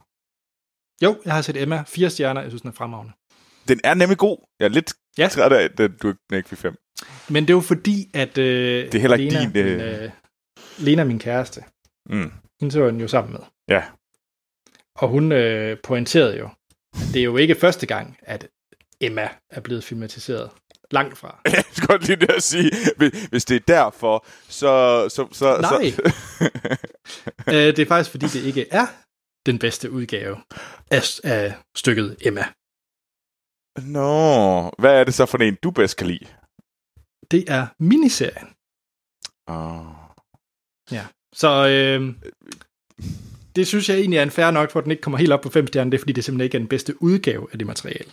Jo, 1.03 1.23
jeg 1.25 1.33
har 1.35 1.43
set 1.43 1.63
Emma. 1.63 1.83
Fire 1.87 2.11
stjerner. 2.11 2.41
Jeg 2.41 2.51
synes, 2.51 2.63
den 2.63 2.71
er 2.71 2.75
fremragende. 2.75 3.13
Den 3.69 3.81
er 3.85 3.95
nemlig 3.95 4.19
god. 4.19 4.39
Jeg 4.59 4.65
er 4.65 4.69
lidt 4.69 4.93
ja. 5.19 5.29
træt 5.29 5.53
af, 5.53 5.71
at 5.79 6.03
du 6.03 6.15
ikke 6.33 6.49
fik 6.49 6.59
fem. 6.59 6.77
Men 7.29 7.43
det 7.43 7.51
er 7.51 7.55
jo 7.55 7.61
fordi, 7.61 8.11
at 8.15 8.39
øh, 8.39 8.85
det 8.85 8.95
er 8.95 8.99
heller 9.01 9.17
Lena, 9.17 9.41
din, 9.41 9.57
øh... 9.57 9.79
min, 9.79 9.81
øh, 9.81 10.11
Lena, 10.79 11.05
min 11.05 11.19
kæreste, 11.19 11.65
mm. 12.11 12.33
hende 12.61 12.73
så 12.73 12.87
den 12.87 13.01
jo 13.01 13.09
sammen 13.09 13.33
med. 13.33 13.41
Ja. 13.69 13.85
Og 14.99 15.09
hun 15.09 15.33
øh, 15.33 15.79
pointerede 15.83 16.39
jo, 16.39 16.49
at 16.95 17.09
det 17.13 17.21
er 17.21 17.25
jo 17.25 17.37
ikke 17.37 17.55
første 17.55 17.87
gang, 17.87 18.17
at 18.23 18.49
Emma 19.01 19.29
er 19.51 19.61
blevet 19.61 19.85
filmatiseret. 19.85 20.51
Langt 20.91 21.19
fra. 21.19 21.41
Jeg 21.45 21.65
skal 21.73 21.89
godt 21.89 22.09
lige 22.09 22.35
at 22.37 22.43
sige, 22.43 22.71
hvis 23.31 23.45
det 23.45 23.57
er 23.57 23.61
derfor, 23.61 24.27
så... 24.49 25.09
så, 25.09 25.29
så 25.33 25.59
Nej. 25.61 25.91
Så... 25.91 26.03
øh, 27.55 27.77
det 27.77 27.79
er 27.79 27.87
faktisk, 27.87 28.11
fordi 28.11 28.27
det 28.27 28.43
ikke 28.45 28.67
er 28.71 28.87
den 29.47 29.59
bedste 29.59 29.91
udgave 29.91 30.37
af, 30.91 31.21
af 31.25 31.55
stykket 31.77 32.17
Emma. 32.21 32.45
Nå, 33.83 34.71
hvad 34.79 35.01
er 35.01 35.05
det 35.05 35.15
så 35.15 35.27
for 35.27 35.39
en, 35.39 35.55
du 35.63 35.71
bedst 35.71 35.97
kan 35.97 36.07
lide? 36.07 36.27
Det 37.31 37.45
er 37.49 37.67
miniserien. 37.79 38.49
Oh. 39.47 39.87
Ja, 40.91 41.07
så 41.35 41.69
øh, 41.69 42.15
det 43.57 43.67
synes 43.67 43.89
jeg 43.89 43.99
egentlig 43.99 44.19
er 44.19 44.23
en 44.23 44.31
fair 44.31 44.51
nok, 44.51 44.71
for 44.71 44.79
at 44.79 44.85
den 44.85 44.91
ikke 44.91 45.01
kommer 45.01 45.19
helt 45.19 45.33
op 45.33 45.41
på 45.41 45.49
fem 45.49 45.67
stjerner. 45.67 45.91
Det 45.91 45.99
er, 45.99 46.01
fordi 46.01 46.13
det 46.13 46.25
simpelthen 46.25 46.45
ikke 46.45 46.57
er 46.57 46.61
den 46.61 46.69
bedste 46.69 47.03
udgave 47.03 47.47
af 47.53 47.59
det 47.59 47.67
materiale. 47.67 48.11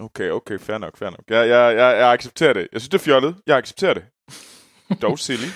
Okay, 0.00 0.30
okay, 0.30 0.58
fair 0.58 0.78
nok, 0.78 0.96
fair 0.96 1.10
nok. 1.10 1.22
Jeg, 1.30 1.48
jeg, 1.48 1.76
jeg, 1.76 1.96
jeg 1.98 2.12
accepterer 2.12 2.52
det. 2.52 2.68
Jeg 2.72 2.80
synes, 2.80 2.88
det 2.88 2.98
er 2.98 3.02
fjollet. 3.02 3.34
Jeg 3.46 3.56
accepterer 3.56 3.94
det. 3.94 4.04
Dog 5.02 5.18
silly. 5.18 5.48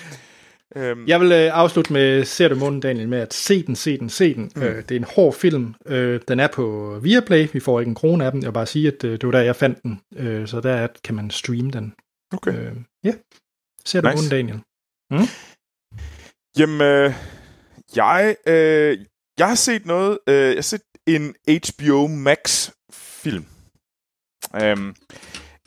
Um, 0.77 1.07
jeg 1.13 1.21
vil 1.21 1.33
øh, 1.33 1.51
afslutte 1.53 1.93
med 1.93 2.25
Ser 2.25 2.49
du 2.49 2.55
munden, 2.55 2.81
Daniel, 2.81 3.09
med 3.09 3.19
at 3.19 3.35
se 3.35 3.67
den, 3.67 3.77
se 3.77 3.99
den, 3.99 4.09
se 4.09 4.35
den. 4.35 4.53
Mm. 4.57 4.63
Øh, 4.63 4.77
det 4.77 4.91
er 4.91 4.97
en 4.97 5.07
hård 5.15 5.35
film. 5.35 5.75
Øh, 5.87 6.21
den 6.29 6.41
er 6.41 6.49
på 6.49 6.99
Viaplay. 7.03 7.49
Vi 7.53 7.61
får 7.61 7.81
ikke 7.81 7.89
en 7.89 7.95
krone 7.95 8.25
af 8.25 8.33
den. 8.33 8.43
Jeg 8.43 8.49
vil 8.49 8.55
bare 8.55 8.67
sige, 8.67 8.89
at 8.89 9.05
øh, 9.05 9.13
det 9.13 9.25
var 9.25 9.31
der, 9.31 9.41
jeg 9.41 9.57
fandt 9.57 9.83
den. 9.83 10.01
Øh, 10.17 10.49
så 10.49 10.61
der 10.61 10.87
kan 11.05 11.15
man 11.15 11.31
streame 11.31 11.71
den. 11.71 11.95
Okay. 12.33 12.55
Øh, 12.55 12.77
ja. 13.05 13.13
Ser 13.85 14.01
du 14.01 14.09
nice. 14.09 14.17
munden, 14.17 14.31
Daniel? 14.31 14.61
Mm? 15.11 15.29
Jamen, 16.59 16.81
øh, 16.81 17.13
jeg, 17.97 18.37
øh, 18.47 18.99
jeg 19.39 19.49
har 19.49 19.55
set 19.55 19.87
noget. 19.87 20.19
Øh, 20.29 20.35
jeg 20.35 20.55
har 20.55 20.63
set 20.63 20.83
en 21.07 21.35
HBO 21.49 22.07
Max 22.07 22.71
film. 22.93 23.47
Um, 24.55 24.95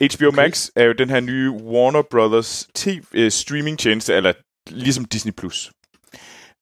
HBO 0.02 0.28
okay. 0.28 0.36
Max 0.36 0.70
er 0.76 0.84
jo 0.84 0.94
den 0.94 1.10
her 1.10 1.20
nye 1.20 1.52
Warner 1.52 2.02
Brothers 2.12 2.68
TV, 2.76 3.04
øh, 3.14 3.32
streaming 3.32 3.80
tjeneste, 3.80 4.14
eller 4.14 4.34
ligesom 4.68 5.06
Disney+. 5.06 5.32
Plus. 5.32 5.72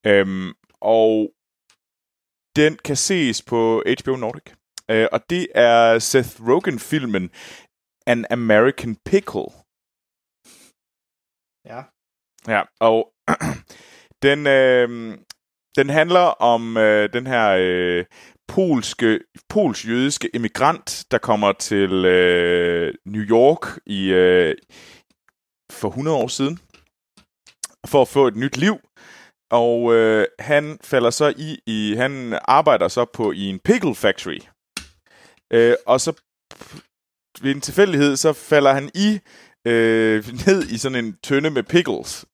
Um, 0.10 0.56
og 0.82 1.32
den 2.56 2.78
kan 2.78 2.96
ses 2.96 3.42
på 3.42 3.84
HBO 4.02 4.16
Nordic. 4.16 4.54
Uh, 4.92 5.06
og 5.12 5.30
det 5.30 5.48
er 5.56 6.00
Seth 6.00 6.48
Rogen-filmen 6.48 7.32
An 8.08 8.26
American 8.30 8.96
Pickle. 9.06 9.50
Ja. 11.66 11.82
Ja, 12.48 12.62
og 12.80 13.14
den, 14.26 14.48
øh, 14.48 15.18
den 15.78 15.90
handler 15.90 16.42
om 16.42 16.78
øh, 16.78 17.14
den 17.14 17.28
her 17.28 17.58
øh, 17.60 18.06
polske, 18.48 19.20
pols-jødiske 19.50 20.30
emigrant, 20.34 21.06
der 21.12 21.18
kommer 21.18 21.52
til 21.52 22.06
øh, 22.06 22.94
New 23.06 23.24
York 23.24 23.80
i 23.86 24.10
øh, 24.10 24.56
for 25.72 25.88
100 25.88 26.18
år 26.18 26.28
siden 26.28 26.60
for 27.88 28.02
at 28.02 28.08
få 28.08 28.28
et 28.28 28.36
nyt 28.36 28.58
liv. 28.58 28.80
Og 29.52 29.94
øh, 29.94 30.26
han 30.40 30.80
falder 30.84 31.10
så 31.10 31.34
i, 31.38 31.60
i, 31.66 31.96
han 31.96 32.40
arbejder 32.46 32.88
så 32.88 33.06
på 33.06 33.32
i 33.32 33.46
en 33.46 33.60
pickle 33.60 33.96
factory. 33.96 34.40
Øh, 35.54 35.76
og 35.86 36.02
så 36.02 36.12
ved 37.42 37.56
en 37.56 37.62
tilfældighed, 37.62 38.16
så 38.16 38.34
falder 38.34 38.74
han 38.74 38.90
i 38.96 39.20
øh, 39.68 40.28
ned 40.46 40.64
i 40.64 40.78
sådan 40.78 41.06
en 41.06 41.18
tønde 41.24 41.50
med 41.50 41.64
pickles, 41.64 42.26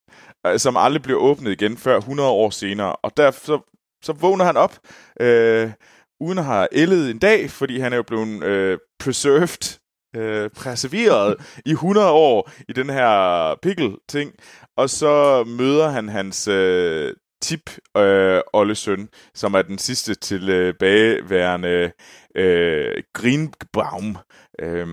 Øh, 0.45 0.59
som 0.59 0.77
aldrig 0.77 1.01
bliver 1.01 1.19
åbnet 1.19 1.51
igen 1.51 1.77
før 1.77 1.97
100 1.97 2.29
år 2.29 2.49
senere. 2.49 2.95
Og 2.95 3.17
der 3.17 3.31
så, 3.31 3.59
så 4.03 4.13
vågner 4.13 4.45
han 4.45 4.57
op, 4.57 4.79
øh, 5.19 5.71
uden 6.19 6.37
at 6.37 6.45
have 6.45 6.67
ældet 6.71 7.11
en 7.11 7.19
dag, 7.19 7.49
fordi 7.49 7.79
han 7.79 7.93
er 7.93 7.97
jo 7.97 8.03
blevet 8.03 8.43
øh, 8.43 8.77
preserved, 8.99 9.79
øh, 10.15 10.49
preserveret 10.49 11.35
i 11.65 11.71
100 11.71 12.11
år 12.11 12.51
i 12.69 12.73
den 12.73 12.89
her 12.89 13.55
pickle-ting. 13.61 14.31
Og 14.77 14.89
så 14.89 15.43
møder 15.43 15.89
han 15.89 16.09
hans 16.09 16.47
øh, 16.47 17.13
tip 17.41 17.71
øh, 17.97 18.41
Olle 18.53 18.75
søn, 18.75 19.09
som 19.33 19.53
er 19.53 19.61
den 19.61 19.77
sidste 19.77 20.15
tilbageværende 20.15 21.91
øh, 22.35 23.03
Greenbaum. 23.13 24.17
Øh, 24.61 24.87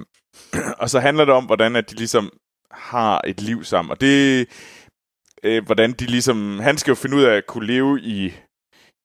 og 0.83 0.91
så 0.91 1.01
handler 1.01 1.25
det 1.25 1.35
om, 1.35 1.45
hvordan 1.45 1.77
at 1.77 1.91
de 1.91 1.95
ligesom 1.95 2.31
har 2.71 3.21
et 3.27 3.41
liv 3.41 3.65
sammen. 3.65 3.91
Og 3.91 4.01
det, 4.01 4.49
øh, 5.45 5.65
hvordan 5.65 5.93
de 5.93 6.07
ligesom, 6.07 6.59
han 6.59 6.79
skal 6.79 6.91
jo 6.91 6.95
finde 6.95 7.17
ud 7.17 7.23
af 7.23 7.37
at 7.37 7.47
kunne 7.47 7.67
leve 7.67 8.01
i, 8.01 8.33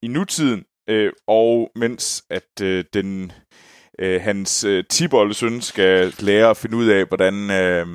i 0.02 0.08
nutiden, 0.08 0.64
øh, 0.90 1.12
og 1.26 1.70
mens 1.76 2.24
at 2.30 2.62
øh, 2.62 2.84
den, 2.92 3.32
øh, 3.98 4.20
hans 4.20 4.64
øh, 4.64 4.84
tibolde 4.90 5.34
søn 5.34 5.60
skal 5.60 6.14
lære 6.18 6.50
at 6.50 6.56
finde 6.56 6.76
ud 6.76 6.86
af, 6.86 7.04
hvordan 7.06 7.50
øh, 7.50 7.86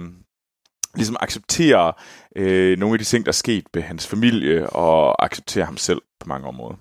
ligesom 0.96 1.18
acceptere 1.20 1.94
øh, 2.36 2.78
nogle 2.78 2.94
af 2.96 3.00
de 3.00 3.06
ting, 3.06 3.26
der 3.26 3.30
er 3.30 3.34
sket 3.34 3.66
ved 3.74 3.82
hans 3.82 4.08
familie, 4.08 4.70
og 4.70 5.26
acceptere 5.26 5.66
ham 5.66 5.78
selv 5.78 6.02
på 6.20 6.28
mange 6.28 6.48
områder. 6.48 6.78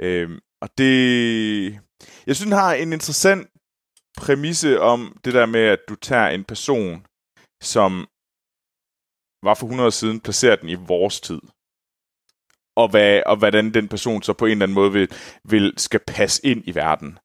Øh, 0.00 0.30
og 0.62 0.68
det, 0.78 1.78
Jeg 2.26 2.36
synes, 2.36 2.40
den 2.40 2.52
har 2.52 2.74
en 2.74 2.92
interessant 2.92 3.48
præmisse 4.16 4.80
om 4.80 5.16
det 5.24 5.34
der 5.34 5.46
med, 5.46 5.60
at 5.60 5.78
du 5.88 5.94
tager 5.94 6.28
en 6.28 6.44
person, 6.44 7.06
som 7.62 8.06
var 9.46 9.54
for 9.54 9.66
100 9.66 9.86
år 9.86 9.90
siden, 9.90 10.20
placerer 10.20 10.56
den 10.56 10.68
i 10.68 10.74
vores 10.74 11.20
tid. 11.20 11.40
Og, 12.76 12.88
hvad, 12.88 13.22
og 13.26 13.36
hvordan 13.36 13.74
den 13.74 13.88
person 13.88 14.22
så 14.22 14.32
på 14.32 14.46
en 14.46 14.50
eller 14.50 14.66
anden 14.66 14.74
måde 14.74 14.92
vil, 14.92 15.08
vil 15.44 15.72
skal 15.76 16.00
passe 16.06 16.46
ind 16.46 16.62
i 16.64 16.74
verden. 16.74 17.18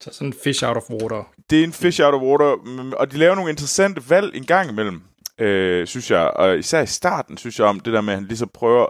Så 0.00 0.12
sådan 0.12 0.28
en 0.28 0.34
fish 0.44 0.64
out 0.64 0.76
of 0.76 0.90
water. 0.90 1.32
Det 1.50 1.60
er 1.60 1.64
en 1.64 1.72
fish 1.72 2.02
out 2.02 2.14
of 2.14 2.22
water, 2.22 2.56
mm, 2.56 2.92
og 2.92 3.12
de 3.12 3.16
laver 3.16 3.34
nogle 3.34 3.50
interessante 3.50 4.10
valg 4.10 4.36
en 4.36 4.46
gang 4.46 4.70
imellem, 4.70 5.02
øh, 5.38 5.86
synes 5.86 6.10
jeg. 6.10 6.30
Og 6.30 6.58
især 6.58 6.82
i 6.82 6.86
starten, 6.86 7.36
synes 7.36 7.58
jeg 7.58 7.66
om 7.66 7.80
det 7.80 7.92
der 7.92 8.00
med, 8.00 8.12
at 8.12 8.18
han 8.18 8.28
ligesom 8.28 8.50
prøver, 8.54 8.86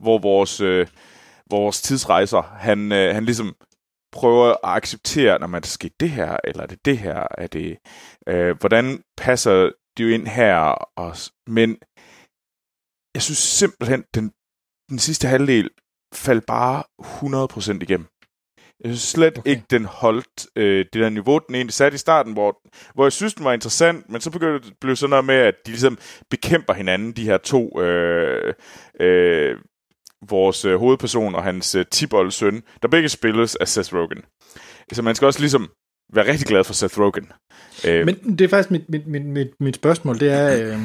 hvor 0.00 0.18
vores, 0.18 0.60
øh, 0.60 0.86
vores 1.50 1.82
tidsrejser, 1.82 2.42
han, 2.42 2.92
øh, 2.92 3.14
han 3.14 3.24
ligesom 3.24 3.54
prøver 4.12 4.50
at 4.50 4.56
acceptere, 4.62 5.38
når 5.38 5.46
man 5.46 5.62
skal 5.62 5.90
det 6.00 6.10
her, 6.10 6.36
eller 6.44 6.62
er 6.62 6.66
det 6.66 6.84
det 6.84 6.98
her, 6.98 7.26
er 7.38 7.46
det, 7.46 7.78
øh, 8.28 8.56
hvordan 8.60 9.02
passer 9.16 9.70
det 9.96 10.04
jo 10.04 10.08
ind 10.08 10.26
her, 10.26 10.56
og, 10.96 11.16
men 11.46 11.78
jeg 13.14 13.22
synes 13.22 13.38
simpelthen, 13.38 14.04
den, 14.14 14.32
den 14.90 14.98
sidste 14.98 15.28
halvdel 15.28 15.70
faldt 16.14 16.46
bare 16.46 16.82
100% 17.78 17.82
igennem. 17.82 18.06
Jeg 18.80 18.90
synes 18.90 19.02
slet 19.02 19.38
okay. 19.38 19.50
ikke, 19.50 19.64
den 19.70 19.84
holdt 19.84 20.46
øh, 20.56 20.86
det 20.92 21.02
der 21.02 21.08
niveau, 21.08 21.38
den 21.38 21.54
egentlig 21.54 21.74
satte 21.74 21.94
i 21.94 21.98
starten, 21.98 22.32
hvor, 22.32 22.60
hvor 22.94 23.04
jeg 23.04 23.12
synes, 23.12 23.34
den 23.34 23.44
var 23.44 23.52
interessant, 23.52 24.08
men 24.08 24.20
så 24.20 24.30
begyndte 24.30 24.68
det 24.68 24.78
blive 24.80 24.96
sådan 24.96 25.10
noget 25.10 25.24
med, 25.24 25.34
at 25.34 25.54
de 25.66 25.70
ligesom 25.70 25.98
bekæmper 26.30 26.72
hinanden, 26.72 27.12
de 27.12 27.24
her 27.24 27.38
to, 27.38 27.80
øh, 27.80 28.54
øh, 29.00 29.56
vores 30.28 30.64
øh, 30.64 30.76
hovedperson 30.76 31.34
og 31.34 31.42
hans 31.42 31.74
øh, 31.74 31.86
tibold 31.90 32.30
søn, 32.30 32.62
der 32.82 32.88
begge 32.88 33.08
spilles 33.08 33.56
af 33.56 33.68
Seth 33.68 33.94
Rogen. 33.94 34.24
Så 34.92 35.02
man 35.02 35.14
skal 35.14 35.26
også 35.26 35.40
ligesom 35.40 35.70
være 36.12 36.26
rigtig 36.26 36.46
glad 36.46 36.64
for 36.64 36.72
Seth 36.72 37.00
Rogen. 37.00 37.32
Øh, 37.88 38.06
men 38.06 38.38
det 38.38 38.44
er 38.44 38.48
faktisk 38.48 38.70
mit, 38.70 38.88
mit, 38.88 39.06
mit, 39.06 39.24
mit, 39.24 39.48
mit 39.60 39.76
spørgsmål, 39.76 40.20
det 40.20 40.32
er... 40.32 40.56
Øh 40.66 40.78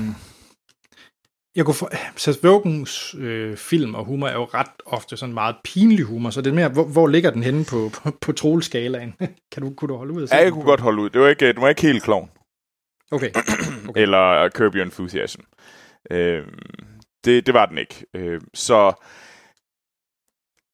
jeg 1.58 1.66
kunne 1.66 1.76
for, 1.76 1.92
Seth 2.16 2.40
Rogens 2.46 3.16
øh, 3.20 3.58
film 3.58 3.96
og 3.96 4.06
humor 4.06 4.28
er 4.28 4.34
jo 4.34 4.44
ret 4.44 4.72
ofte 4.86 5.18
sådan 5.18 5.34
meget 5.34 5.56
pinlig 5.64 6.06
humor, 6.06 6.30
så 6.30 6.42
det 6.42 6.50
er 6.50 6.56
mere, 6.56 6.70
hvor, 6.70 6.84
hvor 6.84 7.08
ligger 7.08 7.32
den 7.32 7.44
henne 7.44 7.66
på, 7.66 7.90
på, 7.94 8.12
på 8.22 8.32
trolskalaen? 8.32 9.14
kan 9.52 9.64
du, 9.64 9.74
kunne 9.74 9.90
du 9.90 9.96
holde 9.98 10.14
ud? 10.14 10.28
Ja, 10.32 10.38
jeg 10.38 10.52
kunne 10.52 10.64
på? 10.64 10.70
godt 10.70 10.80
holde 10.80 11.02
ud. 11.02 11.10
Det 11.10 11.22
var 11.22 11.28
ikke, 11.28 11.48
det 11.48 11.62
var 11.62 11.70
ikke 11.70 11.82
helt 11.82 12.04
klovn. 12.04 12.30
Okay. 13.12 13.30
okay. 13.90 14.02
Eller 14.02 14.50
Curb 14.50 14.76
Your 14.76 14.84
Enthusiasm. 14.84 15.42
Øh, 16.12 16.44
det, 17.26 17.46
det 17.46 17.54
var 17.54 17.66
den 17.66 17.78
ikke. 17.78 18.06
Øh, 18.14 18.42
så 18.54 18.94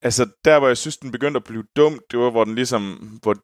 altså, 0.01 0.29
der 0.45 0.59
hvor 0.59 0.67
jeg 0.67 0.77
synes, 0.77 0.97
den 0.97 1.11
begyndte 1.11 1.37
at 1.37 1.43
blive 1.43 1.63
dum, 1.75 1.99
det 2.11 2.19
var, 2.19 2.29
hvor 2.29 2.43
den 2.43 2.55
ligesom, 2.55 2.83
hvor 3.21 3.35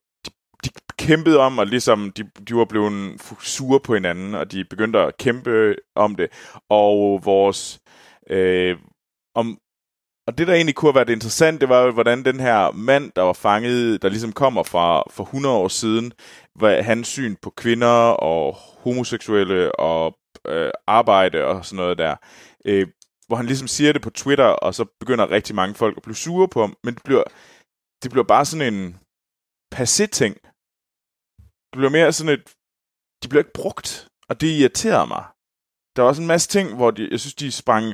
kæmpet 1.00 1.38
om, 1.38 1.58
og 1.58 1.68
ligesom 1.68 2.12
de, 2.12 2.24
de 2.48 2.56
var 2.56 2.66
blevet 2.66 3.22
sure 3.40 3.80
på 3.80 3.94
hinanden, 3.94 4.36
og 4.36 4.52
de 4.52 4.66
begyndte 4.66 5.00
at 5.00 5.18
kæmpe 5.18 5.76
om 5.96 6.16
det. 6.16 6.28
Og 6.70 7.22
vores... 7.26 7.80
Øh, 8.30 8.78
om, 9.36 9.60
og 10.28 10.38
det, 10.38 10.48
der 10.48 10.54
egentlig 10.54 10.76
kunne 10.76 10.92
have 10.92 10.96
været 10.96 11.10
interessant, 11.10 11.62
det 11.62 11.70
var 11.70 11.82
jo, 11.82 11.92
hvordan 11.92 12.26
den 12.26 12.40
her 12.40 12.72
mand, 12.72 13.12
der 13.16 13.22
var 13.22 13.34
fanget, 13.34 14.02
der 14.02 14.10
ligesom 14.10 14.32
kommer 14.32 14.64
fra 14.64 15.04
for 15.10 15.24
100 15.24 15.56
år 15.56 15.68
siden, 15.68 16.14
hvad 16.56 16.84
hans 16.84 17.08
syn 17.08 17.36
på 17.42 17.50
kvinder 17.50 18.12
og 18.12 18.54
homoseksuelle 18.84 19.80
og 19.80 20.18
øh, 20.48 20.72
arbejde 20.88 21.46
og 21.46 21.66
sådan 21.66 21.78
noget 21.78 21.98
der, 21.98 22.16
øh, 22.66 22.88
hvor 23.28 23.36
han 23.36 23.46
ligesom 23.46 23.68
siger 23.68 23.94
det 23.94 24.02
på 24.02 24.10
Twitter, 24.10 24.46
og 24.46 24.76
så 24.76 24.86
begynder 25.00 25.32
rigtig 25.32 25.56
mange 25.56 25.76
folk 25.76 25.98
at 25.98 26.04
blive 26.04 26.16
sure 26.16 26.48
på 26.48 26.62
ham, 26.62 26.76
men 26.84 26.94
det 26.94 27.04
bliver, 27.04 27.24
det 28.04 28.12
bliver 28.12 28.24
bare 28.24 28.46
sådan 28.46 28.74
en 28.74 28.98
passé 29.76 30.06
ting, 30.06 30.36
bliver 31.78 31.90
mere 31.90 32.14
sådan 32.14 32.34
et... 32.34 32.46
De 33.24 33.28
bliver 33.30 33.44
ikke 33.44 33.60
brugt, 33.62 34.08
og 34.30 34.42
det 34.42 34.48
irriterer 34.48 35.06
mig. 35.06 35.24
Der 35.96 36.02
var 36.02 36.10
også 36.10 36.22
en 36.22 36.28
masse 36.28 36.50
ting, 36.50 36.76
hvor 36.76 36.92
de, 36.92 37.08
jeg 37.12 37.20
synes, 37.20 37.36
de 37.36 37.52
sprang 37.52 37.94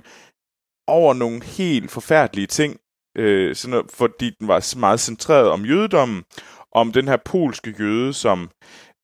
over 0.88 1.14
nogle 1.14 1.44
helt 1.44 1.92
forfærdelige 1.92 2.48
ting, 2.48 2.80
øh, 3.18 3.56
sådan 3.56 3.72
noget, 3.72 3.92
fordi 3.92 4.30
den 4.40 4.48
var 4.48 4.76
meget 4.80 5.00
centreret 5.00 5.50
om 5.50 5.66
jødedommen, 5.66 6.24
om 6.72 6.92
den 6.92 7.08
her 7.08 7.18
polske 7.26 7.76
jøde, 7.80 8.14
som 8.14 8.52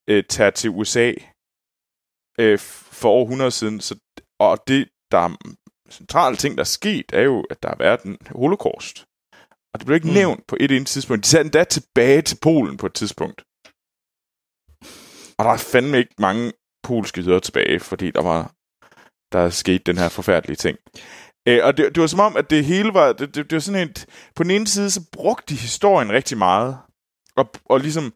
øh, 0.09 0.23
tager 0.29 0.49
til 0.49 0.69
USA 0.69 1.13
øh, 2.39 2.59
for 2.99 3.09
over 3.09 3.23
100 3.23 3.51
siden. 3.51 3.79
Så, 3.79 3.95
og 4.39 4.57
det, 4.67 4.89
der 5.11 5.17
er 5.17 5.35
centrale 5.91 6.35
ting, 6.35 6.57
der 6.57 6.63
er 6.63 6.75
sket, 6.79 7.05
er 7.13 7.21
jo, 7.21 7.45
at 7.49 7.63
der 7.63 7.69
har 7.69 7.75
været 7.75 8.03
en 8.03 8.17
holocaust. 8.29 9.05
Og 9.73 9.79
det 9.79 9.85
blev 9.85 9.95
ikke 9.95 10.07
mm. 10.07 10.13
nævnt 10.13 10.47
på 10.47 10.57
et 10.59 10.71
eneste 10.71 10.93
tidspunkt. 10.93 11.23
De 11.23 11.29
satte 11.29 11.47
endda 11.47 11.63
tilbage 11.63 12.21
til 12.21 12.37
Polen 12.41 12.77
på 12.77 12.85
et 12.85 12.93
tidspunkt. 12.93 13.43
Og 15.41 15.45
der 15.45 15.51
er 15.51 15.57
fandme 15.57 15.97
ikke 15.97 16.15
mange 16.19 16.51
polske 16.83 17.21
jøder 17.21 17.39
tilbage, 17.39 17.79
fordi 17.79 18.11
der 18.11 18.21
var 18.21 18.51
der 19.31 19.39
er 19.39 19.49
sket 19.49 19.85
den 19.85 19.97
her 19.97 20.09
forfærdelige 20.09 20.55
ting. 20.55 20.77
Øh, 21.47 21.59
og 21.63 21.77
det, 21.77 21.95
det 21.95 22.01
var 22.01 22.07
som 22.07 22.19
om, 22.19 22.37
at 22.37 22.49
det 22.49 22.65
hele 22.65 22.93
var... 22.93 23.13
Det, 23.13 23.35
det, 23.35 23.49
det 23.49 23.53
var 23.53 23.59
sådan 23.59 23.89
et... 23.89 24.05
På 24.35 24.43
den 24.43 24.51
ene 24.51 24.67
side, 24.67 24.91
så 24.91 25.09
brugte 25.11 25.53
de 25.53 25.59
historien 25.59 26.11
rigtig 26.11 26.37
meget. 26.37 26.77
Og, 27.35 27.49
og 27.65 27.79
ligesom 27.79 28.13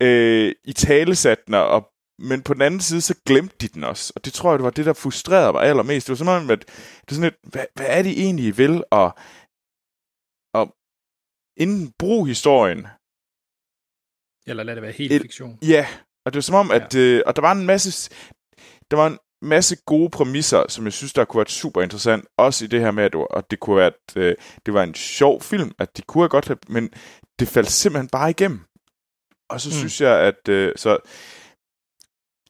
øh, 0.00 0.54
i 0.64 0.72
talesatten, 0.72 1.54
og, 1.54 1.90
men 2.18 2.42
på 2.42 2.54
den 2.54 2.62
anden 2.62 2.80
side, 2.80 3.00
så 3.00 3.14
glemte 3.26 3.56
de 3.60 3.68
den 3.68 3.84
også. 3.84 4.12
Og 4.16 4.24
det 4.24 4.32
tror 4.32 4.50
jeg, 4.50 4.58
det 4.58 4.64
var 4.64 4.70
det, 4.70 4.86
der 4.86 4.92
frustrerede 4.92 5.52
mig 5.52 5.62
allermest. 5.62 6.06
Det 6.06 6.12
var 6.12 6.16
som 6.16 6.28
om, 6.28 6.50
at 6.50 6.60
det 7.00 7.10
er 7.10 7.14
sådan 7.14 7.28
et, 7.28 7.50
hvad, 7.52 7.66
hvad 7.74 7.86
er 7.88 8.02
det 8.02 8.12
egentlig, 8.22 8.46
I 8.46 8.50
vil? 8.50 8.84
Og, 8.90 9.14
og 10.54 10.76
inden 11.56 11.92
brug 11.98 12.26
historien. 12.26 12.86
Eller 14.46 14.62
lad 14.62 14.74
det 14.74 14.82
være 14.82 14.92
helt 14.92 15.12
et, 15.12 15.22
fiktion. 15.22 15.58
Ja, 15.62 15.86
og 16.24 16.32
det 16.32 16.34
var 16.34 16.40
som 16.40 16.54
om, 16.54 16.70
ja. 16.70 16.76
at 16.76 16.94
øh, 16.94 17.22
og 17.26 17.36
der 17.36 17.42
var 17.42 17.52
en 17.52 17.66
masse, 17.66 18.10
der 18.90 18.96
var 18.96 19.06
en 19.06 19.18
masse 19.42 19.76
gode 19.76 20.10
præmisser, 20.10 20.64
som 20.68 20.84
jeg 20.84 20.92
synes, 20.92 21.12
der 21.12 21.24
kunne 21.24 21.38
være 21.38 21.48
super 21.48 21.82
interessant. 21.82 22.24
Også 22.36 22.64
i 22.64 22.68
det 22.68 22.80
her 22.80 22.90
med, 22.90 23.04
at, 23.04 23.14
at 23.36 23.50
det 23.50 23.60
kunne 23.60 23.76
være, 23.76 23.86
at 23.86 24.16
øh, 24.16 24.34
det 24.66 24.74
var 24.74 24.82
en 24.82 24.94
sjov 24.94 25.40
film, 25.40 25.72
at 25.78 25.96
de 25.96 26.02
kunne 26.02 26.28
godt 26.28 26.46
have, 26.46 26.58
men 26.68 26.90
det 27.38 27.48
faldt 27.48 27.70
simpelthen 27.70 28.08
bare 28.08 28.30
igennem. 28.30 28.60
Og 29.50 29.60
så 29.60 29.68
mm. 29.68 29.72
synes 29.72 30.00
jeg, 30.00 30.20
at 30.20 30.48
øh, 30.48 30.72
så 30.76 30.98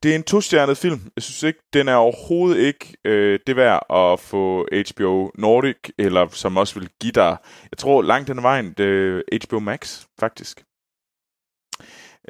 det 0.03 0.11
er 0.11 0.17
en 0.17 0.23
to-stjernet 0.23 0.79
film. 0.79 1.01
Jeg 1.17 1.23
synes 1.23 1.43
ikke, 1.43 1.59
den 1.73 1.89
er 1.89 1.95
overhovedet 1.95 2.59
ikke 2.59 2.97
øh, 3.05 3.39
det 3.47 3.57
værd 3.57 3.87
at 3.91 4.21
få 4.21 4.69
HBO 4.91 5.31
Nordic, 5.35 5.77
eller 5.99 6.29
som 6.29 6.57
også 6.57 6.79
vil 6.81 6.89
give 7.01 7.13
dig, 7.13 7.37
jeg 7.71 7.79
tror 7.79 8.03
langt 8.03 8.29
den 8.29 8.43
vejen, 8.43 8.73
det 8.73 9.23
HBO 9.45 9.59
Max, 9.61 10.05
faktisk. 10.21 10.65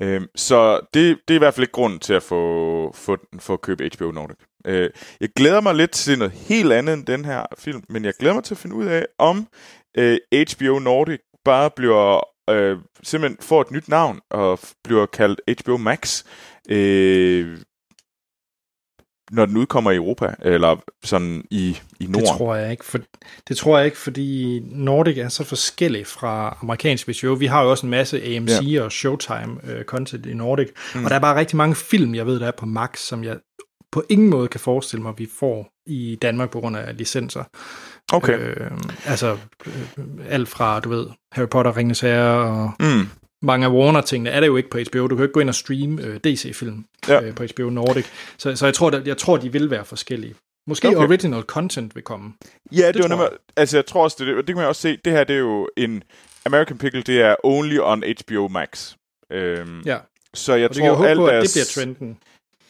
Øh, 0.01 0.20
så 0.36 0.80
det, 0.95 1.18
det 1.28 1.34
er 1.34 1.38
i 1.38 1.38
hvert 1.38 1.55
fald 1.55 1.64
ikke 1.64 1.72
grunden 1.72 1.99
til 1.99 2.14
at 2.14 2.22
få, 2.22 2.92
få, 2.95 3.16
få 3.40 3.53
at 3.53 3.61
købe 3.61 3.90
HBO 3.97 4.11
Nordic. 4.11 4.36
Øh, 4.66 4.90
jeg 5.20 5.28
glæder 5.36 5.61
mig 5.61 5.74
lidt 5.74 5.90
til 5.90 6.18
noget 6.18 6.32
helt 6.32 6.72
andet 6.72 6.95
end 6.95 7.07
den 7.07 7.24
her 7.24 7.47
film, 7.59 7.82
men 7.88 8.05
jeg 8.05 8.14
glæder 8.18 8.34
mig 8.34 8.45
til 8.45 8.55
at 8.55 8.59
finde 8.59 8.76
ud 8.76 8.84
af, 8.84 9.07
om 9.18 9.47
øh, 9.99 10.18
HBO 10.53 10.78
Nordic 10.78 11.20
bare 11.45 11.70
bliver 11.70 12.20
øh, 12.51 12.78
simpelthen 13.03 13.38
får 13.40 13.61
et 13.61 13.70
nyt 13.70 13.88
navn 13.88 14.20
og 14.30 14.59
bliver 14.84 15.07
kaldt 15.07 15.40
HBO 15.61 15.76
Max. 15.76 16.24
Øh, 16.68 17.59
når 19.31 19.47
den 19.47 19.57
udkommer 19.57 19.91
i 19.91 19.97
Europa, 19.97 20.35
eller 20.43 20.77
sådan 21.05 21.45
i, 21.51 21.79
i 22.01 22.07
Norden? 22.07 22.27
Det 22.27 22.37
tror 22.39 22.55
jeg 22.55 22.70
ikke, 22.70 22.85
for, 22.85 22.99
det 23.49 23.57
tror 23.57 23.79
jeg 23.79 23.85
ikke, 23.85 23.99
fordi 23.99 24.61
Nordic 24.70 25.18
er 25.18 25.29
så 25.29 25.45
forskellig 25.45 26.07
fra 26.07 26.59
amerikansk 26.62 27.14
show. 27.14 27.35
Vi 27.35 27.47
har 27.47 27.62
jo 27.62 27.70
også 27.70 27.87
en 27.87 27.91
masse 27.91 28.37
AMC 28.37 28.62
ja. 28.62 28.83
og 28.83 28.93
Showtime 28.93 29.57
uh, 29.62 29.83
content 29.83 30.27
i 30.27 30.35
Nordic, 30.35 30.68
mm. 30.95 31.05
og 31.05 31.11
der 31.11 31.16
er 31.16 31.20
bare 31.20 31.37
rigtig 31.37 31.57
mange 31.57 31.75
film, 31.75 32.14
jeg 32.14 32.27
ved, 32.27 32.41
der 32.41 32.47
er 32.47 32.57
på 32.59 32.66
Max, 32.66 32.99
som 32.99 33.25
jeg 33.25 33.37
på 33.93 34.05
ingen 34.09 34.31
måde 34.31 34.49
kan 34.49 34.61
forestille 34.61 35.03
mig, 35.03 35.14
vi 35.16 35.29
får 35.39 35.68
i 35.87 36.18
Danmark 36.22 36.51
på 36.51 36.61
grund 36.61 36.77
af 36.77 36.97
licenser. 36.97 37.45
Okay. 38.12 38.39
Øh, 38.39 38.70
altså 39.07 39.37
øh, 39.66 40.05
alt 40.29 40.49
fra, 40.49 40.81
du 40.81 40.89
ved, 40.89 41.07
Harry 41.33 41.49
Potter, 41.49 41.77
Ringens 41.77 42.01
Herre 42.01 42.39
og 42.39 42.72
mm 42.81 43.09
mange 43.45 43.66
af 43.66 43.70
Warner-tingene 43.70 44.30
er 44.30 44.40
det 44.40 44.47
jo 44.47 44.57
ikke 44.57 44.70
på 44.70 44.78
HBO. 44.78 45.07
Du 45.07 45.16
kan 45.16 45.24
ikke 45.24 45.32
gå 45.32 45.40
ind 45.40 45.49
og 45.49 45.55
streame 45.55 46.03
øh, 46.03 46.20
DC-film 46.24 46.84
ja. 47.09 47.22
øh, 47.22 47.34
på 47.34 47.45
HBO 47.55 47.70
Nordic. 47.70 48.07
Så, 48.38 48.57
så 48.57 48.66
jeg, 48.66 48.74
tror, 48.74 48.90
der, 48.90 49.03
jeg 49.07 49.18
tror, 49.18 49.36
de 49.36 49.53
vil 49.53 49.70
være 49.70 49.84
forskellige. 49.84 50.34
Måske 50.66 50.88
okay. 50.88 50.99
original 50.99 51.42
content 51.42 51.95
vil 51.95 52.03
komme. 52.03 52.32
Ja, 52.72 52.86
det, 52.86 52.95
det 52.95 53.03
var 53.03 53.09
nemlig, 53.09 53.28
altså 53.57 53.76
jeg 53.76 53.86
tror 53.86 54.05
også, 54.05 54.16
det, 54.24 54.36
det 54.36 54.47
kan 54.47 54.57
man 54.57 54.66
også 54.66 54.82
se, 54.82 54.97
det 55.05 55.12
her 55.12 55.24
det 55.24 55.34
er 55.34 55.40
jo 55.40 55.68
en 55.76 56.03
American 56.47 56.78
Pickle, 56.78 57.03
det 57.03 57.20
er 57.20 57.36
only 57.45 57.78
on 57.78 58.03
HBO 58.20 58.49
Max. 58.49 58.95
Øhm, 59.30 59.80
ja. 59.86 59.99
Så 60.34 60.55
jeg 60.55 60.68
og 60.68 60.76
tror, 60.76 60.95
håbe 60.95 61.09
alt 61.09 61.18
på, 61.18 61.26
at 61.26 61.32
deres, 61.32 61.53
det 61.53 61.74
bliver 61.74 61.84
trenden. 61.84 62.18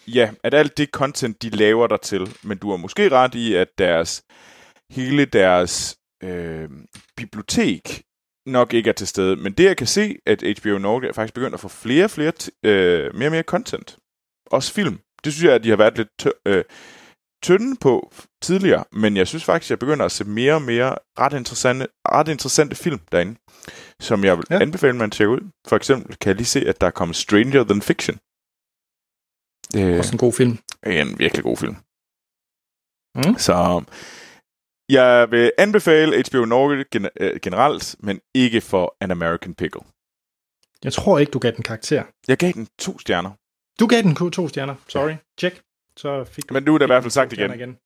Ja, 0.09 0.31
at 0.43 0.55
alt 0.55 0.79
det 0.79 0.89
content, 0.91 1.43
de 1.43 1.51
laver 1.51 1.87
der 1.87 1.97
til, 1.97 2.37
men 2.43 2.59
du 2.59 2.71
har 2.71 2.77
måske 2.77 3.09
ret 3.09 3.35
i, 3.35 3.55
at 3.55 3.69
deres 3.79 4.25
hele 4.91 5.25
deres 5.25 5.97
øh, 6.23 6.69
bibliotek 7.17 8.03
nok 8.47 8.75
ikke 8.75 8.91
er 8.91 8.95
til 8.95 9.07
stede. 9.07 9.37
Men 9.37 9.53
det, 9.53 9.65
jeg 9.65 9.77
kan 9.77 9.87
se, 9.87 10.17
at 10.27 10.43
HBO 10.59 10.79
Norge 10.79 11.09
er 11.09 11.13
faktisk 11.13 11.35
begyndt 11.35 11.55
at 11.55 11.61
få 11.61 11.69
flere 11.69 12.05
og 12.05 12.11
flere, 12.11 12.33
øh, 12.63 13.15
mere 13.15 13.29
og 13.29 13.33
mere 13.33 13.43
content. 13.43 13.99
Også 14.47 14.73
film. 14.73 14.99
Det 15.25 15.33
synes 15.33 15.45
jeg, 15.45 15.55
at 15.55 15.65
de 15.65 15.69
har 15.71 15.77
været 15.77 15.97
lidt 15.97 16.09
tør, 16.19 16.31
øh, 16.47 16.65
tynde 17.43 17.77
på 17.81 18.13
tidligere, 18.43 18.85
men 18.93 19.17
jeg 19.17 19.29
synes 19.29 19.45
faktisk, 19.45 19.71
jeg 19.71 19.79
begynder 19.79 20.05
at 20.05 20.13
se 20.13 20.25
mere 20.25 20.55
og 20.55 20.63
mere 20.63 20.95
ret 21.19 21.33
interessante, 21.33 21.87
ret 22.09 22.29
interessante 22.29 22.77
film 22.77 23.01
derinde, 23.13 23.37
som 24.01 24.25
jeg 24.25 24.37
vil 24.39 24.45
ja. 24.51 24.61
Anbefale, 24.61 24.97
man 24.97 25.11
tjekke 25.11 25.31
ud. 25.33 25.51
For 25.67 25.77
eksempel 25.77 26.17
kan 26.17 26.29
jeg 26.29 26.37
lige 26.37 26.47
se, 26.47 26.69
at 26.69 26.81
der 26.81 26.87
er 26.87 26.91
kommet 26.91 27.17
Stranger 27.17 27.65
Than 27.65 27.83
Fiction. 27.83 28.17
Det 29.73 29.99
Også 29.99 30.13
en 30.13 30.19
god 30.19 30.33
film. 30.33 30.59
er 30.83 31.03
en 31.03 31.19
virkelig 31.19 31.45
god 31.45 31.57
film. 31.57 31.77
Mm. 33.15 33.39
Så 33.39 33.83
jeg 34.89 35.31
vil 35.31 35.53
anbefale 35.59 36.23
HBO 36.29 36.45
Norge 36.45 36.85
gen- 36.93 37.09
øh, 37.21 37.41
generelt, 37.43 37.97
men 37.99 38.21
ikke 38.35 38.61
for 38.61 38.97
An 39.01 39.11
American 39.11 39.55
Pickle. 39.55 39.81
Jeg 40.85 40.93
tror 40.93 41.19
ikke, 41.19 41.31
du 41.31 41.39
gav 41.39 41.53
den 41.53 41.63
karakter. 41.63 42.05
Jeg 42.29 42.37
gav 42.39 42.53
den 42.53 42.69
to 42.79 42.99
stjerner. 42.99 43.31
Du 43.81 43.87
gav 43.87 44.03
den 44.03 44.15
to 44.31 44.49
stjerner. 44.49 44.75
Sorry. 44.89 45.15
Check. 45.41 45.61
Så 45.97 46.25
fik 46.25 46.49
du 46.49 46.55
Men 46.55 46.63
nu 46.63 46.75
er 46.75 46.79
det 46.79 46.87
i 46.87 46.93
hvert 46.93 47.03
fald 47.03 47.11
sagt 47.11 47.33
stjerner 47.33 47.55
igen. 47.55 47.79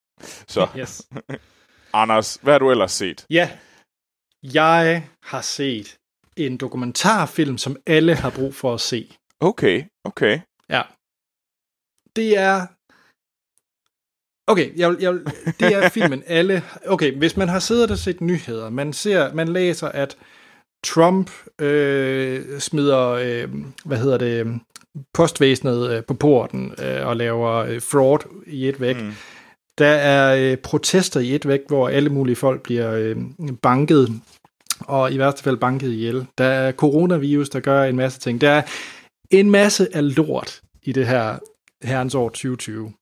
Så, 0.48 0.68
Yes. 0.78 1.02
Anders, 1.92 2.34
hvad 2.42 2.54
har 2.54 2.58
du 2.58 2.70
ellers 2.70 2.92
set? 2.92 3.26
Ja, 3.30 3.50
jeg 4.42 5.08
har 5.22 5.40
set 5.40 5.98
en 6.36 6.56
dokumentarfilm, 6.56 7.58
som 7.58 7.76
alle 7.86 8.14
har 8.14 8.30
brug 8.30 8.54
for 8.54 8.74
at 8.74 8.80
se. 8.80 9.12
Okay, 9.40 9.84
okay. 10.04 10.40
Ja. 10.68 10.82
Det 12.16 12.36
er... 12.38 12.66
Okay, 14.48 14.76
jeg, 14.76 14.96
jeg, 15.00 15.14
det 15.60 15.74
er 15.74 15.88
filmen 15.98 16.22
alle... 16.26 16.62
Okay, 16.86 17.12
hvis 17.18 17.36
man 17.36 17.48
har 17.48 17.58
siddet 17.58 17.90
og 17.90 17.98
set 17.98 18.20
nyheder, 18.20 18.70
man 18.70 18.92
ser, 18.92 19.34
man 19.34 19.48
læser, 19.48 19.88
at 19.88 20.16
Trump 20.84 21.30
øh, 21.60 22.60
smider, 22.60 23.08
øh, 23.08 23.48
hvad 23.84 23.98
hedder 23.98 24.18
det, 24.18 24.60
postvæsenet 25.14 25.90
øh, 25.90 26.04
på 26.04 26.14
porten 26.14 26.74
øh, 26.82 27.06
og 27.06 27.16
laver 27.16 27.54
øh, 27.54 27.82
fraud 27.82 28.42
i 28.46 28.68
et 28.68 28.80
væk. 28.80 28.96
Mm. 28.96 29.12
Der 29.78 29.86
er 29.86 30.50
øh, 30.52 30.56
protester 30.56 31.20
i 31.20 31.34
et 31.34 31.48
væk, 31.48 31.60
hvor 31.68 31.88
alle 31.88 32.10
mulige 32.10 32.36
folk 32.36 32.62
bliver 32.62 32.92
øh, 32.92 33.16
banket, 33.62 34.20
og 34.80 35.12
i 35.12 35.18
værste 35.18 35.42
fald 35.42 35.56
banket 35.56 35.92
ihjel. 35.92 36.26
Der 36.38 36.44
er 36.44 36.72
coronavirus, 36.72 37.48
der 37.48 37.60
gør 37.60 37.84
en 37.84 37.96
masse 37.96 38.20
ting. 38.20 38.40
Der 38.40 38.50
er 38.50 38.62
en 39.30 39.50
masse 39.50 39.88
af 39.96 40.16
lort 40.16 40.60
i 40.82 40.92
det 40.92 41.06
her 41.06 41.38
herrens 41.82 42.14
år 42.14 42.28
2020. 42.28 42.92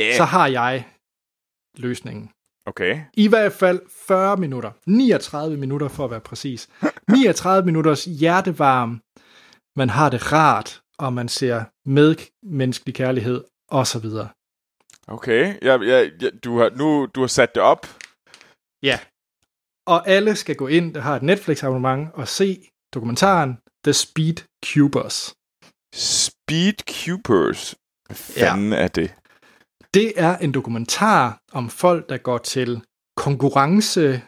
Yeah. 0.00 0.16
Så 0.16 0.24
har 0.24 0.46
jeg 0.46 0.88
løsningen. 1.78 2.30
Okay. 2.66 3.00
I 3.14 3.28
hvert 3.28 3.52
fald 3.52 3.80
40 4.06 4.36
minutter. 4.36 4.70
39 4.86 5.56
minutter 5.56 5.88
for 5.88 6.04
at 6.04 6.10
være 6.10 6.20
præcis. 6.20 6.68
39 7.12 7.66
minutters 7.66 8.04
hjertevarm. 8.04 9.00
Man 9.76 9.90
har 9.90 10.10
det 10.10 10.32
rart, 10.32 10.82
og 10.98 11.12
man 11.12 11.28
ser 11.28 11.64
medmenneskelig 11.84 12.94
kærlighed, 12.94 13.44
og 13.70 13.86
så 13.86 13.98
videre. 13.98 14.28
Okay. 15.06 15.58
Jeg, 15.62 15.80
jeg, 15.82 16.10
jeg, 16.20 16.44
du, 16.44 16.58
har, 16.58 16.70
nu, 16.70 17.06
du 17.14 17.20
har 17.20 17.26
sat 17.26 17.54
det 17.54 17.62
op. 17.62 17.86
Ja. 18.82 18.98
Og 19.86 20.08
alle 20.08 20.36
skal 20.36 20.56
gå 20.56 20.66
ind, 20.66 20.94
der 20.94 21.00
har 21.00 21.16
et 21.16 21.22
Netflix-abonnement, 21.22 22.10
og 22.14 22.28
se 22.28 22.68
dokumentaren 22.94 23.58
The 23.84 23.92
Speed 23.92 24.36
Cubers. 24.64 25.34
Speed 25.94 26.78
Cubers. 26.90 27.74
Hvad 28.06 28.16
fanden 28.16 28.72
ja. 28.72 28.78
er 28.78 28.88
det? 28.88 29.14
Det 29.94 30.20
er 30.20 30.38
en 30.38 30.52
dokumentar 30.52 31.42
om 31.52 31.70
folk, 31.70 32.08
der 32.08 32.18
går 32.18 32.38
til 32.38 32.84
konkurrence 33.16 34.22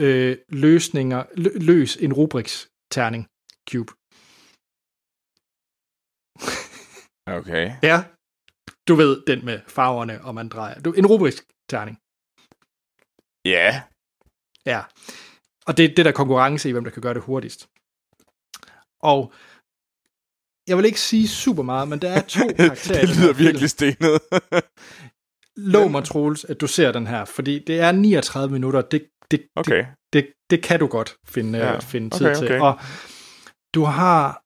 øh, 0.00 0.36
løsninger, 0.48 1.24
lø, 1.36 1.50
løs 1.54 1.96
en 1.96 2.12
rubriks 2.12 2.68
terning 2.90 3.26
cube. 3.70 3.92
Okay. 7.26 7.64
Ja, 7.82 8.04
du 8.88 8.94
ved 8.94 9.22
den 9.26 9.44
med 9.44 9.60
farverne, 9.68 10.24
og 10.24 10.34
man 10.34 10.48
drejer. 10.48 10.80
Du, 10.80 10.92
en 10.92 11.06
rubriks 11.06 11.44
terning. 11.68 11.96
Ja. 13.44 13.82
Ja. 14.66 14.80
Og 15.66 15.76
det 15.76 15.84
er 15.84 15.94
det 15.94 16.04
der 16.04 16.12
konkurrence 16.12 16.68
i, 16.68 16.72
hvem 16.72 16.84
der 16.84 16.90
kan 16.90 17.02
gøre 17.02 17.14
det 17.14 17.22
hurtigst. 17.22 17.68
Og 19.02 19.32
jeg 20.70 20.76
vil 20.78 20.84
ikke 20.86 21.00
sige 21.00 21.28
super 21.28 21.62
meget, 21.62 21.88
men 21.88 21.98
der 21.98 22.10
er 22.10 22.20
to 22.20 22.40
karakterer. 22.56 23.00
det 23.06 23.16
lyder 23.16 23.32
virkelig 23.32 23.70
stenet. 23.70 24.20
Lov 25.56 25.90
mig, 25.90 26.04
Troels, 26.04 26.44
at 26.44 26.60
du 26.60 26.66
ser 26.66 26.92
den 26.92 27.06
her, 27.06 27.24
fordi 27.24 27.64
det 27.66 27.80
er 27.80 27.92
39 27.92 28.52
minutter. 28.52 28.80
Det, 28.82 29.02
det, 29.30 29.42
okay. 29.56 29.76
det, 29.76 29.86
det, 30.12 30.26
det 30.50 30.62
kan 30.62 30.80
du 30.80 30.86
godt 30.86 31.14
finde, 31.28 31.58
Ja, 31.58 31.72
ja. 31.72 31.78
finde 31.78 32.10
tid 32.10 32.26
okay, 32.26 32.36
til. 32.38 32.46
okay. 32.46 32.60
Og 32.60 32.78
du 33.74 33.84
har 33.84 34.42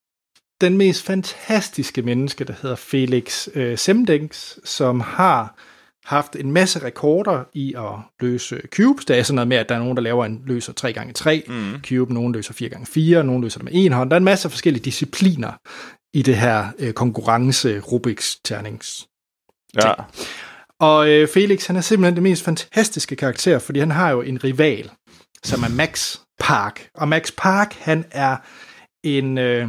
den 0.61 0.77
mest 0.77 1.03
fantastiske 1.03 2.03
menneske, 2.03 2.45
der 2.45 2.55
hedder 2.63 2.77
Felix 2.77 3.49
øh, 3.55 3.79
Semdings, 3.79 4.59
som 4.65 5.01
har 5.01 5.59
haft 6.05 6.37
en 6.37 6.53
masse 6.53 6.85
rekorder 6.85 7.45
i 7.55 7.75
at 7.77 7.93
løse 8.21 8.61
cubes. 8.67 9.05
Der 9.05 9.15
er 9.15 9.23
sådan 9.23 9.35
noget 9.35 9.49
med, 9.49 9.57
at 9.57 9.69
der 9.69 9.75
er 9.75 9.79
nogen, 9.79 9.97
der 9.97 10.03
laver 10.03 10.25
en 10.25 10.43
løser 10.47 10.73
3x3 10.81 11.53
Mm. 11.53 11.81
cube, 11.83 12.15
nogen 12.15 12.33
løser 12.33 12.55
4x4, 12.55 13.23
nogen 13.23 13.43
løser 13.43 13.59
det 13.59 13.65
med 13.65 13.73
en 13.75 13.93
hånd. 13.93 14.11
Der 14.11 14.17
er 14.17 14.19
en 14.19 14.25
masse 14.25 14.51
forskellige 14.51 14.85
discipliner 14.85 15.53
i 16.15 16.23
det 16.23 16.37
her 16.37 16.69
øh, 16.79 16.93
konkurrence 16.93 17.81
Rubiks 17.81 18.37
ternings 18.45 19.09
Ja. 19.83 19.93
og 20.81 21.09
øh, 21.11 21.29
Felix, 21.29 21.67
han 21.67 21.77
er 21.77 21.81
simpelthen 21.81 22.15
det 22.15 22.23
mest 22.23 22.45
fantastiske 22.45 23.17
karakter, 23.17 23.59
fordi 23.59 23.79
han 23.79 23.91
har 23.91 24.11
jo 24.11 24.23
en 24.23 24.45
rival, 24.45 24.91
som 25.45 25.63
er 25.63 25.69
Max 25.69 26.17
Park. 26.41 26.89
Og 26.95 27.09
Max 27.09 27.33
Park, 27.37 27.75
han 27.75 28.05
er 28.11 28.37
en 29.05 29.39
øh, 29.39 29.69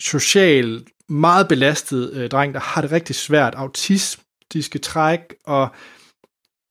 social, 0.00 0.86
meget 1.08 1.48
belastet 1.48 2.12
øh, 2.12 2.30
dreng, 2.30 2.54
der 2.54 2.60
har 2.60 2.80
det 2.80 2.92
rigtig 2.92 3.16
svært, 3.16 3.54
autistiske 3.54 4.78
træk, 4.78 5.20
og 5.44 5.68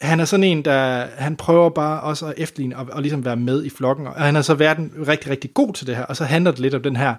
han 0.02 0.20
er 0.20 0.26
sådan 0.26 0.44
en, 0.44 0.66
der 0.66 1.06
han 1.06 1.36
prøver 1.36 1.70
bare 1.70 2.02
også 2.02 2.26
at 2.28 2.34
efterligne 2.38 2.78
og, 2.78 2.88
og 2.92 3.02
ligesom 3.02 3.26
være 3.26 3.36
med 3.38 3.64
i 3.66 3.70
flokken, 3.70 4.08
og 4.08 4.14
han 4.14 4.36
er 4.36 4.42
så 4.42 4.54
været 4.54 4.92
rigtig, 5.08 5.32
rigtig 5.32 5.54
god 5.54 5.74
til 5.74 5.88
det 5.88 5.96
her, 5.96 6.06
og 6.06 6.18
så 6.18 6.26
handler 6.26 6.52
det 6.52 6.60
lidt 6.60 6.74
om 6.74 6.84
den 6.84 6.96
her 6.96 7.16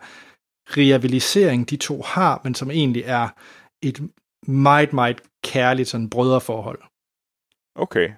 rivalisering, 0.76 1.70
de 1.70 1.76
to 1.76 2.02
har, 2.02 2.40
men 2.44 2.54
som 2.54 2.70
egentlig 2.70 3.02
er 3.02 3.28
et 3.82 3.98
meget, 4.46 4.92
meget 4.92 5.20
kærligt 5.44 5.88
sådan 5.88 6.10
brødreforhold. 6.10 6.82
Okay. 7.74 8.08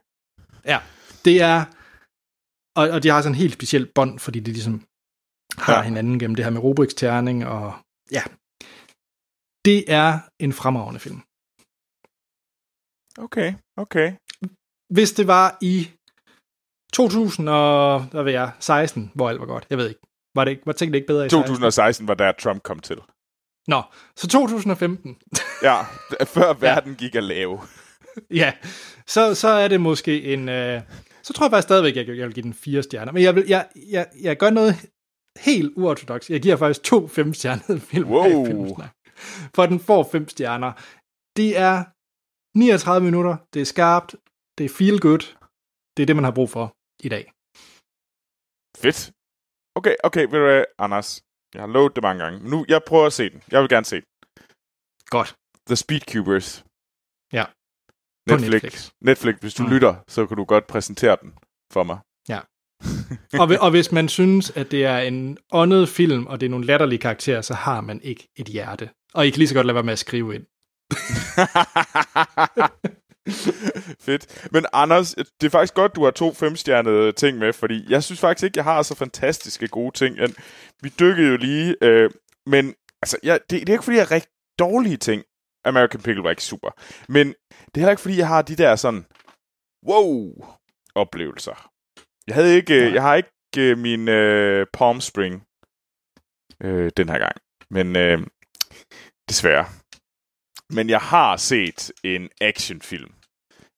Ja, 0.64 0.78
det 1.24 1.36
er, 1.42 1.58
og, 2.80 2.84
og 2.94 3.02
de 3.02 3.08
har 3.08 3.22
sådan 3.22 3.34
en 3.34 3.38
helt 3.44 3.52
speciel 3.58 3.86
bånd, 3.94 4.18
fordi 4.18 4.40
de 4.40 4.52
ligesom 4.52 4.86
har 5.58 5.76
Ja. 5.78 5.82
hinanden 5.82 6.18
gennem 6.18 6.34
det 6.34 6.44
her 6.44 6.52
med 6.52 6.60
Rubriks 6.66 6.94
terning, 6.94 7.46
og 7.46 7.66
ja, 8.16 8.22
det 9.64 9.80
er 10.00 10.10
en 10.44 10.52
fremragende 10.52 11.00
film. 11.00 11.20
Okay. 13.24 13.48
Okay. 13.84 14.08
Hvis 14.96 15.10
det 15.18 15.26
var 15.26 15.58
i 15.72 15.76
2000 16.92 17.48
og, 17.48 18.04
hvad 18.12 18.22
ved 18.24 18.32
jeg, 18.32 18.52
16, 18.60 19.10
hvor 19.14 19.28
alt 19.28 19.40
var 19.40 19.46
godt, 19.46 19.66
jeg 19.70 19.78
ved 19.78 19.88
ikke, 19.88 20.00
var 20.34 20.44
det 20.44 20.50
ikke, 20.50 20.66
var 20.66 20.72
tingene 20.72 20.96
ikke 20.96 21.06
bedre 21.06 21.26
i 21.26 21.28
16? 21.28 21.42
2016 21.42 22.08
var 22.08 22.14
der 22.14 22.32
Trump 22.32 22.62
kom 22.62 22.78
til. 22.78 22.98
Nå, 23.66 23.82
så 24.16 24.28
2015, 24.28 25.16
Ja, 25.62 25.82
før 26.24 26.52
verden 26.68 26.94
gik 26.94 27.14
af 27.14 27.28
lave. 27.28 27.60
ja, 28.42 28.52
så, 29.06 29.34
så 29.34 29.48
er 29.48 29.68
det 29.68 29.80
måske 29.80 30.22
en, 30.22 30.48
øh, 30.48 30.82
så 31.22 31.32
tror 31.32 31.46
jeg 31.46 31.50
faktisk 31.50 31.66
stadigvæk, 31.66 31.96
jeg, 31.96 32.08
jeg 32.08 32.26
vil 32.26 32.34
give 32.34 32.42
den 32.42 32.54
fire 32.54 32.82
stjerner, 32.82 33.12
men 33.12 33.22
jeg, 33.22 33.34
vil, 33.34 33.44
jeg, 33.48 33.68
jeg, 33.90 34.06
jeg 34.22 34.36
gør 34.36 34.50
noget 34.50 34.74
helt 35.40 35.72
uortodox. 35.76 36.30
Jeg 36.30 36.42
giver 36.42 36.56
faktisk 36.56 36.82
to 36.82 37.08
femstjernede 37.08 37.80
film 37.80 38.08
Wow. 38.10 38.46
Filmsnak. 38.46 38.90
For 39.54 39.66
den 39.66 39.80
får 39.80 40.08
fem 40.12 40.28
stjerner. 40.28 40.72
Det 41.36 41.58
er 41.58 41.84
39 42.58 43.04
minutter, 43.04 43.36
det 43.54 43.60
er 43.60 43.64
skarpt, 43.66 44.14
det 44.58 44.64
er 44.64 44.68
feel 44.68 45.00
good, 45.00 45.36
det 45.96 46.02
er 46.02 46.06
det, 46.06 46.16
man 46.16 46.24
har 46.24 46.30
brug 46.30 46.50
for 46.50 46.76
i 47.02 47.08
dag. 47.08 47.32
Fedt. 48.82 49.12
Okay, 49.74 49.94
okay, 50.04 50.20
ved 50.20 50.28
du 50.38 50.44
hvad, 50.44 50.64
Anders? 50.78 51.22
Jeg 51.54 51.62
har 51.62 51.68
lovet 51.68 51.94
det 51.96 52.02
mange 52.02 52.24
gange. 52.24 52.50
Nu, 52.50 52.64
jeg 52.68 52.80
prøver 52.86 53.06
at 53.06 53.12
se 53.12 53.30
den. 53.30 53.42
Jeg 53.50 53.60
vil 53.60 53.68
gerne 53.68 53.84
se 53.84 53.96
den. 53.96 54.04
Godt. 55.06 55.34
The 55.66 55.76
Speedcubers. 55.76 56.64
Ja. 57.32 57.44
Netflix. 58.28 58.50
Netflix. 58.62 58.90
Netflix, 59.00 59.34
hvis 59.40 59.54
du 59.54 59.62
Mm. 59.62 59.68
lytter, 59.70 59.94
så 60.08 60.26
kan 60.26 60.36
du 60.36 60.44
godt 60.44 60.66
præsentere 60.66 61.16
den 61.22 61.34
for 61.72 61.82
mig. 61.82 61.98
Og, 63.40 63.46
hvi- 63.46 63.58
og 63.60 63.70
hvis 63.70 63.92
man 63.92 64.08
synes, 64.08 64.50
at 64.50 64.70
det 64.70 64.84
er 64.84 64.98
en 64.98 65.38
åndet 65.52 65.88
film, 65.88 66.26
og 66.26 66.40
det 66.40 66.46
er 66.46 66.50
nogle 66.50 66.66
latterlige 66.66 66.98
karakterer, 66.98 67.40
så 67.40 67.54
har 67.54 67.80
man 67.80 68.00
ikke 68.02 68.28
et 68.36 68.46
hjerte. 68.46 68.90
Og 69.14 69.26
I 69.26 69.30
kan 69.30 69.38
lige 69.38 69.48
så 69.48 69.54
godt 69.54 69.66
lade 69.66 69.74
være 69.74 69.84
med 69.84 69.92
at 69.92 69.98
skrive 69.98 70.34
ind. 70.34 70.46
Fedt. 74.06 74.48
Men 74.52 74.66
Anders, 74.72 75.14
det 75.14 75.46
er 75.46 75.50
faktisk 75.50 75.74
godt, 75.74 75.96
du 75.96 76.04
har 76.04 76.10
to 76.10 76.34
femstjernede 76.34 77.12
ting 77.12 77.38
med, 77.38 77.52
fordi 77.52 77.84
jeg 77.88 78.02
synes 78.02 78.20
faktisk 78.20 78.44
ikke, 78.44 78.58
jeg 78.58 78.64
har 78.64 78.82
så 78.82 78.94
fantastiske 78.94 79.68
gode 79.68 79.96
ting. 79.96 80.18
Vi 80.82 80.88
dykkede 81.00 81.30
jo 81.30 81.36
lige, 81.36 81.76
øh, 81.82 82.10
men 82.46 82.74
altså, 83.02 83.16
jeg, 83.22 83.40
det, 83.50 83.60
det 83.60 83.68
er 83.68 83.72
ikke, 83.72 83.84
fordi 83.84 83.96
jeg 83.96 84.06
har 84.06 84.14
rigtig 84.14 84.32
dårlige 84.58 84.96
ting. 84.96 85.22
American 85.64 86.00
Pickle 86.02 86.22
var 86.22 86.30
ikke 86.30 86.44
super. 86.44 86.70
Men 87.08 87.26
det 87.26 87.74
er 87.74 87.80
heller 87.80 87.90
ikke, 87.90 88.02
fordi 88.02 88.18
jeg 88.18 88.28
har 88.28 88.42
de 88.42 88.56
der 88.56 88.76
sådan, 88.76 89.06
wow, 89.88 90.32
oplevelser. 90.94 91.70
Jeg 92.26 92.34
havde 92.34 92.56
ikke, 92.56 92.74
øh, 92.74 92.82
Nej. 92.82 92.94
jeg 92.94 93.02
har 93.02 93.14
ikke 93.14 93.30
øh, 93.58 93.78
min 93.78 94.08
øh, 94.08 94.66
Palm 94.72 95.00
Spring 95.00 95.42
øh, 96.62 96.90
den 96.96 97.08
her 97.08 97.18
gang. 97.18 97.36
Men 97.70 97.96
øh, 97.96 98.18
desværre. 99.28 99.66
Men 100.70 100.88
jeg 100.90 101.00
har 101.00 101.36
set 101.36 101.92
en 102.04 102.28
actionfilm 102.40 103.10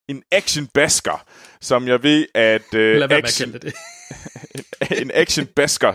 en 0.09 0.23
action 0.31 0.67
basker, 0.67 1.25
som 1.61 1.87
jeg 1.87 2.03
ved, 2.03 2.27
at... 2.33 2.73
Øh, 2.73 2.99
Lad 2.99 3.07
være 3.07 3.17
action, 3.17 3.51
med 3.51 3.55
at 3.55 3.65
en, 4.55 4.63
det. 4.89 5.01
en 5.01 5.11
action 5.13 5.45
basker, 5.47 5.93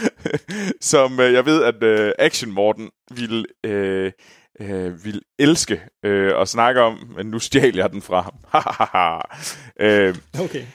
som 0.92 1.20
øh, 1.20 1.32
jeg 1.32 1.46
ved, 1.46 1.64
at 1.64 1.82
øh, 1.82 2.12
Action 2.18 2.50
Morten 2.52 2.90
vil, 3.10 3.46
øh, 3.66 4.12
øh, 4.60 5.04
vil 5.04 5.22
elske 5.38 5.82
øh, 6.04 6.40
at 6.40 6.48
snakke 6.48 6.80
om, 6.80 7.12
men 7.16 7.26
nu 7.26 7.38
stjal 7.38 7.76
jeg 7.76 7.90
den 7.90 8.02
fra 8.02 8.20
ham. 8.20 8.34
øh, 9.86 10.16
Okay. 10.40 10.66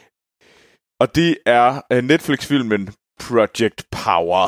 og 1.00 1.16
det 1.16 1.38
er 1.46 1.82
øh, 1.92 2.04
Netflix-filmen 2.04 2.94
Project 3.20 3.86
Power, 3.92 4.48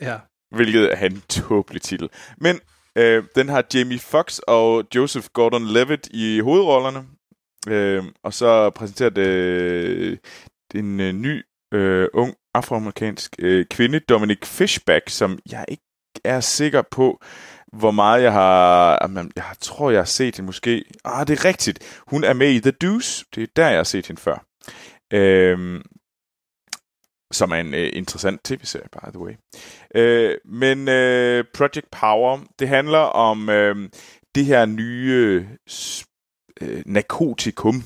Ja. 0.00 0.18
hvilket 0.56 0.92
er 0.92 1.06
en 1.06 1.20
tåbelig 1.28 1.82
titel. 1.82 2.08
Men 2.38 2.60
øh, 2.98 3.24
den 3.34 3.48
har 3.48 3.64
Jamie 3.74 3.98
Fox 3.98 4.38
og 4.38 4.84
Joseph 4.94 5.26
Gordon-Levitt 5.38 6.08
i 6.10 6.40
hovedrollerne. 6.40 7.04
Øh, 7.68 8.04
og 8.24 8.34
så 8.34 8.70
præsenterer 8.70 9.10
det 9.10 9.26
øh, 9.26 10.18
en 10.74 11.00
øh, 11.00 11.12
ny 11.12 11.42
øh, 11.74 12.08
ung 12.14 12.34
afroamerikansk 12.54 13.36
øh, 13.38 13.66
kvinde, 13.70 13.98
Dominic 13.98 14.44
Fishback, 14.44 15.08
som 15.08 15.38
jeg 15.50 15.64
ikke 15.68 15.82
er 16.24 16.40
sikker 16.40 16.82
på, 16.90 17.20
hvor 17.72 17.90
meget 17.90 18.22
jeg 18.22 18.32
har... 18.32 18.98
Jamen, 19.02 19.32
jeg 19.36 19.44
tror, 19.60 19.90
jeg 19.90 20.00
har 20.00 20.04
set 20.04 20.36
hende 20.36 20.46
måske... 20.46 20.84
Ah, 21.04 21.26
det 21.26 21.38
er 21.38 21.44
rigtigt. 21.44 22.02
Hun 22.06 22.24
er 22.24 22.32
med 22.32 22.50
i 22.50 22.60
The 22.60 22.70
Deuce. 22.70 23.24
Det 23.34 23.42
er 23.42 23.46
der, 23.56 23.68
jeg 23.68 23.78
har 23.78 23.84
set 23.84 24.06
hende 24.06 24.20
før. 24.20 24.44
Øhm, 25.12 25.82
som 27.32 27.50
er 27.50 27.56
en 27.56 27.74
øh, 27.74 27.90
interessant 27.92 28.44
tv-serie, 28.44 28.88
by 28.92 29.10
the 29.10 29.18
way. 29.18 29.32
Øh, 29.94 30.34
men 30.44 30.88
øh, 30.88 31.44
Project 31.54 31.90
Power, 31.90 32.38
det 32.58 32.68
handler 32.68 32.98
om 32.98 33.48
øh, 33.48 33.88
det 34.34 34.44
her 34.44 34.66
nye 34.66 35.46
øh, 36.60 36.82
narkotikum. 36.86 37.82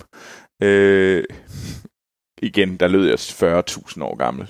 Øh, 0.63 1.25
igen, 2.43 2.77
der 2.77 2.89
lød 2.89 3.07
jeg 3.07 3.19
40.000 3.19 4.03
år 4.03 4.17
gammel. 4.17 4.49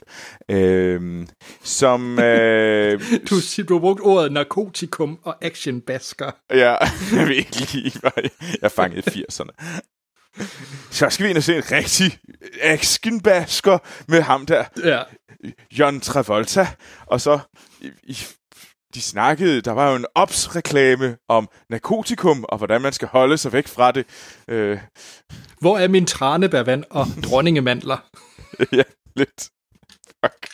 Øh, 0.50 1.26
som... 1.62 2.18
Øh, 2.18 3.00
Du, 3.30 3.34
du 3.68 3.74
har 3.74 3.80
brugt 3.80 4.00
ordet 4.00 4.32
narkotikum 4.32 5.18
og 5.22 5.44
actionbasker. 5.44 6.30
Ja, 6.50 6.76
jeg 7.16 7.28
ved 7.28 7.36
ikke 7.36 7.72
lige, 7.72 7.92
jeg, 8.02 8.30
jeg 8.62 8.72
fangede 8.72 9.02
i 9.06 9.22
80'erne. 9.22 9.80
Så 10.90 11.10
skal 11.10 11.24
vi 11.24 11.30
ind 11.30 11.36
og 11.38 11.42
se 11.42 11.56
en 11.56 11.62
rigtig 11.72 12.18
actionbasker 12.62 13.78
med 14.08 14.22
ham 14.22 14.46
der, 14.46 14.64
Ja. 14.84 15.02
John 15.78 16.00
Travolta. 16.00 16.66
Og 17.06 17.20
så, 17.20 17.38
i, 17.80 17.90
i, 18.02 18.16
de 18.94 19.00
snakkede, 19.02 19.60
der 19.60 19.72
var 19.72 19.90
jo 19.90 19.96
en 19.96 20.06
ops-reklame 20.14 21.16
om 21.28 21.48
narkotikum, 21.70 22.44
og 22.48 22.58
hvordan 22.58 22.80
man 22.80 22.92
skal 22.92 23.08
holde 23.08 23.38
sig 23.38 23.52
væk 23.52 23.66
fra 23.68 23.92
det. 23.92 24.06
Øh, 24.48 24.78
Hvor 25.60 25.78
er 25.78 25.88
min 25.88 26.06
tranebærvand 26.06 26.84
og 26.90 27.06
dronningemandler? 27.24 27.96
ja, 28.78 28.82
lidt. 29.16 29.48
Fuck. 30.24 30.48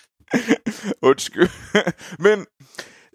Undskyld. 1.02 1.48
Men 2.26 2.46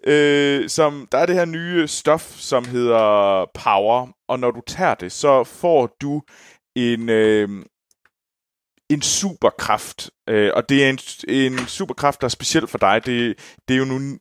øh, 0.06 0.68
som, 0.68 1.08
der 1.12 1.18
er 1.18 1.26
det 1.26 1.34
her 1.34 1.44
nye 1.44 1.88
stof, 1.88 2.34
som 2.38 2.64
hedder 2.64 3.44
Power, 3.54 4.08
og 4.28 4.38
når 4.38 4.50
du 4.50 4.60
tager 4.66 4.94
det, 4.94 5.12
så 5.12 5.44
får 5.44 5.96
du 6.02 6.22
en, 6.78 7.08
øh, 7.08 7.48
en 8.88 9.02
superkraft. 9.02 10.10
Øh, 10.28 10.50
og 10.54 10.68
det 10.68 10.84
er 10.84 10.90
en, 10.90 10.98
en 11.28 11.58
superkraft, 11.66 12.20
der 12.20 12.24
er 12.24 12.28
speciel 12.28 12.66
for 12.66 12.78
dig. 12.78 13.06
Det, 13.06 13.38
det 13.68 13.74
er 13.74 13.78
jo 13.78 13.84
nu 13.84 14.18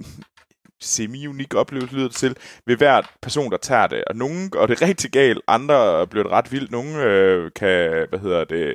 semi-unik 0.81 1.53
oplevelse, 1.53 1.95
lyder 1.95 2.07
det 2.07 2.15
til, 2.15 2.37
ved 2.65 2.77
hver 2.77 3.01
person, 3.21 3.51
der 3.51 3.57
tager 3.57 3.87
det. 3.87 4.03
Og 4.07 4.15
nogen 4.15 4.49
går 4.49 4.65
det 4.65 4.81
rigtig 4.81 5.11
galt, 5.11 5.41
andre 5.47 6.07
bliver 6.07 6.23
det 6.23 6.31
ret 6.31 6.51
vildt. 6.51 6.71
Nogle 6.71 7.03
øh, 7.03 7.51
kan, 7.55 8.05
hvad 8.09 8.19
hedder 8.19 8.43
det, 8.43 8.73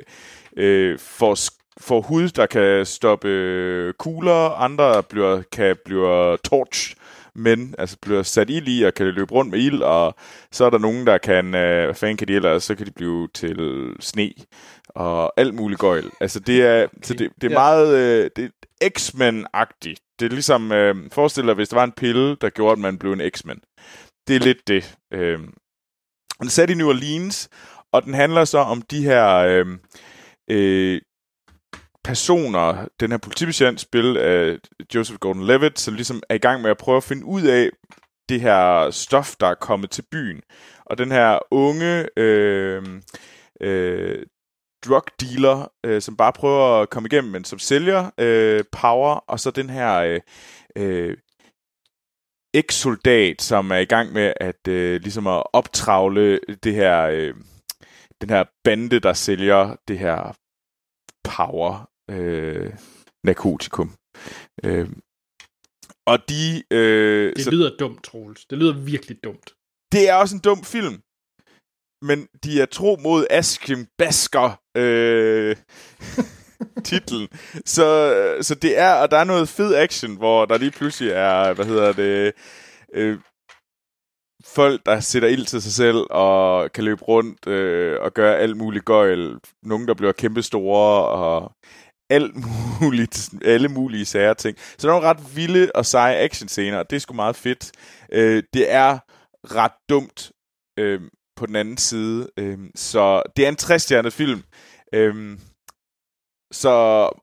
øh, 0.57 0.99
få, 0.99 1.35
få 1.81 2.01
hud, 2.01 2.29
der 2.29 2.45
kan 2.45 2.85
stoppe 2.85 3.27
øh, 3.27 3.93
kugler, 3.93 4.49
andre 4.49 5.03
bliver, 5.03 5.41
kan 5.51 5.77
blive 5.85 6.37
torch, 6.37 6.95
men 7.35 7.75
altså 7.77 7.97
bliver 8.01 8.23
sat 8.23 8.49
ild 8.49 8.67
i 8.67 8.83
og 8.83 8.93
kan 8.93 9.05
løbe 9.05 9.31
rundt 9.31 9.51
med 9.51 9.59
ild, 9.59 9.81
og 9.81 10.15
så 10.51 10.65
er 10.65 10.69
der 10.69 10.77
nogen, 10.77 11.07
der 11.07 11.17
kan, 11.17 11.45
øh, 11.55 11.85
hvad 11.85 11.95
fanden 11.95 12.17
kan 12.17 12.27
de 12.27 12.33
ellers, 12.35 12.63
så 12.63 12.75
kan 12.75 12.85
de 12.85 12.91
blive 12.91 13.27
til 13.33 13.89
sne 13.99 14.33
og 14.89 15.33
alt 15.39 15.53
muligt 15.53 15.79
gøjl. 15.79 16.09
Altså 16.21 16.39
det 16.39 16.61
er, 16.61 16.83
okay. 16.83 16.95
så 17.03 17.13
det, 17.13 17.31
det 17.41 17.47
er 17.47 17.51
Ja. 17.51 17.57
meget, 17.59 17.97
øh, 17.97 18.29
det 18.35 18.51
er 18.81 18.89
X-Men-agtigt. 18.89 19.99
Det 20.19 20.25
er 20.25 20.29
ligesom, 20.29 20.71
øh, 20.71 20.95
forestil 21.11 21.47
dig, 21.47 21.53
hvis 21.53 21.69
der 21.69 21.75
var 21.75 21.83
en 21.83 21.91
pille, 21.91 22.35
der 22.35 22.49
gjorde, 22.49 22.71
at 22.71 22.79
man 22.79 22.97
blev 22.97 23.13
en 23.13 23.31
X-Men. 23.31 23.59
Det 24.27 24.35
er 24.35 24.39
lidt 24.39 24.67
det. 24.67 24.95
Øh. 25.13 25.39
Den 26.39 26.47
er 26.47 26.51
sat 26.51 26.69
i 26.69 26.73
New 26.73 26.87
Orleans, 26.89 27.49
og 27.91 28.03
den 28.03 28.13
handler 28.13 28.45
så 28.45 28.57
om 28.57 28.81
de 28.81 29.03
her 29.03 29.35
øh, 29.35 29.65
øh, 30.49 31.01
personer, 32.03 32.87
den 32.99 33.11
her 33.11 33.17
politibetjent, 33.17 33.79
spil 33.79 34.17
af 34.17 34.57
Joseph 34.95 35.19
Gordon-Levitt, 35.25 35.75
som 35.75 35.93
ligesom 35.93 36.23
er 36.29 36.35
i 36.35 36.37
gang 36.37 36.61
med 36.61 36.71
at 36.71 36.77
prøve 36.77 36.97
at 36.97 37.03
finde 37.03 37.25
ud 37.25 37.41
af 37.41 37.69
det 38.29 38.41
her 38.41 38.91
stof, 38.91 39.35
der 39.39 39.47
er 39.47 39.53
kommet 39.53 39.89
til 39.89 40.05
byen. 40.11 40.41
Og 40.85 40.97
den 40.97 41.11
her 41.11 41.39
unge 41.51 42.19
øh, 42.19 42.83
øh, 43.61 44.25
drug 44.85 45.03
dealer, 45.21 45.71
øh, 45.85 46.01
som 46.01 46.17
bare 46.17 46.33
prøver 46.33 46.81
at 46.81 46.89
komme 46.89 47.07
igennem, 47.07 47.31
men 47.31 47.43
som 47.43 47.59
sælger 47.59 48.11
øh, 48.17 48.63
power, 48.71 49.15
og 49.15 49.39
så 49.39 49.51
den 49.51 49.69
her 49.69 49.95
øh, 49.95 50.19
øh, 50.75 51.17
eks-soldat, 52.53 53.41
som 53.41 53.71
er 53.71 53.77
i 53.77 53.85
gang 53.85 54.13
med 54.13 54.33
at 54.39 54.67
øh, 54.67 55.01
ligesom 55.01 55.27
at 55.27 55.43
optravle 55.53 56.39
det 56.63 56.73
her 56.73 57.01
øh, 57.01 57.33
den 58.21 58.29
her 58.29 58.43
bande, 58.63 58.99
der 58.99 59.13
sælger 59.13 59.75
det 59.87 59.99
her 59.99 60.35
power 61.23 61.92
øh, 62.11 62.73
narkotikum. 63.23 63.91
Øh, 64.63 64.89
og 66.07 66.19
de... 66.29 66.63
Øh, 66.71 67.35
Det 67.35 67.43
så, 67.43 67.51
lyder 67.51 67.77
dumt, 67.79 68.03
Troels. 68.03 68.45
Det 68.45 68.57
lyder 68.57 68.73
virkelig 68.73 69.17
dumt. 69.23 69.53
det 69.91 70.09
er 70.09 70.13
også 70.15 70.35
en 70.35 70.41
dum 70.41 70.63
film. 70.63 71.01
Men 72.01 72.27
de 72.43 72.61
er 72.61 72.65
tro 72.65 72.97
mod 73.03 73.25
Askim 73.29 73.87
Basker 73.97 74.59
øh, 74.77 75.55
titlen. 76.89 77.27
Så, 77.65 77.87
så 78.41 78.55
det 78.55 78.79
er, 78.79 78.93
og 78.93 79.11
der 79.11 79.17
er 79.17 79.23
noget 79.23 79.49
fed 79.49 79.75
action, 79.75 80.15
hvor 80.17 80.45
der 80.45 80.57
lige 80.57 80.71
pludselig 80.71 81.11
er, 81.11 81.53
hvad 81.53 81.65
hedder 81.65 81.93
det, 81.93 82.33
øh, 82.93 83.19
folk, 84.45 84.85
der 84.85 84.99
sætter 84.99 85.27
ild 85.29 85.45
til 85.45 85.61
sig 85.61 85.71
selv 85.71 85.97
og 86.09 86.71
kan 86.71 86.83
løbe 86.83 87.03
rundt 87.03 87.47
øh, 87.47 88.01
og 88.01 88.13
gøre 88.13 88.37
alt 88.37 88.57
muligt 88.57 88.85
gøjl. 88.85 89.39
Nogle, 89.63 89.87
der 89.87 89.93
bliver 89.93 90.11
kæmpe 90.11 90.41
store 90.43 91.07
og 91.07 91.51
alt 92.09 92.35
muligt, 92.81 93.29
alle 93.45 93.69
mulige 93.69 94.05
sære 94.05 94.35
ting. 94.35 94.57
Så 94.59 94.87
der 94.87 94.93
er 94.93 94.99
nogle 94.99 95.09
ret 95.09 95.35
vilde 95.35 95.71
og 95.75 95.85
seje 95.85 96.15
actionscener, 96.15 96.77
og 96.77 96.89
det 96.89 96.95
er 96.95 96.99
sgu 96.99 97.13
meget 97.13 97.35
fedt. 97.35 97.71
Øh, 98.11 98.43
det 98.53 98.71
er 98.71 98.99
ret 99.43 99.77
dumt 99.89 100.31
øh, 100.79 101.01
på 101.35 101.45
den 101.45 101.55
anden 101.55 101.77
side. 101.77 102.29
Øh, 102.37 102.59
så 102.75 103.21
det 103.35 103.45
er 103.45 103.49
en 103.49 103.55
60 103.55 103.91
film. 104.13 104.43
Øh, 104.93 105.37
så, 106.51 106.69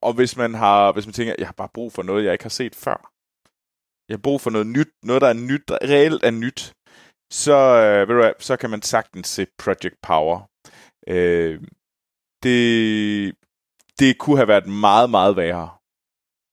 og 0.03 0.12
hvis 0.12 0.37
man 0.37 0.55
har, 0.55 0.93
hvis 0.93 1.07
man 1.07 1.12
tænker, 1.12 1.35
jeg 1.39 1.47
har 1.47 1.53
bare 1.53 1.68
brug 1.74 1.93
for 1.93 2.03
noget, 2.03 2.24
jeg 2.24 2.33
ikke 2.33 2.45
har 2.45 2.49
set 2.49 2.74
før. 2.74 3.12
Jeg 4.09 4.14
har 4.14 4.22
brug 4.22 4.41
for 4.41 4.51
noget 4.51 4.66
nyt, 4.66 4.89
noget 5.03 5.22
der 5.22 5.28
er 5.28 5.33
nyt, 5.33 5.68
der 5.68 5.78
reelt 5.83 6.24
er 6.24 6.31
nyt. 6.31 6.72
Så, 7.33 7.53
øh, 7.53 8.09
ved 8.09 8.14
du 8.14 8.20
hvad, 8.20 8.33
så 8.39 8.57
kan 8.57 8.70
man 8.70 8.83
sagtens 8.83 9.28
se 9.28 9.47
Project 9.59 9.95
Power. 10.03 10.51
Øh, 11.09 11.61
det, 12.43 13.35
det 14.01 14.18
kunne 14.18 14.36
have 14.36 14.48
været 14.48 14.66
meget, 14.66 15.11
meget 15.11 15.36
værre. 15.36 15.68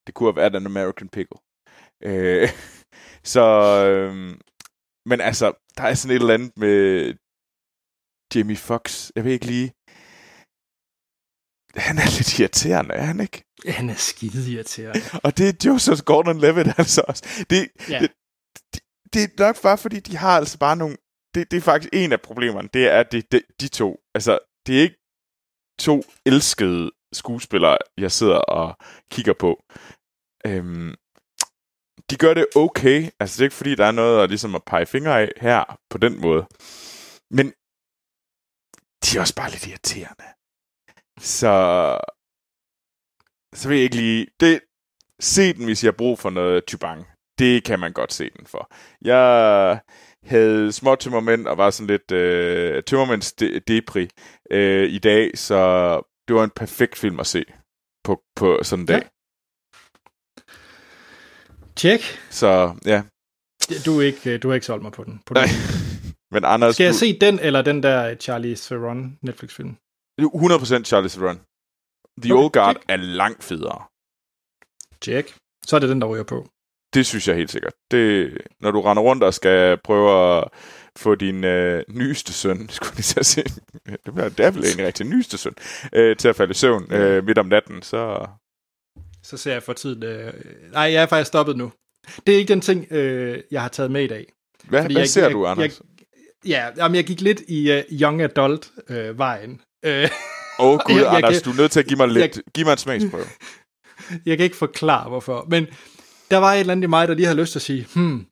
Det 0.05 0.13
kunne 0.15 0.27
have 0.29 0.41
været 0.41 0.55
en 0.55 0.65
American 0.65 1.09
Pickle. 1.09 1.39
Øh, 2.03 2.49
så, 3.33 3.45
øh, 3.89 4.13
men 5.09 5.21
altså, 5.21 5.47
der 5.77 5.83
er 5.83 5.93
sådan 5.93 6.15
et 6.15 6.21
eller 6.21 6.33
andet 6.33 6.57
med 6.57 6.77
Jamie 8.35 8.55
Foxx. 8.69 9.11
Jeg 9.15 9.23
ved 9.23 9.31
ikke 9.31 9.45
lige. 9.45 9.69
Han 11.87 11.97
er 11.97 12.17
lidt 12.17 12.39
irriterende, 12.39 12.93
er 12.93 13.03
han 13.11 13.19
ikke? 13.19 13.43
Han 13.67 13.89
er 13.89 13.95
skide 13.95 14.51
irriterende. 14.53 15.01
Og 15.25 15.37
det 15.37 15.45
er 15.49 15.53
Joseph 15.65 16.01
Gordon-Levitt 16.09 16.73
altså 16.77 17.01
også. 17.07 17.45
Det, 17.49 17.69
Ja. 17.89 17.99
det, 17.99 18.11
det, 18.73 18.81
det 19.13 19.23
er 19.23 19.27
nok 19.45 19.61
bare, 19.61 19.77
fordi 19.77 19.99
de 19.99 20.17
har 20.17 20.37
altså 20.37 20.57
bare 20.59 20.75
nogle... 20.75 20.97
Det, 21.35 21.51
det 21.51 21.57
er 21.57 21.61
faktisk 21.61 21.89
en 21.93 22.11
af 22.11 22.21
problemerne, 22.21 22.69
det 22.73 22.87
er, 22.87 22.99
at 22.99 23.11
det, 23.11 23.31
det, 23.31 23.41
de 23.61 23.67
to... 23.67 23.99
Altså, 24.15 24.39
det 24.67 24.77
er 24.77 24.81
ikke 24.81 24.99
to 25.79 26.03
elskede 26.25 26.91
skuespillere, 27.13 27.77
jeg 27.97 28.11
sidder 28.11 28.37
og 28.37 28.77
kigger 29.11 29.33
på. 29.33 29.63
Øhm, 30.45 30.95
de 32.09 32.15
gør 32.17 32.33
det 32.33 32.45
okay. 32.55 33.09
Altså, 33.19 33.37
det 33.37 33.41
er 33.41 33.45
ikke 33.45 33.55
fordi, 33.55 33.75
der 33.75 33.85
er 33.85 33.91
noget 33.91 34.23
at, 34.23 34.29
ligesom 34.29 34.55
at 34.55 34.63
pege 34.63 34.85
fingre 34.85 35.21
af 35.21 35.31
her 35.37 35.79
på 35.89 35.97
den 35.97 36.21
måde. 36.21 36.47
Men 37.31 37.53
de 39.03 39.17
er 39.17 39.21
også 39.21 39.35
bare 39.35 39.51
lidt 39.51 39.67
irriterende. 39.67 40.27
Så... 41.19 41.53
Så 43.55 43.67
vil 43.69 43.75
jeg 43.77 43.83
ikke 43.83 43.95
lige... 43.95 44.27
Det, 44.39 44.61
se 45.19 45.53
den, 45.53 45.65
hvis 45.65 45.83
jeg 45.83 45.87
har 45.87 45.97
brug 45.97 46.19
for 46.19 46.29
noget 46.29 46.65
tybang. 46.65 47.07
Det 47.39 47.63
kan 47.63 47.79
man 47.79 47.93
godt 47.93 48.13
se 48.13 48.29
den 48.29 48.45
for. 48.45 48.71
Jeg 49.01 49.79
havde 50.23 50.71
små 50.71 50.95
tømmermænd 50.95 51.47
og 51.47 51.57
var 51.57 51.69
sådan 51.69 51.87
lidt 51.87 52.11
øh, 52.11 52.83
tømmermænds 52.83 53.33
depri 53.67 54.09
øh, 54.51 54.89
i 54.89 54.99
dag, 54.99 55.37
så 55.37 56.01
det 56.27 56.35
var 56.35 56.43
en 56.43 56.49
perfekt 56.49 56.97
film 56.97 57.19
at 57.19 57.27
se 57.27 57.45
på, 58.03 58.21
på 58.35 58.59
sådan 58.63 58.83
en 58.83 58.85
dag. 58.87 59.01
Ja. 59.01 59.07
Tjek. 61.75 62.01
Så 62.29 62.75
ja, 62.85 63.03
Du 63.85 63.99
er 63.99 64.05
ikke, 64.05 64.33
øh, 64.33 64.41
du 64.43 64.47
har 64.47 64.55
ikke 64.55 64.65
solgt 64.65 64.83
mig 64.83 64.91
på 64.91 65.03
den. 65.03 65.21
På 65.25 65.33
den. 65.33 65.43
men 66.33 66.45
Anders, 66.45 66.75
Skal 66.75 66.83
jeg 66.83 66.93
du- 66.93 66.97
se 66.97 67.19
den, 67.19 67.39
eller 67.39 67.61
den 67.61 67.83
der 67.83 68.15
Charlie 68.15 68.55
Theron 68.55 69.19
Netflix-film? 69.21 69.77
100% 70.21 70.83
Charlie 70.83 71.09
Theron. 71.09 71.39
The 72.21 72.33
Okay, 72.33 72.43
Old 72.43 72.51
Guard 72.51 72.75
check. 72.75 72.85
er 72.89 72.95
langt 72.95 73.43
federe. 73.43 73.85
Tjek. 75.01 75.35
Så 75.65 75.75
er 75.75 75.79
det 75.79 75.89
den, 75.89 76.01
der 76.01 76.07
ryger 76.07 76.23
på. 76.23 76.47
Det 76.93 77.05
synes 77.05 77.27
jeg 77.27 77.35
helt 77.35 77.51
sikkert. 77.51 77.73
Det, 77.91 78.37
når 78.61 78.71
du 78.71 78.81
render 78.81 79.03
rundt 79.03 79.23
og 79.23 79.33
skal 79.33 79.77
prøve 79.83 80.37
at 80.37 80.43
få 80.97 81.15
din 81.15 81.43
øh, 81.43 81.83
nyeste 81.89 82.33
søn, 82.33 82.69
skulle 82.75 82.93
jeg 82.97 83.17
at 83.17 83.25
sige, 83.25 83.43
det 84.05 84.13
bliver 84.13 84.29
det 84.29 84.45
er 84.45 84.51
vel 84.51 84.63
egentlig 84.63 84.85
rigtig 84.87 85.05
nyeste 85.05 85.37
søn, 85.37 85.53
øh, 85.93 86.15
til 86.17 86.27
at 86.27 86.35
falde 86.35 86.51
i 86.51 86.53
søvn 86.53 86.93
øh, 86.93 87.25
midt 87.25 87.37
om 87.37 87.45
natten, 87.45 87.81
så... 87.81 88.27
Så 89.23 89.37
ser 89.37 89.51
jeg 89.53 89.63
for 89.63 89.73
tiden... 89.73 90.03
Øh... 90.03 90.33
Nej, 90.71 90.81
jeg 90.83 91.01
er 91.01 91.05
faktisk 91.05 91.27
stoppet 91.27 91.57
nu. 91.57 91.71
Det 92.27 92.33
er 92.35 92.39
ikke 92.39 92.53
den 92.53 92.61
ting, 92.61 92.87
øh, 92.91 93.39
jeg 93.51 93.61
har 93.61 93.69
taget 93.69 93.91
med 93.91 94.03
i 94.03 94.07
dag. 94.07 94.25
Hvad, 94.63 94.81
Fordi 94.81 94.93
hvad 94.93 95.01
jeg- 95.01 95.09
ser 95.09 95.21
jeg- 95.23 95.31
du, 95.31 95.45
Anders? 95.45 95.81
Ja, 96.45 96.67
jamen, 96.77 96.95
jeg 96.95 97.05
gik 97.05 97.21
lidt 97.21 97.41
i 97.47 97.71
uh, 97.77 97.99
young 98.01 98.21
adult-vejen. 98.21 99.61
Øh, 99.85 100.03
Åh 100.59 100.65
oh, 100.65 100.79
gud, 100.85 100.95
jeg- 100.95 101.03
jeg 101.03 101.15
Anders, 101.15 101.33
kan- 101.33 101.43
du 101.43 101.49
er 101.51 101.61
nødt 101.61 101.71
til 101.71 101.79
at 101.79 101.85
give 101.85 101.97
mig, 101.97 102.07
lidt, 102.07 102.35
jeg- 102.37 102.43
give 102.53 102.65
mig 102.65 102.71
en 102.71 102.77
smagsprøve. 102.77 103.25
jeg 104.25 104.37
kan 104.37 104.43
ikke 104.43 104.55
forklare, 104.55 105.09
hvorfor. 105.09 105.45
Men 105.49 105.67
der 106.31 106.37
var 106.37 106.53
et 106.53 106.59
eller 106.59 106.71
andet 106.71 106.83
i 106.83 106.87
mig, 106.87 107.07
der 107.07 107.13
lige 107.13 107.27
har 107.27 107.33
lyst 107.33 107.51
til 107.51 107.59
at 107.59 107.63
sige, 107.63 107.87
hmm, 107.95 108.25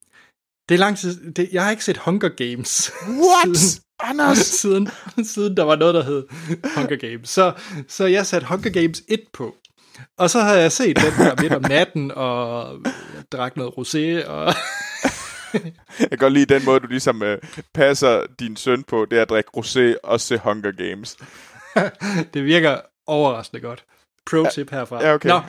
det 0.69 0.75
er 0.75 0.79
lang 0.79 0.97
tid... 0.97 1.31
Det, 1.31 1.49
jeg 1.51 1.63
har 1.63 1.71
ikke 1.71 1.83
set 1.83 1.97
Hunger 1.97 2.29
Games. 2.29 2.91
What? 3.25 3.57
Siden, 3.57 3.83
Anders? 3.99 4.37
siden, 4.61 4.89
siden 5.23 5.57
der 5.57 5.63
var 5.63 5.75
noget, 5.75 5.95
der 5.95 6.03
hed 6.03 6.23
Hunger 6.75 6.95
Games. 6.95 7.29
Så, 7.29 7.53
så 7.87 8.05
jeg 8.05 8.25
satte 8.25 8.47
Hunger 8.47 8.69
Games 8.69 9.03
1 9.07 9.19
på. 9.33 9.55
Og 10.17 10.29
så 10.29 10.39
har 10.39 10.53
jeg 10.53 10.71
set 10.71 10.95
den 10.95 11.11
her 11.11 11.41
midt 11.41 11.53
om 11.53 11.61
natten, 11.61 12.11
og 12.15 12.77
jeg 12.85 13.23
drak 13.31 13.57
noget 13.57 13.73
rosé, 13.73 14.27
og 14.27 14.53
Jeg 15.99 16.09
kan 16.09 16.17
godt 16.17 16.33
lide 16.33 16.53
den 16.53 16.65
måde, 16.65 16.79
du 16.79 16.87
ligesom 16.87 17.23
øh, 17.23 17.37
passer 17.73 18.25
din 18.39 18.55
søn 18.55 18.83
på, 18.83 19.05
det 19.11 19.17
er 19.17 19.21
at 19.21 19.29
drikke 19.29 19.49
rosé 19.57 19.97
og 20.03 20.21
se 20.21 20.37
Hunger 20.37 20.71
Games. 20.71 21.17
det 22.33 22.45
virker 22.45 22.77
overraskende 23.07 23.61
godt. 23.61 23.83
Pro-tip 24.29 24.71
herfra. 24.71 25.03
ja, 25.03 25.13
okay. 25.13 25.29
Nå, 25.29 25.41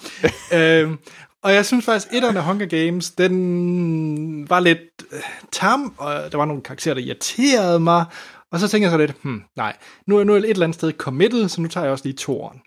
øhm, 0.58 0.98
og 1.44 1.54
jeg 1.54 1.66
synes 1.66 1.84
faktisk, 1.84 2.12
et 2.12 2.24
af 2.24 2.44
Hunger 2.44 2.66
Games, 2.66 3.10
den 3.10 4.50
var 4.50 4.60
lidt 4.60 4.78
øh, 5.12 5.20
tam, 5.52 5.94
og 5.98 6.32
der 6.32 6.38
var 6.38 6.44
nogle 6.44 6.62
karakterer, 6.62 6.94
der 6.94 7.02
irriterede 7.02 7.80
mig, 7.80 8.04
og 8.52 8.60
så 8.60 8.68
tænkte 8.68 8.84
jeg 8.84 8.90
så 8.90 8.98
lidt, 8.98 9.16
hmm, 9.22 9.42
nej, 9.56 9.76
nu 10.06 10.18
er 10.18 10.24
nu 10.24 10.32
er 10.32 10.36
jeg 10.36 10.44
et 10.44 10.50
eller 10.50 10.66
andet 10.66 10.74
sted 10.74 10.92
committed, 10.92 11.48
så 11.48 11.60
nu 11.60 11.68
tager 11.68 11.84
jeg 11.84 11.92
også 11.92 12.04
lige 12.04 12.16
toeren. 12.16 12.60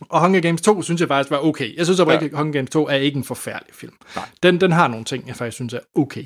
Og 0.00 0.20
Hunger 0.20 0.40
Games 0.40 0.62
2 0.62 0.82
synes 0.82 1.00
jeg 1.00 1.08
faktisk 1.08 1.30
var 1.30 1.38
okay. 1.38 1.76
Jeg 1.76 1.86
synes 1.86 2.00
oprigtigt, 2.00 2.32
ja. 2.32 2.36
Hunger 2.36 2.52
Games 2.52 2.70
2 2.70 2.88
er 2.88 2.94
ikke 2.94 3.16
en 3.16 3.24
forfærdelig 3.24 3.74
film. 3.74 3.92
Nej. 4.16 4.28
Den, 4.42 4.60
den 4.60 4.72
har 4.72 4.88
nogle 4.88 5.04
ting, 5.04 5.28
jeg 5.28 5.36
faktisk 5.36 5.54
synes 5.54 5.74
er 5.74 5.80
okay. 5.94 6.24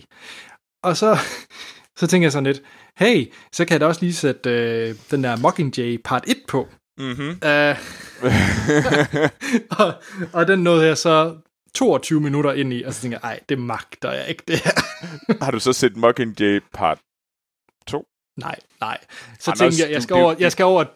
Og 0.82 0.96
så, 0.96 1.18
så 1.98 2.06
tænker 2.06 2.24
jeg 2.24 2.32
sådan 2.32 2.44
lidt, 2.44 2.62
hey, 2.98 3.32
så 3.52 3.64
kan 3.64 3.72
jeg 3.72 3.80
da 3.80 3.86
også 3.86 4.00
lige 4.00 4.14
sætte 4.14 4.50
øh, 4.50 4.94
den 5.10 5.24
der 5.24 5.36
Mockingjay 5.36 6.02
part 6.04 6.24
1 6.26 6.36
på. 6.48 6.68
Mm-hmm. 6.98 7.28
Uh, 7.28 7.76
og, 9.80 9.94
og 10.32 10.48
den 10.48 10.58
nåede 10.58 10.86
jeg 10.86 10.98
så 10.98 11.36
22 11.74 12.20
minutter 12.20 12.52
ind 12.52 12.72
i, 12.72 12.82
og 12.82 12.94
så 12.94 13.00
tænker 13.02 13.18
jeg, 13.22 13.28
ej, 13.30 13.40
det 13.48 13.58
magter 13.58 14.12
jeg 14.12 14.28
ikke, 14.28 14.42
det 14.48 14.58
her. 14.58 14.72
Har 15.44 15.50
du 15.50 15.60
så 15.60 15.72
set 15.72 15.96
Mockingjay 15.96 16.60
part 16.74 16.98
nej, 18.36 18.56
nej. 18.80 18.98
Så 19.40 19.50
Anders, 19.50 19.58
tænkte 19.58 19.82
jeg, 19.82 19.90
jeg 19.92 20.02
skal 20.02 20.16
du- 20.16 20.20
over, 20.20 20.34
jeg 20.38 20.52
skal 20.52 20.64
over, 20.64 20.82
er 20.82 20.86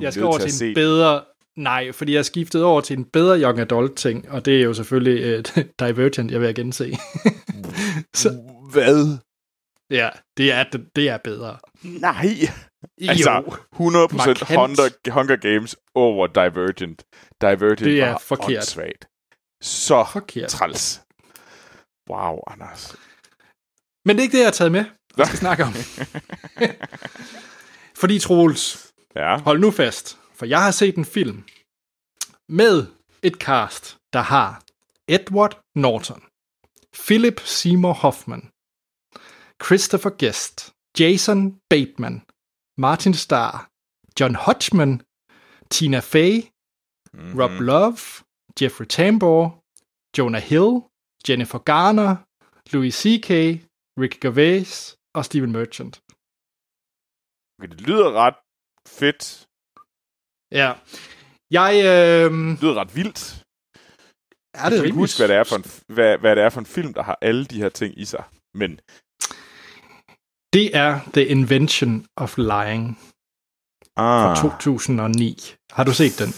jeg 0.00 0.12
skal 0.12 0.24
over 0.24 0.38
til 0.38 0.46
til 0.48 0.58
se 0.58 0.68
en 0.68 0.74
bedre, 0.74 1.24
nej, 1.56 1.92
fordi 1.92 2.14
jeg 2.14 2.24
skiftede 2.24 2.64
over 2.64 2.80
til 2.80 2.98
en 2.98 3.04
bedre 3.04 3.40
young 3.42 3.58
adult 3.60 3.96
ting, 3.96 4.30
og 4.30 4.44
det 4.44 4.58
er 4.58 4.62
jo 4.62 4.74
selvfølgelig 4.74 5.38
uh, 5.38 5.62
Divergent, 5.88 6.30
jeg 6.30 6.40
vil 6.40 6.54
gense. 6.54 6.92
så- 8.14 8.52
Hvad? 8.72 9.18
ja, 9.90 10.08
det 10.36 10.52
er, 10.52 10.62
det, 10.62 10.88
er 11.08 11.18
bedre. 11.18 11.58
Nej. 11.82 12.26
Altså, 13.08 13.30
jo, 13.30 13.50
100% 13.50 14.16
Markant. 14.16 14.42
Hunger, 14.48 15.10
Hunger 15.12 15.36
Games 15.36 15.76
over 15.94 16.26
Divergent. 16.26 17.04
Divergent 17.40 17.78
Det 17.80 18.00
er 18.00 18.18
forkert. 18.18 18.56
åndssvagt. 18.56 19.06
Så 19.62 20.04
forkert. 20.12 20.48
træls. 20.50 21.00
Wow, 22.10 22.38
Anders. 22.46 22.96
Men 24.04 24.16
det 24.16 24.20
er 24.20 24.24
ikke 24.24 24.32
det, 24.32 24.38
jeg 24.38 24.46
har 24.46 24.52
taget 24.52 24.72
med, 24.72 24.84
vi 25.16 25.24
skal 25.26 25.38
snakke 25.38 25.64
om. 25.64 25.72
fordi 28.00 28.18
Troels, 28.18 28.92
Ja. 29.16 29.38
Hold 29.38 29.60
nu 29.60 29.70
fast, 29.70 30.18
for 30.34 30.46
jeg 30.46 30.62
har 30.64 30.70
set 30.70 30.96
en 30.96 31.04
film 31.04 31.44
med 32.48 32.86
et 33.22 33.34
cast, 33.34 33.96
der 34.12 34.20
har 34.20 34.62
Edward 35.08 35.60
Norton, 35.76 36.22
Philip 37.06 37.40
Seymour 37.40 37.92
Hoffman, 37.92 38.42
Christopher 39.64 40.10
Guest, 40.18 40.72
Jason 41.00 41.58
Bateman, 41.70 42.22
Martin 42.78 43.14
Starr, 43.14 43.68
John 44.20 44.34
Hodgman, 44.34 45.02
Tina 45.70 46.00
Fey, 46.00 46.42
Mm-hmm. 47.14 47.40
Rob 47.40 47.50
Love, 47.60 47.98
Jeffrey 48.60 48.86
Tambor, 48.86 49.42
Jonah 50.18 50.42
Hill, 50.50 50.70
Jennifer 51.28 51.58
Garner, 51.58 52.16
Louis 52.72 52.94
C.K., 52.94 53.30
Rick 54.02 54.20
Gervais 54.20 54.96
og 55.14 55.24
Stephen 55.24 55.52
Merchant. 55.52 55.94
Okay, 57.58 57.68
det 57.72 57.80
lyder 57.88 58.12
ret 58.22 58.38
fedt. 59.00 59.24
Ja. 60.60 60.68
Jeg, 61.58 61.72
øh, 61.90 62.30
Det 62.50 62.62
lyder 62.62 62.74
ret 62.82 62.96
vildt. 62.96 63.22
er 64.54 64.62
Jeg 64.62 64.70
det 64.70 64.78
kan 64.78 64.84
ikke 64.86 64.96
huske, 65.04 65.18
hvad 65.20 65.28
det, 65.28 65.36
er 65.36 65.44
for 65.44 65.56
en, 65.56 65.64
hvad, 65.94 66.18
hvad 66.18 66.36
det 66.36 66.44
er 66.44 66.50
for 66.50 66.60
en 66.60 66.66
film, 66.66 66.94
der 66.94 67.02
har 67.02 67.18
alle 67.22 67.44
de 67.44 67.58
her 67.62 67.68
ting 67.68 67.98
i 67.98 68.04
sig. 68.04 68.24
Men 68.54 68.70
Det 70.52 70.76
er 70.76 71.00
The 71.14 71.26
Invention 71.26 72.06
of 72.16 72.38
Lying 72.38 72.98
fra 73.98 74.30
ah, 74.30 74.36
2009. 74.36 75.36
Har 75.76 75.84
du 75.84 75.92
set 75.92 76.18
den? 76.18 76.30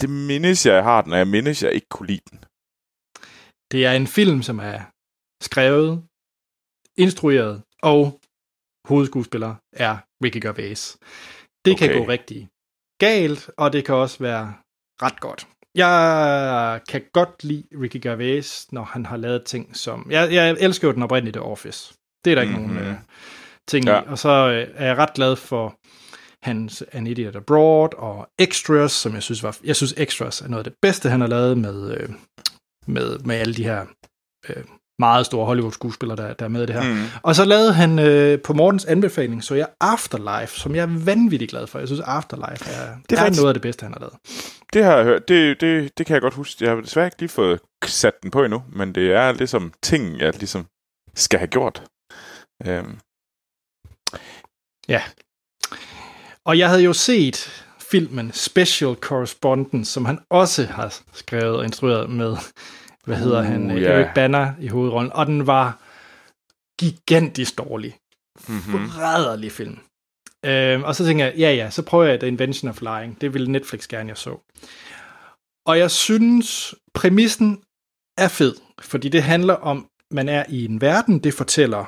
Det 0.00 0.10
mindes 0.10 0.66
jeg, 0.66 0.74
jeg 0.74 0.82
har 0.84 1.02
den, 1.02 1.12
og 1.12 1.18
jeg 1.18 1.28
mindes, 1.28 1.62
jeg 1.62 1.72
ikke 1.72 1.88
kunne 1.88 2.06
lide 2.06 2.20
den. 2.30 2.38
Det 3.72 3.86
er 3.86 3.92
en 3.92 4.06
film, 4.06 4.42
som 4.42 4.58
er 4.58 4.80
skrevet, 5.42 6.04
instrueret, 6.98 7.62
og 7.82 8.20
hovedskuespiller 8.88 9.54
er 9.72 9.96
Ricky 10.24 10.40
Gervais. 10.46 10.98
Det 11.64 11.72
okay. 11.74 11.88
kan 11.88 11.98
gå 11.98 12.08
rigtig 12.08 12.48
galt, 12.98 13.50
og 13.56 13.72
det 13.72 13.84
kan 13.84 13.94
også 13.94 14.18
være 14.18 14.54
ret 15.02 15.20
godt. 15.20 15.48
Jeg 15.74 16.80
kan 16.88 17.02
godt 17.12 17.44
lide 17.44 17.64
Ricky 17.82 17.96
Gervais, 18.02 18.72
når 18.72 18.84
han 18.84 19.06
har 19.06 19.16
lavet 19.16 19.44
ting 19.44 19.76
som... 19.76 20.06
Jeg, 20.10 20.32
jeg 20.32 20.56
elsker 20.60 20.88
jo 20.88 20.94
den 20.94 21.02
oprindelige 21.02 21.32
The 21.32 21.42
Office. 21.42 21.94
Det 22.24 22.30
er 22.30 22.34
der 22.34 22.42
ikke 22.42 22.54
Mhm. 22.54 22.62
nogen 22.62 22.78
øh, 22.86 22.94
ting 23.68 23.86
Ja. 23.86 24.02
i. 24.02 24.06
Og 24.06 24.18
så 24.18 24.28
øh, 24.28 24.68
er 24.74 24.86
jeg 24.86 24.96
ret 24.96 25.14
glad 25.14 25.36
for 25.36 25.76
hans 26.42 26.84
An 26.92 27.06
Idiot 27.06 27.36
Abroad 27.36 27.94
og 27.94 28.28
Extras, 28.38 28.92
som 28.92 29.14
jeg 29.14 29.22
synes 29.22 29.42
var... 29.42 29.56
Jeg 29.64 29.76
synes 29.76 29.94
Extras 29.96 30.40
er 30.40 30.48
noget 30.48 30.66
af 30.66 30.70
det 30.72 30.78
bedste, 30.82 31.10
han 31.10 31.20
har 31.20 31.28
lavet 31.28 31.58
med, 31.58 31.96
øh, 31.96 32.08
med, 32.86 33.18
med 33.18 33.36
alle 33.36 33.54
de 33.54 33.64
her 33.64 33.86
øh, 34.48 34.64
meget 34.98 35.26
store 35.26 35.46
Hollywood-skuespillere, 35.46 36.16
der, 36.16 36.32
der 36.34 36.44
er 36.44 36.48
med 36.48 36.62
i 36.62 36.66
det 36.66 36.74
her. 36.74 36.94
Mm. 36.94 37.04
Og 37.22 37.34
så 37.34 37.44
lavede 37.44 37.72
han 37.72 37.98
øh, 37.98 38.42
på 38.42 38.52
Mortens 38.52 38.84
anbefaling, 38.84 39.44
så 39.44 39.54
jeg 39.54 39.68
Afterlife, 39.80 40.58
som 40.60 40.74
jeg 40.74 40.82
er 40.82 41.04
vanvittigt 41.04 41.50
glad 41.50 41.66
for. 41.66 41.78
Jeg 41.78 41.88
synes, 41.88 42.00
Afterlife 42.00 42.64
er, 42.70 42.96
Det 43.10 43.18
er 43.18 43.20
er, 43.20 43.24
rigtigt. 43.24 43.40
noget 43.40 43.48
af 43.48 43.54
det 43.54 43.62
bedste, 43.62 43.82
han 43.82 43.92
har 43.92 44.00
lavet. 44.00 44.14
Det 44.72 44.84
har 44.84 44.96
jeg 44.96 45.04
hørt. 45.04 45.28
Det, 45.28 45.60
det, 45.60 45.98
det 45.98 46.06
kan 46.06 46.14
jeg 46.14 46.22
godt 46.22 46.34
huske. 46.34 46.64
Jeg 46.64 46.74
har 46.74 46.80
desværre 46.80 47.06
ikke 47.06 47.18
lige 47.20 47.28
fået 47.28 47.60
sat 47.84 48.14
den 48.22 48.30
på 48.30 48.44
endnu, 48.44 48.62
men 48.72 48.94
det 48.94 49.12
er 49.12 49.32
ligesom 49.32 49.72
ting, 49.82 50.18
jeg 50.18 50.32
ligesom 50.38 50.66
skal 51.14 51.38
have 51.38 51.48
gjort. 51.48 51.84
Øhm, 52.66 52.98
Og 56.46 56.58
jeg 56.58 56.68
havde 56.68 56.82
jo 56.82 56.92
set 56.92 57.66
filmen 57.78 58.32
Special 58.32 58.94
Correspondence, 58.94 59.92
som 59.92 60.04
han 60.04 60.18
også 60.30 60.66
har 60.66 61.00
skrevet 61.12 61.56
og 61.56 61.64
instrueret 61.64 62.10
med, 62.10 62.36
hvad 63.04 63.16
hedder 63.16 63.40
Uh, 63.40 63.44
han, 63.44 63.78
ja. 63.78 63.88
Eric 63.88 64.14
Banner 64.14 64.52
i 64.60 64.68
hovedrollen. 64.68 65.12
Og 65.12 65.26
den 65.26 65.46
var 65.46 65.78
gigantisk 66.80 67.58
dårlig. 67.58 67.96
mm-hmm. 68.48 68.90
Forræderlig 68.90 69.52
film. 69.52 69.78
Øhm, 70.46 70.82
og 70.82 70.94
så 70.94 71.04
tænker 71.04 71.24
jeg, 71.24 71.34
ja 71.38 71.52
ja, 71.54 71.70
så 71.70 71.82
prøver 71.82 72.04
jeg 72.04 72.20
The 72.20 72.28
Invention 72.28 72.68
of 72.70 72.80
Lying. 72.80 73.20
Det 73.20 73.34
ville 73.34 73.52
Netflix 73.52 73.86
gerne, 73.88 74.08
jeg 74.08 74.16
så. 74.16 74.30
Og 75.66 75.78
jeg 75.78 75.90
synes, 75.90 76.74
præmissen 76.94 77.62
er 78.18 78.28
fed, 78.28 78.54
fordi 78.80 79.08
det 79.08 79.22
handler 79.22 79.54
om, 79.54 79.88
man 80.10 80.28
er 80.28 80.44
i 80.48 80.64
en 80.64 80.80
verden, 80.80 81.18
det 81.18 81.34
fortæller 81.34 81.84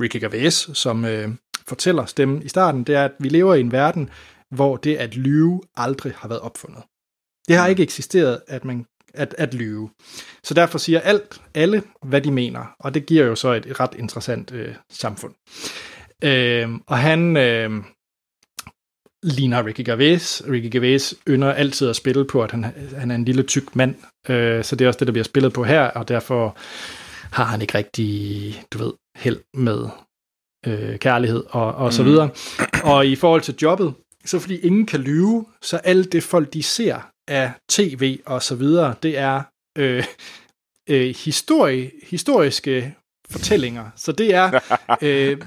Ricky 0.00 0.16
Gervais, 0.16 0.70
som 0.74 1.04
øh, 1.04 1.28
fortæller 1.68 2.04
stemmen 2.06 2.42
i 2.42 2.48
starten, 2.48 2.84
det 2.84 2.94
er, 2.94 3.04
at 3.04 3.12
vi 3.20 3.28
lever 3.28 3.54
i 3.54 3.60
en 3.60 3.72
verden, 3.72 4.10
hvor 4.54 4.76
det 4.76 4.96
at 4.96 5.16
lyve 5.16 5.60
aldrig 5.76 6.12
har 6.16 6.28
været 6.28 6.40
opfundet. 6.40 6.82
Det 7.48 7.56
har 7.56 7.66
Mm. 7.66 7.70
ikke 7.70 7.82
eksisteret, 7.82 8.40
at 8.48 8.64
man 8.64 8.86
at, 9.14 9.34
at 9.38 9.54
lyve. 9.54 9.90
Så 10.44 10.54
derfor 10.54 10.78
siger 10.78 11.00
alt, 11.00 11.40
alle, 11.54 11.82
hvad 12.02 12.20
de 12.20 12.30
mener, 12.32 12.74
og 12.80 12.94
det 12.94 13.06
giver 13.06 13.26
jo 13.26 13.34
så 13.34 13.52
et, 13.52 13.66
et 13.66 13.80
ret 13.80 13.94
interessant 13.98 14.52
øh, 14.52 14.74
samfund. 14.90 15.34
Øh, 16.24 16.68
og 16.86 16.98
han 16.98 17.36
øh, 17.36 17.70
ligner 19.22 19.66
Ricky 19.66 19.80
Gervais. 19.84 20.42
Ricky 20.50 20.72
Gervais 20.72 21.14
ynder 21.28 21.52
altid 21.52 21.88
at 21.88 21.96
spille 21.96 22.24
på, 22.26 22.42
at 22.42 22.50
han, 22.50 22.64
han 22.96 23.10
er 23.10 23.14
en 23.14 23.24
lille 23.24 23.42
tyk 23.42 23.76
mand, 23.76 23.94
øh, 24.28 24.64
så 24.64 24.76
det 24.76 24.84
er 24.84 24.88
også 24.88 24.98
det, 24.98 25.06
der 25.06 25.12
bliver 25.12 25.24
spillet 25.24 25.52
på 25.52 25.64
her, 25.64 25.82
og 25.82 26.08
derfor 26.08 26.56
har 27.36 27.44
han 27.44 27.60
ikke 27.62 27.78
rigtig, 27.78 28.64
du 28.72 28.78
ved, 28.78 28.92
held 29.16 29.40
med 29.54 29.88
øh, 30.66 30.98
kærlighed 30.98 31.44
og, 31.48 31.74
og 31.74 31.92
så 31.92 32.02
videre. 32.02 32.30
Og 32.84 33.06
i 33.06 33.16
forhold 33.16 33.40
til 33.40 33.54
jobbet, 33.62 33.94
så 34.24 34.38
fordi 34.38 34.56
ingen 34.56 34.86
kan 34.86 35.00
lyve, 35.00 35.46
så 35.62 35.76
alt 35.76 36.12
det 36.12 36.22
folk, 36.22 36.52
de 36.52 36.62
ser 36.62 37.10
af 37.28 37.52
tv 37.68 38.18
og 38.26 38.42
så 38.42 38.54
videre, 38.54 38.94
det 39.02 39.18
er 39.18 39.42
øh, 39.78 40.04
øh, 40.88 41.14
historie, 41.24 41.90
historiske 42.02 42.94
fortællinger. 43.30 43.90
Så 43.96 44.12
det 44.12 44.34
er 44.34 44.60
øh, 45.02 45.38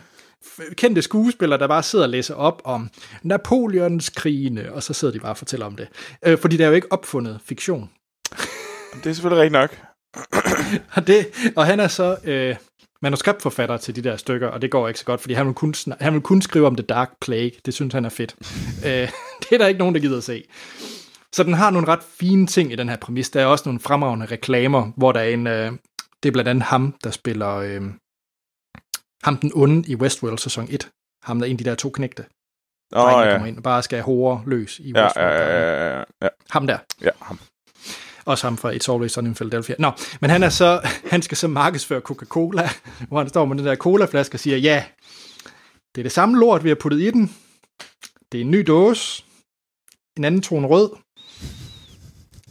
kendte 0.76 1.02
skuespillere, 1.02 1.60
der 1.60 1.68
bare 1.68 1.84
sidder 1.84 2.06
og 2.06 2.10
læser 2.10 2.36
op 2.36 2.62
om 2.66 2.90
Napoleons 3.24 4.10
krigene, 4.10 4.74
og 4.74 4.84
så 4.84 4.94
sidder 4.94 5.14
de 5.14 5.20
bare 5.20 5.32
og 5.32 5.38
fortæller 5.38 5.66
om 5.66 5.76
det. 5.76 5.88
Øh, 6.26 6.38
fordi 6.38 6.58
det 6.58 6.64
er 6.64 6.68
jo 6.68 6.76
ikke 6.76 6.92
opfundet 6.92 7.40
fiktion. 7.46 7.90
Det 9.04 9.10
er 9.10 9.14
selvfølgelig 9.14 9.42
rigtigt 9.42 9.52
nok. 9.52 9.78
og, 10.96 11.08
det, 11.08 11.28
og 11.56 11.66
han 11.66 11.80
er 11.80 11.88
så 11.88 12.18
øh, 12.24 12.56
manuskriptforfatter 13.02 13.78
til 13.78 13.96
de 13.96 14.02
der 14.02 14.18
stykker, 14.18 14.48
og 14.48 14.62
det 14.62 14.72
går 14.72 14.88
ikke 14.88 15.00
så 15.00 15.06
godt, 15.06 15.22
fordi 15.22 15.34
han 15.34 15.46
vil 15.46 15.54
kun, 15.56 15.74
han 16.00 16.14
vil 16.14 16.22
kun 16.22 16.42
skrive 16.42 16.68
om 16.68 16.76
The 16.76 16.86
Dark 16.86 17.12
Plague. 17.22 17.52
Det 17.66 17.74
synes 17.74 17.94
han 17.94 18.06
er 18.06 18.10
fedt. 18.10 18.36
øh, 18.88 19.10
det 19.40 19.52
er 19.52 19.58
der 19.58 19.68
ikke 19.68 19.80
nogen, 19.80 19.96
der 19.96 20.02
gider 20.02 20.18
at 20.18 20.24
se. 20.24 20.44
Så 21.34 21.44
den 21.44 21.54
har 21.54 21.70
nogle 21.70 21.88
ret 21.88 22.04
fine 22.04 22.48
ting 22.48 22.72
i 22.72 22.76
den 22.76 22.90
her 22.90 22.98
præmis. 22.98 23.30
Der 23.30 23.42
er 23.42 23.46
også 23.46 23.64
nogle 23.70 23.80
fremragende 23.80 24.26
reklamer, 24.26 24.92
hvor 24.98 25.12
der 25.12 25.20
er 25.20 25.30
en... 25.30 25.48
Øh, 25.48 25.72
det 26.24 26.30
er 26.30 26.34
blandt 26.34 26.50
andet 26.50 26.64
ham, 26.64 26.96
der 27.04 27.12
spiller... 27.12 27.56
Øh, 27.56 27.82
ham 29.24 29.38
den 29.38 29.52
onde 29.56 29.92
i 29.92 29.96
Westworld 29.96 30.38
sæson 30.38 30.68
1. 30.70 30.90
Ham 31.24 31.40
der 31.40 31.46
er 31.46 31.50
en 31.50 31.54
af 31.54 31.58
de 31.58 31.64
der 31.64 31.76
to 31.76 31.90
knægte. 31.90 32.26
Åh, 32.96 33.04
oh, 33.04 33.26
ja. 33.26 33.32
kommer 33.32 33.48
ind 33.48 33.58
og 33.58 33.64
bare 33.64 33.84
skal 33.84 34.02
hore 34.02 34.44
løs 34.46 34.80
i 34.80 34.92
Ja, 34.96 35.04
Westworld. 35.04 35.28
ja, 35.28 35.60
ja, 35.60 35.98
ja, 35.98 36.04
ja. 36.22 36.28
Ham 36.50 36.68
der. 36.68 36.78
ja 37.02 37.10
ham. 37.22 37.40
Også 38.30 38.48
ham 38.48 38.58
fra 38.58 38.74
It's 38.74 38.92
Always 38.92 39.12
Sunny 39.12 39.28
in 39.28 39.36
Philadelphia. 39.36 39.76
Nå, 39.80 39.92
men 40.22 40.30
han, 40.30 40.44
er 40.44 40.50
så, 40.50 40.82
han 41.14 41.22
skal 41.22 41.38
så 41.38 41.48
markedsføre 41.48 42.02
Coca-Cola, 42.02 42.70
hvor 43.08 43.18
han 43.18 43.30
står 43.30 43.46
med 43.46 43.58
den 43.58 43.66
der 43.66 43.76
colaflaske 43.76 44.36
og 44.36 44.40
siger, 44.40 44.58
ja, 44.58 44.84
det 45.96 46.02
er 46.02 46.04
det 46.04 46.12
samme 46.12 46.40
lort, 46.40 46.64
vi 46.64 46.70
har 46.70 46.76
puttet 46.76 47.02
i 47.02 47.12
den. 47.12 47.32
Det 48.32 48.38
er 48.38 48.42
en 48.42 48.52
ny 48.52 48.64
dåse. 48.68 49.24
En 50.18 50.24
anden 50.24 50.42
tone 50.42 50.68
rød. 50.68 50.90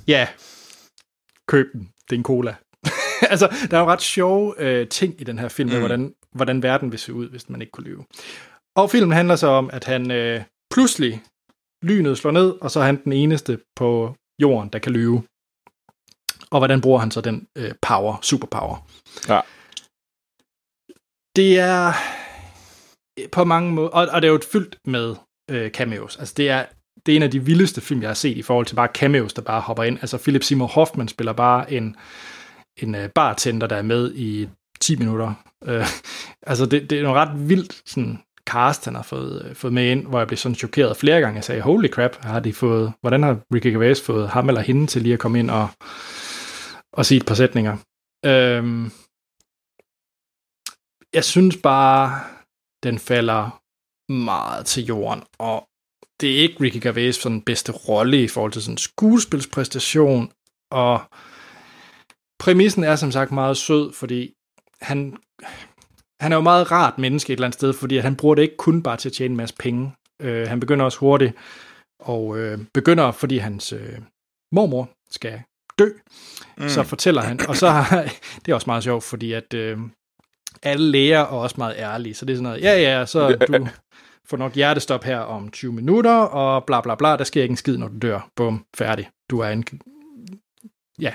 Ja, 0.09 0.29
køb 1.49 1.67
den. 1.73 1.81
Det 1.81 2.17
er 2.17 2.19
en 2.19 2.25
cola. 2.25 2.55
altså, 3.33 3.49
der 3.71 3.77
er 3.77 3.81
jo 3.81 3.87
ret 3.87 4.03
sjove 4.03 4.55
øh, 4.59 4.89
ting 4.89 5.21
i 5.21 5.25
den 5.25 5.39
her 5.39 5.49
film, 5.49 5.71
mm. 5.71 5.79
Hvordan, 5.79 6.15
hvordan 6.35 6.63
verden 6.63 6.91
vil 6.93 6.99
se 6.99 7.13
ud, 7.13 7.29
hvis 7.29 7.49
man 7.49 7.61
ikke 7.61 7.71
kunne 7.71 7.85
lyve. 7.85 8.05
Og 8.77 8.91
filmen 8.91 9.13
handler 9.13 9.37
så 9.37 9.47
om, 9.47 9.71
at 9.73 9.85
han 9.85 10.11
øh, 10.11 10.43
pludselig 10.71 11.23
lynet 11.83 12.19
slår 12.19 12.31
ned, 12.31 12.51
og 12.61 12.71
så 12.71 12.81
er 12.81 12.85
han 12.85 13.05
den 13.05 13.13
eneste 13.13 13.59
på 13.77 14.15
jorden, 14.43 14.69
der 14.73 14.79
kan 14.79 14.93
lyve. 14.93 15.23
Og 16.51 16.61
hvordan 16.61 16.81
bruger 16.81 16.99
han 16.99 17.11
så 17.11 17.21
den 17.21 17.47
øh, 17.57 17.73
power, 17.83 18.17
superpower? 18.23 18.87
Ja. 19.29 19.41
Det 21.37 21.59
er 21.59 21.93
på 23.33 23.45
mange 23.45 23.73
måder, 23.73 23.89
og, 23.89 24.09
og 24.13 24.23
det 24.23 24.29
er 24.29 24.33
jo 24.33 24.41
fyldt 24.53 24.79
med 24.85 25.15
øh, 25.51 25.71
cameos. 25.71 26.17
Altså 26.17 26.35
det 26.37 26.51
er, 26.51 26.65
det 27.07 27.13
er 27.13 27.17
en 27.17 27.23
af 27.23 27.31
de 27.31 27.45
vildeste 27.45 27.81
film, 27.81 28.01
jeg 28.01 28.09
har 28.09 28.15
set 28.15 28.37
i 28.37 28.43
forhold 28.43 28.67
til 28.67 28.75
bare 28.75 28.89
cameos, 28.95 29.33
der 29.33 29.43
bare 29.43 29.61
hopper 29.61 29.83
ind. 29.83 29.99
Altså 30.01 30.19
Philip 30.19 30.43
Seymour 30.43 30.67
Hoffman 30.67 31.09
spiller 31.09 31.33
bare 31.33 31.73
en, 31.73 31.97
en 32.83 32.95
øh, 32.95 33.09
bartender, 33.09 33.67
der 33.67 33.77
er 33.77 33.83
med 33.83 34.15
i 34.15 34.49
10 34.81 34.97
minutter. 34.97 35.35
Øh, 35.65 35.87
altså 36.51 36.67
det, 36.67 36.91
det 36.91 36.99
er 36.99 37.03
nogle 37.03 37.21
ret 37.21 37.49
vildt 37.49 37.83
sådan, 37.87 38.19
cast, 38.47 38.85
han 38.85 38.95
har 38.95 39.03
fået, 39.03 39.47
øh, 39.49 39.55
fået 39.55 39.73
med 39.73 39.91
ind, 39.91 40.07
hvor 40.07 40.19
jeg 40.19 40.27
blev 40.27 40.37
sådan 40.37 40.55
chokeret 40.55 40.97
flere 40.97 41.21
gange. 41.21 41.37
Jeg 41.37 41.45
sagde, 41.45 41.61
holy 41.61 41.89
crap, 41.89 42.17
har 42.21 42.41
de 42.41 42.53
fået, 42.53 42.93
hvordan 43.01 43.23
har 43.23 43.37
Ricky 43.55 43.67
Gervais 43.67 44.03
fået 44.03 44.29
ham 44.29 44.49
eller 44.49 44.61
hende 44.61 44.87
til 44.87 45.03
lige 45.03 45.13
at 45.13 45.19
komme 45.19 45.39
ind 45.39 45.51
og, 45.51 45.69
og 46.99 47.07
sige 47.07 47.21
et 47.21 47.27
par 47.27 47.35
sætninger? 47.35 47.77
Øhm, 48.27 48.85
jeg 51.13 51.25
synes 51.25 51.57
bare, 51.63 52.21
den 52.83 52.99
falder 52.99 53.63
meget 54.13 54.67
til 54.67 54.85
jorden, 54.85 55.23
og 55.39 55.69
det 56.21 56.29
er 56.35 56.43
ikke 56.43 56.61
Ricky 56.61 56.81
Gervais 56.83 57.17
sådan 57.17 57.43
bedste 57.43 57.73
rolle 57.73 58.23
i 58.23 58.29
forhold 58.29 58.53
til 58.53 58.63
sådan 58.63 58.79
skuespilspræstation, 58.79 60.33
og 60.71 61.01
præmissen 62.41 62.85
er 62.85 62.97
som 62.97 63.13
sagt 63.13 63.33
meget 63.33 63.57
sød, 63.57 63.93
fordi 63.93 64.35
han, 64.83 65.17
han 66.21 66.33
er 66.33 66.37
jo 66.37 66.43
meget 66.43 66.71
rart 66.71 66.99
menneske 66.99 67.33
et 67.33 67.37
eller 67.37 67.47
andet 67.47 67.59
sted, 67.59 67.73
fordi 67.73 67.97
at 67.97 68.03
han 68.03 68.17
bruger 68.17 68.35
det 68.35 68.43
ikke 68.43 68.57
kun 68.57 68.83
bare 68.83 68.97
til 68.97 69.09
at 69.09 69.13
tjene 69.13 69.33
en 69.33 69.37
masse 69.37 69.55
penge. 69.59 69.93
Øh, 70.23 70.49
han 70.49 70.61
begynder 70.61 70.85
også 70.85 70.99
hurtigt, 70.99 71.33
og 72.01 72.39
øh, 72.39 72.59
begynder, 72.75 73.13
fordi 73.13 73.39
hans 73.39 73.73
øh, 73.73 73.99
mormor 74.53 74.91
skal 75.11 75.43
dø, 75.79 75.89
mm. 76.57 76.69
så 76.69 76.83
fortæller 76.83 77.23
han, 77.23 77.47
og 77.49 77.57
så 77.57 77.69
har, 77.69 78.03
det 78.45 78.53
er 78.53 78.55
også 78.55 78.71
meget 78.71 78.85
sjovt, 78.85 79.05
fordi 79.05 79.33
at 79.33 79.55
øh, 79.55 79.79
alle 80.63 80.91
læger 80.91 81.19
er 81.19 81.25
også 81.25 81.55
meget 81.59 81.75
ærlige, 81.79 82.15
så 82.15 82.25
det 82.25 82.33
er 82.33 82.37
sådan 82.37 82.43
noget, 82.43 82.63
ja 82.63 82.81
ja, 82.81 83.07
så 83.07 83.37
du 83.49 83.69
får 84.29 84.37
nok 84.37 84.55
hjertestop 84.55 85.05
her 85.05 85.19
om 85.19 85.51
20 85.51 85.73
minutter, 85.73 86.15
og 86.15 86.65
bla 86.65 86.81
bla 86.81 86.95
bla, 86.95 87.17
der 87.17 87.25
sker 87.25 87.43
ikke 87.43 87.53
en 87.53 87.57
skid, 87.57 87.77
når 87.77 87.89
du 87.89 87.99
dør. 88.03 88.31
Bum, 88.37 88.65
færdig. 88.77 89.09
Du 89.31 89.41
er 89.41 89.49
en... 89.49 89.65
Ja. 91.01 91.15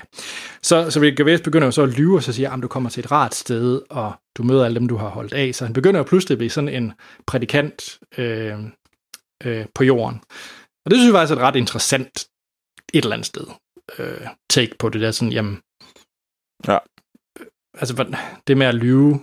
Så, 0.62 0.90
så 0.90 1.00
Rick 1.00 1.16
Gervais 1.16 1.40
begynder 1.40 1.66
jo 1.66 1.70
så 1.70 1.82
at 1.82 1.88
lyve, 1.88 2.16
og 2.16 2.22
så 2.22 2.32
siger, 2.32 2.50
at 2.50 2.62
du 2.62 2.68
kommer 2.68 2.90
til 2.90 3.04
et 3.04 3.12
rart 3.12 3.34
sted, 3.34 3.82
og 3.90 4.12
du 4.36 4.42
møder 4.42 4.64
alle 4.64 4.78
dem, 4.78 4.88
du 4.88 4.96
har 4.96 5.08
holdt 5.08 5.32
af. 5.32 5.54
Så 5.54 5.64
han 5.64 5.72
begynder 5.72 6.00
jo 6.00 6.04
pludselig 6.04 6.34
at 6.34 6.38
blive 6.38 6.50
sådan 6.50 6.68
en 6.68 6.92
prædikant 7.26 7.98
øh, 8.18 8.58
øh, 9.44 9.66
på 9.74 9.84
jorden. 9.84 10.20
Og 10.84 10.90
det 10.90 10.98
synes 10.98 11.06
jeg 11.06 11.14
faktisk 11.14 11.32
er 11.32 11.36
et 11.36 11.42
ret 11.42 11.56
interessant 11.56 12.26
et 12.94 13.04
eller 13.04 13.12
andet 13.12 13.26
sted 13.26 13.46
øh, 13.98 14.26
take 14.50 14.74
på 14.78 14.88
det 14.88 15.00
der 15.00 15.10
sådan, 15.10 15.32
jamen... 15.32 15.60
Ja. 16.68 16.78
Altså, 17.78 18.16
det 18.46 18.56
med 18.56 18.66
at 18.66 18.74
lyve 18.74 19.20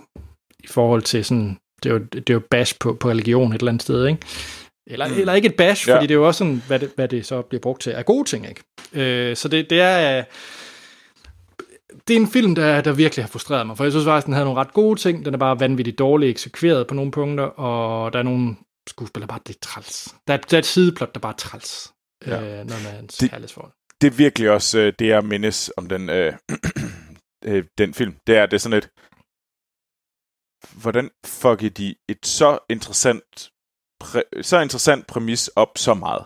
i 0.64 0.66
forhold 0.66 1.02
til 1.02 1.24
sådan 1.24 1.58
det 1.82 1.88
er 1.90 1.94
jo, 1.94 1.98
det 1.98 2.30
er 2.30 2.34
jo 2.34 2.42
bash 2.50 2.74
på, 2.80 2.94
på 2.94 3.08
religion 3.10 3.52
et 3.52 3.58
eller 3.58 3.68
andet 3.72 3.82
sted, 3.82 4.06
ikke? 4.06 4.20
Eller, 4.86 5.08
mm. 5.08 5.14
eller 5.14 5.32
ikke 5.32 5.48
et 5.48 5.56
bash, 5.56 5.88
Ja. 5.88 5.94
fordi 5.96 6.06
det 6.06 6.14
er 6.14 6.18
jo 6.18 6.26
også 6.26 6.38
sådan, 6.38 6.62
hvad 6.66 6.78
det, 6.78 6.92
hvad 6.96 7.08
det 7.08 7.26
så 7.26 7.42
bliver 7.42 7.60
brugt 7.60 7.82
til, 7.82 7.92
er 7.92 8.02
gode 8.02 8.28
ting, 8.28 8.46
ikke? 8.48 8.62
Øh, 8.92 9.36
så 9.36 9.48
det, 9.48 9.70
det 9.70 9.80
er... 9.80 10.24
Det 12.08 12.16
er 12.16 12.20
en 12.20 12.28
film, 12.28 12.54
der, 12.54 12.80
der 12.80 12.92
virkelig 12.92 13.24
har 13.24 13.28
frustreret 13.28 13.66
mig, 13.66 13.76
for 13.76 13.84
jeg 13.84 13.92
synes 13.92 14.04
faktisk, 14.06 14.26
den 14.26 14.34
havde 14.34 14.44
nogle 14.44 14.60
ret 14.60 14.72
gode 14.72 15.00
ting. 15.00 15.24
Den 15.24 15.34
er 15.34 15.38
bare 15.38 15.60
vanvittigt 15.60 15.98
dårligt 15.98 16.30
eksekveret 16.30 16.86
på 16.86 16.94
nogle 16.94 17.10
punkter, 17.10 17.44
og 17.44 18.12
der 18.12 18.18
er 18.18 18.22
nogle 18.22 18.56
skuespillere, 18.88 19.28
bare 19.28 19.40
det 19.46 19.54
er 19.56 19.58
træls. 19.62 20.14
Der 20.26 20.34
er, 20.34 20.36
der 20.36 20.56
er 20.56 20.58
et 20.58 20.66
sideplot, 20.66 21.14
der 21.14 21.20
bare 21.20 21.32
er 21.32 21.36
træls. 21.36 21.92
Ja. 22.26 22.40
Ja. 22.42 22.60
Øh, 22.60 22.66
med 22.66 22.74
hans 22.74 23.16
Det- 23.16 23.30
kærlighedsforhold. 23.30 23.72
Det 24.02 24.12
er 24.12 24.16
virkelig 24.16 24.50
også 24.50 24.78
øh, 24.78 24.92
det, 24.98 25.08
jeg 25.08 25.24
mindes 25.24 25.72
om 25.76 25.88
den, 25.88 26.10
øh, 26.10 26.34
øh, 27.48 27.64
den 27.78 27.94
film. 27.94 28.16
Det 28.26 28.36
er, 28.36 28.46
det 28.46 28.52
er 28.52 28.58
sådan 28.58 28.78
et... 28.78 28.90
Hvordan 30.82 31.10
fucker 31.26 31.70
de 31.70 31.94
et 32.08 32.26
så 32.26 32.58
interessant, 32.70 33.50
præ, 34.00 34.20
så 34.42 34.60
interessant 34.60 35.06
præmis 35.06 35.48
op 35.48 35.78
så 35.78 35.94
meget? 35.94 36.24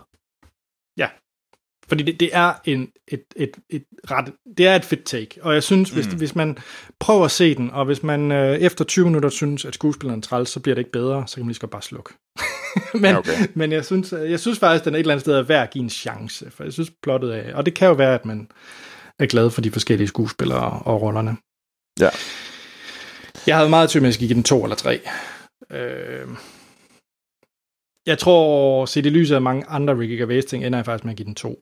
Fordi 1.89 2.03
det, 2.03 2.21
det 2.21 2.31
er 2.33 2.53
en, 2.65 2.89
et, 3.09 3.23
et, 3.37 3.51
et 3.71 3.85
ret, 4.11 4.33
det 4.59 4.67
er 4.67 4.77
et 4.77 4.85
fedt 4.85 5.05
take, 5.05 5.29
og 5.43 5.55
jeg 5.55 5.63
synes, 5.63 5.91
hvis, 5.91 6.07
Mm. 6.07 6.17
hvis 6.19 6.35
man 6.35 6.59
prøver 7.01 7.25
at 7.25 7.31
se 7.31 7.55
den, 7.55 7.71
og 7.71 7.85
hvis 7.85 8.03
man 8.03 8.33
øh, 8.33 8.57
efter 8.59 8.85
20 8.85 9.05
minutter 9.05 9.29
synes, 9.29 9.65
at 9.65 9.75
skuespilleren 9.75 10.19
er 10.21 10.23
træls, 10.23 10.49
så 10.51 10.61
bliver 10.61 10.75
det 10.75 10.81
ikke 10.81 10.93
bedre, 10.93 11.25
så 11.27 11.35
kan 11.35 11.43
man 11.45 11.49
lige 11.49 11.55
så 11.55 11.61
godt 11.61 11.71
bare 11.71 11.83
slukke. 11.83 12.13
men, 12.95 13.05
Ja, 13.05 13.19
okay. 13.19 13.49
men 13.55 13.73
jeg 13.73 13.85
synes, 13.85 14.13
jeg 14.13 14.41
synes 14.41 14.59
faktisk, 14.59 14.85
den 14.85 14.95
er 14.95 14.99
et 14.99 15.01
eller 15.01 15.15
andet 15.15 15.21
sted 15.23 15.35
er 15.35 15.43
værd 15.43 15.63
at 15.63 15.71
give 15.71 15.85
en 15.85 15.91
chance, 15.91 16.51
for 16.51 16.65
jeg 16.65 16.73
synes 16.73 16.93
plottet 17.03 17.37
er, 17.37 17.55
og 17.57 17.67
det 17.67 17.75
kan 17.75 17.89
jo 17.89 17.95
være, 17.95 18.15
at 18.15 18.25
man 18.25 18.49
er 19.19 19.27
glad 19.27 19.51
for 19.51 19.61
de 19.61 19.71
forskellige 19.71 20.09
skuespillere 20.09 20.83
og 20.85 21.03
rollerne. 21.03 21.37
Ja. 22.01 22.09
Jeg 23.47 23.57
havde 23.57 23.71
meget 23.71 23.91
tvivl 23.91 24.05
at 24.05 24.07
jeg 24.07 24.15
skulle 24.15 24.29
give 24.29 24.35
den 24.35 24.43
to 24.45 24.63
eller 24.63 24.77
tre. 24.77 25.01
Øh, 25.73 26.29
jeg 28.07 28.19
tror, 28.19 28.87
set 28.87 29.07
i 29.07 29.11
lyset 29.11 29.35
af 29.35 29.43
mange 29.43 29.67
andre 29.69 29.99
Ricky 29.99 30.13
Gervais 30.19 30.45
ting, 30.45 30.65
ender 30.67 30.79
jeg 30.79 30.85
faktisk 30.85 31.05
med 31.05 31.13
at 31.13 31.17
give 31.17 31.27
den 31.27 31.35
to. 31.35 31.59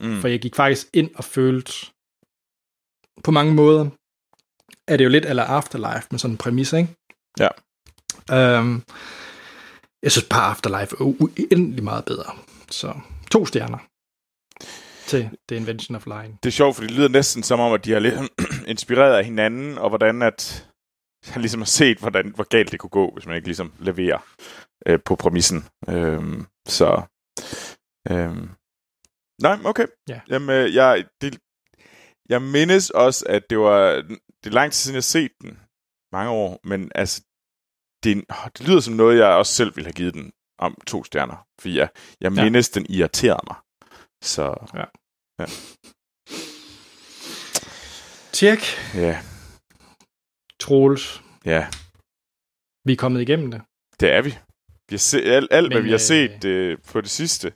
Mm. 0.00 0.20
For 0.20 0.28
jeg 0.28 0.40
gik 0.40 0.54
faktisk 0.54 0.86
ind 0.92 1.10
og 1.14 1.24
følte, 1.24 1.72
på 3.24 3.30
mange 3.30 3.54
måder, 3.54 3.90
er 4.88 4.96
det 4.96 5.04
jo 5.04 5.08
lidt 5.08 5.26
eller 5.26 5.42
Afterlife 5.42 6.08
med 6.10 6.18
sådan 6.18 6.34
en 6.34 6.38
præmis, 6.38 6.72
ikke? 6.72 6.88
Ja. 7.38 7.48
Øhm, 8.32 8.82
jeg 10.02 10.12
synes 10.12 10.28
bare, 10.30 10.50
Afterlife 10.50 10.96
er 11.00 11.04
uendelig 11.04 11.84
meget 11.84 12.04
bedre. 12.04 12.32
Så 12.70 12.94
to 13.30 13.46
stjerner 13.46 13.78
til 15.06 15.30
The 15.48 15.56
Invention 15.56 15.96
of 15.96 16.06
Lying. 16.06 16.38
Det 16.42 16.48
er 16.48 16.52
sjovt, 16.52 16.76
for 16.76 16.82
det 16.82 16.90
lyder 16.90 17.08
næsten 17.08 17.42
som 17.42 17.60
om, 17.60 17.72
at 17.72 17.84
de 17.84 17.92
har 17.92 17.98
lidt 17.98 18.14
inspireret 18.66 19.16
af 19.18 19.24
hinanden, 19.24 19.78
og 19.78 19.88
hvordan 19.88 20.22
at 20.22 20.68
han 21.26 21.42
ligesom 21.42 21.60
har 21.60 21.66
set, 21.66 21.98
hvordan, 21.98 22.32
hvor 22.34 22.44
galt 22.44 22.72
det 22.72 22.80
kunne 22.80 22.90
gå, 22.90 23.10
hvis 23.10 23.26
man 23.26 23.36
ikke 23.36 23.48
ligesom 23.48 23.72
leverer 23.78 24.18
øh, 24.86 24.98
på 25.04 25.16
præmissen. 25.16 25.64
Øhm, 25.88 26.46
så... 26.68 27.02
Øhm, 28.10 28.48
nej, 29.48 29.58
okay. 29.64 29.86
Ja. 30.08 30.20
Jamen, 30.28 30.50
øh, 30.50 30.74
jeg, 30.74 31.04
det, 31.20 31.38
jeg 32.28 32.42
mindes 32.42 32.90
også, 32.90 33.24
at 33.28 33.42
det 33.50 33.58
var... 33.58 33.80
Det 34.44 34.50
er 34.50 34.54
lang 34.60 34.72
tid 34.72 34.78
siden, 34.78 34.94
jeg 34.94 34.98
har 34.98 35.12
set 35.18 35.32
den. 35.42 35.58
Mange 36.12 36.30
år. 36.30 36.60
Men 36.64 36.80
altså, 36.94 37.22
det, 38.04 38.24
det 38.58 38.68
lyder 38.68 38.80
som 38.80 38.94
noget, 38.94 39.18
jeg 39.18 39.26
også 39.26 39.54
selv 39.54 39.76
ville 39.76 39.86
have 39.86 39.92
givet 39.92 40.14
den 40.14 40.32
om 40.58 40.78
to 40.86 41.04
stjerner. 41.04 41.46
For 41.60 41.68
jeg, 41.68 41.88
jeg 42.20 42.32
Ja. 42.32 42.44
mindes, 42.44 42.70
den 42.70 42.86
irriterede 42.88 43.40
mig. 43.50 43.56
Så 44.22 44.44
Tjek, 48.32 48.58
ja, 48.94 49.22
Troels. 50.60 51.22
ja, 51.44 51.66
Vi 52.84 52.92
er 52.92 52.96
kommet 52.96 53.20
igennem 53.22 53.50
det. 53.50 53.62
det 54.00 54.12
er 54.12 54.22
vi. 54.22 54.30
Vi 54.88 54.94
har 54.94 54.98
set 54.98 55.24
alt, 55.28 55.48
alt 55.50 55.68
hvad 55.68 55.76
Men, 55.80 55.84
vi 55.84 55.90
har 55.90 55.96
øh, 55.96 56.00
set 56.00 56.44
øh, 56.44 56.78
på 56.92 57.00
det 57.00 57.10
sidste. 57.10 57.52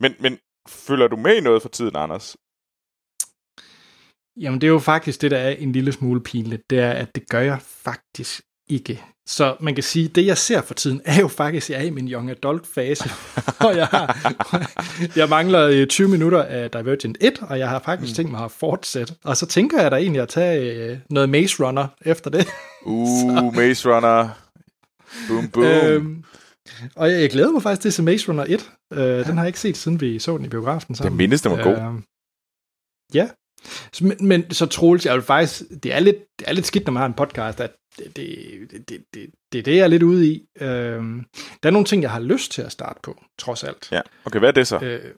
Men, 0.00 0.14
men 0.20 0.38
følger 0.68 1.08
du 1.08 1.16
med 1.16 1.36
i 1.36 1.40
noget 1.40 1.62
for 1.62 1.68
tiden, 1.68 1.96
Anders? 1.96 2.36
Jamen, 4.40 4.60
det 4.60 4.66
er 4.66 4.70
jo 4.70 4.78
faktisk 4.78 5.22
det, 5.22 5.30
der 5.30 5.38
er 5.38 5.50
en 5.50 5.72
lille 5.72 5.92
smule 5.92 6.22
pinligt. 6.22 6.70
Det 6.70 6.78
er, 6.78 6.90
at 6.90 7.14
det 7.14 7.28
gør 7.28 7.40
jeg 7.40 7.58
faktisk 7.62 8.40
ikke. 8.68 9.04
Så 9.28 9.56
man 9.60 9.74
kan 9.74 9.84
sige, 9.84 10.08
det 10.08 10.26
jeg 10.26 10.38
ser 10.38 10.62
for 10.62 10.74
tiden, 10.74 11.00
er 11.04 11.20
jo 11.20 11.28
faktisk, 11.28 11.70
at 11.70 11.76
jeg 11.76 11.82
er 11.82 11.86
i 11.86 11.90
min 11.90 12.08
young 12.08 12.30
adult 12.30 12.66
fase. 12.74 13.10
og 13.66 13.76
jeg, 13.76 13.86
har, 13.86 14.16
jeg 15.16 15.28
mangler 15.28 15.66
øh, 15.66 15.86
20 15.86 16.08
minutter 16.08 16.42
af 16.42 16.70
Divergent 16.70 17.18
1, 17.20 17.38
og 17.42 17.58
jeg 17.58 17.68
har 17.68 17.78
faktisk 17.78 18.16
tænkt 18.16 18.30
mig 18.30 18.44
at 18.44 18.50
fortsætte. 18.50 19.14
Og 19.24 19.36
så 19.36 19.46
tænker 19.46 19.82
jeg 19.82 19.90
da 19.90 19.96
egentlig 19.96 20.22
at 20.22 20.28
tage 20.28 20.72
øh, 20.72 20.98
noget 21.10 21.28
Maze 21.28 21.64
Runner 21.64 21.86
efter 22.04 22.30
det. 22.30 22.46
Uh, 22.88 23.56
Maze 23.56 23.94
Runner. 23.94 24.28
Boom, 25.28 25.48
boom. 25.48 25.64
Øhm, 25.64 26.24
og 26.96 27.10
jeg, 27.10 27.20
jeg 27.20 27.30
glæder 27.30 27.50
mig 27.50 27.62
faktisk 27.62 27.94
til 27.94 28.02
at 28.02 28.04
Maze 28.04 28.28
Runner 28.28 28.44
1. 28.48 28.70
Øh, 28.92 29.26
den 29.26 29.36
har 29.36 29.42
jeg 29.42 29.46
ikke 29.46 29.60
set, 29.60 29.76
siden 29.76 30.00
vi 30.00 30.18
så 30.18 30.36
den 30.36 30.44
i 30.44 30.48
biografen 30.48 30.92
jeg 30.92 30.96
sammen. 30.96 31.16
mindes, 31.16 31.42
den 31.42 31.52
var 31.52 31.62
god. 31.62 31.76
Øhm, 31.76 32.04
ja. 33.14 33.28
Så, 33.92 34.04
men, 34.04 34.16
men 34.20 34.50
så 34.50 34.66
Troels, 34.66 35.06
jeg 35.06 35.14
vil 35.14 35.22
faktisk, 35.22 35.62
det 35.82 35.94
er 35.94 35.98
lidt, 35.98 36.16
det 36.38 36.48
er 36.48 36.52
lidt 36.52 36.66
skidt, 36.66 36.86
når 36.86 36.92
man 36.92 37.00
har 37.00 37.06
en 37.06 37.14
podcast, 37.14 37.60
at 37.60 37.72
det, 37.98 38.16
det, 38.16 38.70
det, 38.70 38.88
det, 38.88 39.04
det, 39.14 39.30
det 39.52 39.58
er 39.58 39.62
det, 39.62 39.76
jeg 39.76 39.82
er 39.82 39.86
lidt 39.86 40.02
ude 40.02 40.26
i. 40.26 40.46
Øhm, 40.60 41.24
der 41.62 41.68
er 41.68 41.70
nogle 41.70 41.86
ting, 41.86 42.02
jeg 42.02 42.10
har 42.10 42.20
lyst 42.20 42.52
til 42.52 42.62
at 42.62 42.72
starte 42.72 43.00
på, 43.02 43.22
trods 43.38 43.64
alt. 43.64 43.88
Ja, 43.92 44.00
okay, 44.24 44.38
hvad 44.38 44.48
er 44.48 44.52
det 44.52 44.66
så? 44.66 44.78
Øh, 44.78 45.14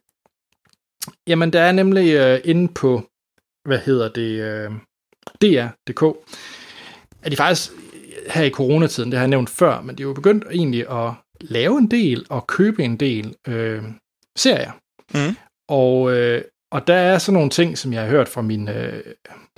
jamen, 1.27 1.53
der 1.53 1.61
er 1.61 1.73
nemlig 1.73 2.15
øh, 2.15 2.41
inde 2.45 2.75
på, 2.75 3.11
hvad 3.65 3.79
hedder 3.79 4.09
det, 4.09 4.41
øh, 4.41 4.71
DR.dk, 5.43 6.03
er 7.23 7.31
de 7.31 7.37
faktisk 7.37 7.71
her 8.31 8.43
i 8.43 8.51
coronatiden, 8.51 9.11
det 9.11 9.19
har 9.19 9.25
jeg 9.25 9.31
nævnt 9.31 9.51
før, 9.51 9.81
men 9.81 9.99
de 9.99 10.03
er 10.03 10.07
jo 10.07 10.15
begyndt 10.15 10.45
egentlig 10.51 10.91
at 10.91 11.15
lave 11.41 11.79
en 11.79 11.91
del 11.91 12.27
og 12.31 12.47
købe 12.47 12.85
en 12.85 12.97
del 12.97 13.35
øh, 13.49 13.83
serier. 14.37 14.73
Mhm. 15.15 15.37
Og, 15.69 16.17
øh, 16.17 16.43
og 16.73 16.87
der 16.87 16.95
er 16.95 17.19
sådan 17.19 17.35
nogle 17.35 17.51
ting, 17.51 17.79
som 17.79 17.93
jeg 17.93 18.03
har 18.03 18.09
hørt 18.09 18.29
fra 18.29 18.43
mine 18.43 18.77
øh, 18.77 19.03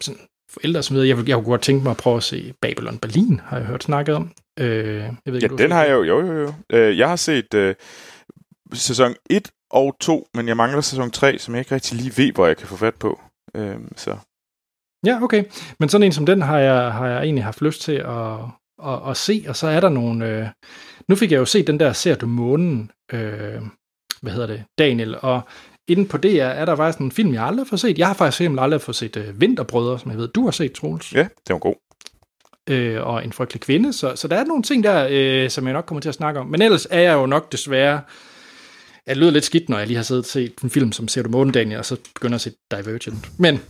sådan 0.01 0.20
forældre, 0.51 0.83
som 0.83 0.97
ved, 0.97 1.05
jeg, 1.05 1.28
jeg 1.28 1.35
kunne 1.35 1.45
godt 1.45 1.62
tænke 1.62 1.83
mig 1.83 1.91
at 1.91 1.97
prøve 1.97 2.16
at 2.16 2.22
se 2.22 2.55
Babylon 2.62 2.99
Berlin, 2.99 3.41
har 3.45 3.57
jeg 3.57 3.66
hørt 3.66 3.83
snakket 3.83 4.14
om. 4.14 4.33
Øh, 4.59 4.95
jeg 4.95 5.16
ved 5.26 5.35
ikke, 5.35 5.47
Ja, 5.47 5.49
den 5.49 5.59
set 5.59 5.72
har 5.72 5.85
jeg 5.85 5.93
jo, 5.93 6.03
jo, 6.03 6.26
jo, 6.26 6.41
jo. 6.41 6.53
Øh, 6.72 6.99
jeg 6.99 7.09
har 7.09 7.16
set 7.16 7.55
øh, 7.55 7.74
sæson 8.72 9.14
1 9.31 9.51
og 9.70 9.97
2, 10.01 10.28
men 10.35 10.49
jeg 10.49 10.57
mangler 10.57 10.81
sæson 10.81 11.11
3, 11.11 11.39
som 11.39 11.55
jeg 11.55 11.61
ikke 11.61 11.74
rigtig 11.74 11.99
lige 11.99 12.12
ved, 12.16 12.33
hvor 12.33 12.47
jeg 12.47 12.57
kan 12.57 12.68
få 12.68 12.76
fat 12.76 12.95
på. 12.95 13.20
Øh, 13.57 13.76
så 13.97 14.16
Ja, 15.07 15.22
okay. 15.22 15.45
Men 15.78 15.89
sådan 15.89 16.03
en 16.03 16.12
som 16.12 16.26
den 16.26 16.43
har 16.43 16.59
jeg, 16.59 16.93
har 16.93 17.07
jeg 17.07 17.22
egentlig 17.22 17.45
haft 17.45 17.62
lyst 17.62 17.83
til 17.83 17.93
at, 17.93 18.37
at, 18.87 19.11
at 19.11 19.16
se, 19.16 19.45
og 19.49 19.57
så 19.57 19.66
er 19.66 19.81
der 19.81 19.89
nogle... 19.89 20.26
Øh, 20.26 20.47
nu 21.09 21.16
fik 21.16 21.33
jeg 21.33 21.39
jo 21.39 21.45
set 21.45 21.66
den 21.66 21.81
der 21.81 21.93
Ser 21.93 22.14
du 22.14 22.26
månen, 22.26 22.91
øh, 23.12 23.61
hvad 24.22 24.33
hedder 24.33 24.47
det, 24.47 24.64
Daniel, 24.78 25.16
og 25.20 25.41
inde 25.89 26.07
på 26.07 26.16
DR 26.16 26.26
er 26.28 26.64
der 26.64 26.76
faktisk 26.76 26.99
en 26.99 27.12
film, 27.12 27.35
jeg 27.35 27.45
aldrig 27.45 27.66
har 27.70 27.76
set. 27.76 27.99
Jeg 27.99 28.07
har 28.07 28.14
faktisk 28.14 28.37
simpelthen 28.39 28.64
aldrig 28.64 28.81
fået 28.81 28.97
set 28.97 29.16
øh, 29.16 29.41
Vinterbrødre, 29.41 29.99
som 29.99 30.11
jeg 30.11 30.18
ved, 30.18 30.28
du 30.28 30.45
har 30.45 30.51
set, 30.51 30.72
Troels, 30.72 31.12
ja, 31.12 31.20
den 31.49 31.53
var 31.53 31.59
god. 31.59 31.74
øh, 32.70 33.07
og 33.07 33.24
En 33.24 33.33
frygtelig 33.33 33.61
kvinde, 33.61 33.93
så, 33.93 34.16
så 34.16 34.28
der 34.28 34.37
er 34.37 34.45
nogle 34.45 34.62
ting 34.62 34.85
der, 34.85 35.09
øh, 35.11 35.51
som 35.51 35.66
jeg 35.66 35.72
nok 35.72 35.85
kommer 35.87 36.01
til 36.01 36.09
at 36.09 36.14
snakke 36.14 36.41
om. 36.41 36.47
Men 36.47 36.62
ellers 36.62 36.87
er 36.91 37.01
jeg 37.01 37.14
jo 37.14 37.26
nok 37.26 37.53
desværre... 37.53 38.01
Jeg 39.07 39.16
lyder 39.16 39.31
lidt 39.31 39.45
skidt, 39.45 39.68
når 39.68 39.78
jeg 39.78 39.87
lige 39.87 39.97
har 39.97 40.03
siddet 40.05 40.24
og 40.24 40.28
set 40.31 40.53
en 40.62 40.70
film 40.70 40.93
som 40.93 41.09
Ser 41.09 41.22
du 41.22 41.28
månen, 41.28 41.53
Daniel, 41.53 41.78
og 41.78 41.85
så 41.85 41.97
begynder 42.14 42.35
at 42.35 42.41
se 42.41 42.53
Divergent. 42.70 43.39
Men 43.39 43.55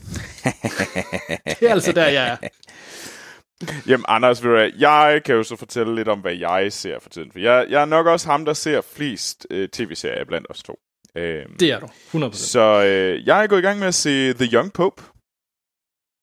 det 1.61 1.63
er 1.63 1.71
altså 1.71 1.93
der, 1.93 2.07
jeg 2.07 2.39
er. 2.43 2.49
Jamen, 3.87 4.05
Anders, 4.09 4.45
ved 4.45 4.51
du 4.71 4.79
jeg 4.79 5.23
kan 5.25 5.35
jo 5.35 5.43
så 5.43 5.57
fortælle 5.57 5.95
lidt 5.95 6.09
om, 6.09 6.21
hvad 6.21 6.35
jeg 6.35 6.73
ser 6.73 6.99
for 6.99 7.09
tiden. 7.11 7.33
For 7.33 7.39
jeg, 7.39 7.67
jeg 7.71 7.81
er 7.83 7.85
nok 7.87 8.07
også 8.07 8.29
ham, 8.31 8.45
der 8.45 8.53
ser 8.53 8.81
flest 8.81 9.47
øh, 9.51 9.69
tv-serier 9.69 10.25
blandt 10.25 10.47
os 10.51 10.63
to. 10.63 10.79
Øh, 11.15 11.47
Det 11.61 11.71
er 11.71 11.81
du, 11.81 11.87
100%. 12.27 12.33
så 12.33 12.85
øh, 12.85 13.27
jeg 13.27 13.43
er 13.43 13.47
gået 13.47 13.59
i 13.59 13.63
gang 13.63 13.79
med 13.79 13.87
at 13.89 13.95
se 13.95 14.33
The 14.33 14.49
Young 14.57 14.73
Pope 14.73 15.03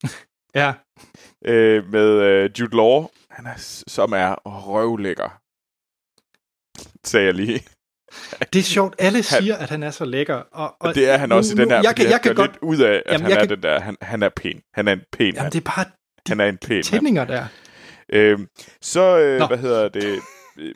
Ja, 0.56 0.74
øh, 1.46 1.92
med 1.92 2.10
øh, 2.22 2.50
Jude 2.60 2.76
Law, 2.76 3.08
han 3.30 3.46
er, 3.46 3.84
som 3.88 4.14
er 4.14 4.36
røvlækker. 4.46 5.40
Sagde 7.08 7.26
jeg 7.26 7.34
lige. 7.34 7.60
det 8.54 8.60
er 8.60 8.64
sjovt. 8.64 8.96
Alle 9.00 9.24
siger, 9.24 9.56
at 9.56 9.70
han 9.70 9.84
er 9.84 9.92
så 9.92 10.06
lækker. 10.06 10.36
Og, 10.36 10.76
og 10.80 10.96
det 10.96 11.10
er 11.10 11.18
han 11.18 11.32
også 11.32 11.56
nu, 11.56 11.62
i 11.62 11.64
den 11.66 11.72
her. 11.72 11.82
Jeg 11.84 11.96
kan, 11.96 12.06
jeg 12.10 12.22
kan 12.22 12.30
han 12.30 12.36
godt... 12.36 12.52
lidt 12.52 12.62
ud 12.64 12.78
af, 12.82 13.04
at 13.06 13.14
Jamen, 13.14 13.22
han 13.24 13.32
er 13.32 13.40
kan- 13.40 13.50
den 13.50 13.64
der. 13.64 13.80
Han, 13.80 13.98
han 14.02 14.24
er 14.24 14.30
pæn. 14.30 14.62
Han 14.74 14.88
er 14.88 14.94
en 14.94 15.02
pæn 15.12 15.26
Jamen, 15.26 15.42
mand. 15.44 15.52
det 15.52 15.60
er 15.68 15.72
bare 15.76 15.86
Han 16.28 16.40
er 16.40 16.46
en 16.46 16.58
pæn 16.58 16.76
mand. 16.76 16.84
tændinger 16.84 17.26
der. 17.26 17.46
Øhm, 18.14 18.48
så, 18.82 19.20
øh, 19.20 19.40
Nå. 19.40 19.48
hvad 19.48 19.58
hedder 19.58 19.90
det? 19.90 20.20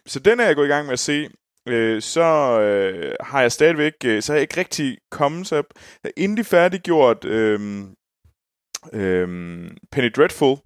Så 0.06 0.20
den 0.20 0.40
er 0.40 0.46
jeg 0.46 0.56
gået 0.56 0.66
i 0.66 0.70
gang 0.70 0.86
med 0.86 0.94
at 0.94 1.00
se. 1.00 1.30
Øh, 1.68 2.02
så 2.02 2.22
øh, 2.62 3.16
har 3.20 3.42
jeg 3.42 3.52
stadigvæk, 3.52 3.94
øh, 4.06 4.22
så 4.22 4.32
har 4.32 4.38
jeg 4.38 4.42
ikke 4.42 4.60
rigtig 4.60 4.98
kommet, 5.12 5.48
så 5.48 5.56
jeg 6.04 6.12
endelig 6.18 6.46
færdiggjort 6.46 7.26
øh, 7.26 7.60
øh, 8.94 9.28
Penny 9.92 10.12
Dreadful. 10.16 10.58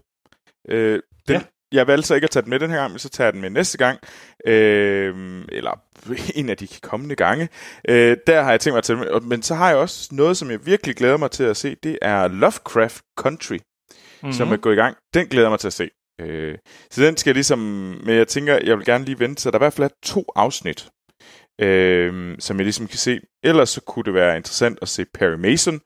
Øh, 0.69 0.99
den, 1.27 1.35
Ja. 1.35 1.41
Jeg 1.71 1.87
valgte 1.87 2.07
så 2.07 2.15
ikke 2.15 2.25
at 2.25 2.31
tage 2.31 2.43
den 2.43 2.49
med 2.49 2.59
den 2.59 2.69
her 2.69 2.77
gang, 2.77 2.91
men 2.91 2.99
så 2.99 3.09
tager 3.09 3.25
jeg 3.25 3.33
den 3.33 3.41
med 3.41 3.49
næste 3.49 3.77
gang. 3.77 3.99
Øh, 4.47 5.41
eller 5.51 5.79
en 6.39 6.49
af 6.49 6.57
de 6.57 6.67
kommende 6.81 7.15
gange. 7.15 7.49
Øh, 7.89 8.17
der 8.27 8.41
har 8.41 8.51
jeg 8.51 8.59
tænkt 8.59 8.73
mig 8.73 8.77
at 8.77 8.83
tage 8.83 8.97
med. 8.99 9.21
Men 9.21 9.41
så 9.41 9.55
har 9.55 9.69
jeg 9.69 9.77
også 9.77 10.09
noget, 10.11 10.37
som 10.37 10.51
jeg 10.51 10.65
virkelig 10.65 10.95
glæder 10.95 11.17
mig 11.17 11.31
til 11.31 11.43
at 11.43 11.57
se. 11.57 11.75
Det 11.83 11.99
er 12.01 12.27
Lovecraft 12.27 13.03
Country 13.17 13.57
mm-hmm. 14.25 14.37
som 14.37 14.51
er 14.51 14.57
gået 14.57 14.73
i 14.73 14.77
gang. 14.77 14.97
Den 15.13 15.27
glæder 15.27 15.45
jeg 15.45 15.51
mig 15.51 15.59
til 15.59 15.67
at 15.67 15.73
se. 15.73 15.89
Øh, 16.21 16.57
så 16.91 17.03
den 17.03 17.17
skal 17.17 17.29
jeg 17.29 17.35
ligesom... 17.35 17.59
Men 18.05 18.15
jeg 18.15 18.27
tænker, 18.27 18.59
jeg 18.63 18.77
vil 18.77 18.85
gerne 18.85 19.05
lige 19.05 19.19
vente, 19.19 19.41
så 19.41 19.51
der 19.51 19.55
er 19.55 19.59
i 19.59 19.65
hvert 19.65 19.73
fald 19.73 19.91
to 20.03 20.25
afsnit, 20.35 20.89
øh, 21.61 22.35
som 22.39 22.57
jeg 22.57 22.63
ligesom 22.63 22.87
kan 22.87 22.97
se. 22.97 23.19
Ellers 23.43 23.69
så 23.69 23.81
kunne 23.81 24.03
det 24.03 24.13
være 24.13 24.37
interessant 24.37 24.79
at 24.81 24.87
se 24.87 25.05
Perry 25.13 25.35
Mason. 25.35 25.79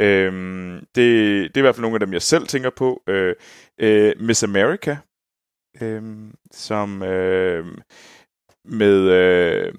Øh, 0.00 0.32
det, 0.74 0.94
det 0.94 1.56
er 1.56 1.58
i 1.58 1.60
hvert 1.60 1.74
fald 1.74 1.82
nogle 1.82 1.96
af 1.96 2.00
dem, 2.00 2.12
jeg 2.12 2.22
selv 2.22 2.46
tænker 2.46 2.70
på. 2.70 3.02
Øh, 3.08 3.34
øh, 3.80 4.12
Miss 4.20 4.42
America, 4.42 4.96
øh, 5.82 6.02
som 6.52 7.02
øh, 7.02 7.66
med... 8.64 9.08
Øh, 9.10 9.74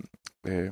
øh, 0.47 0.72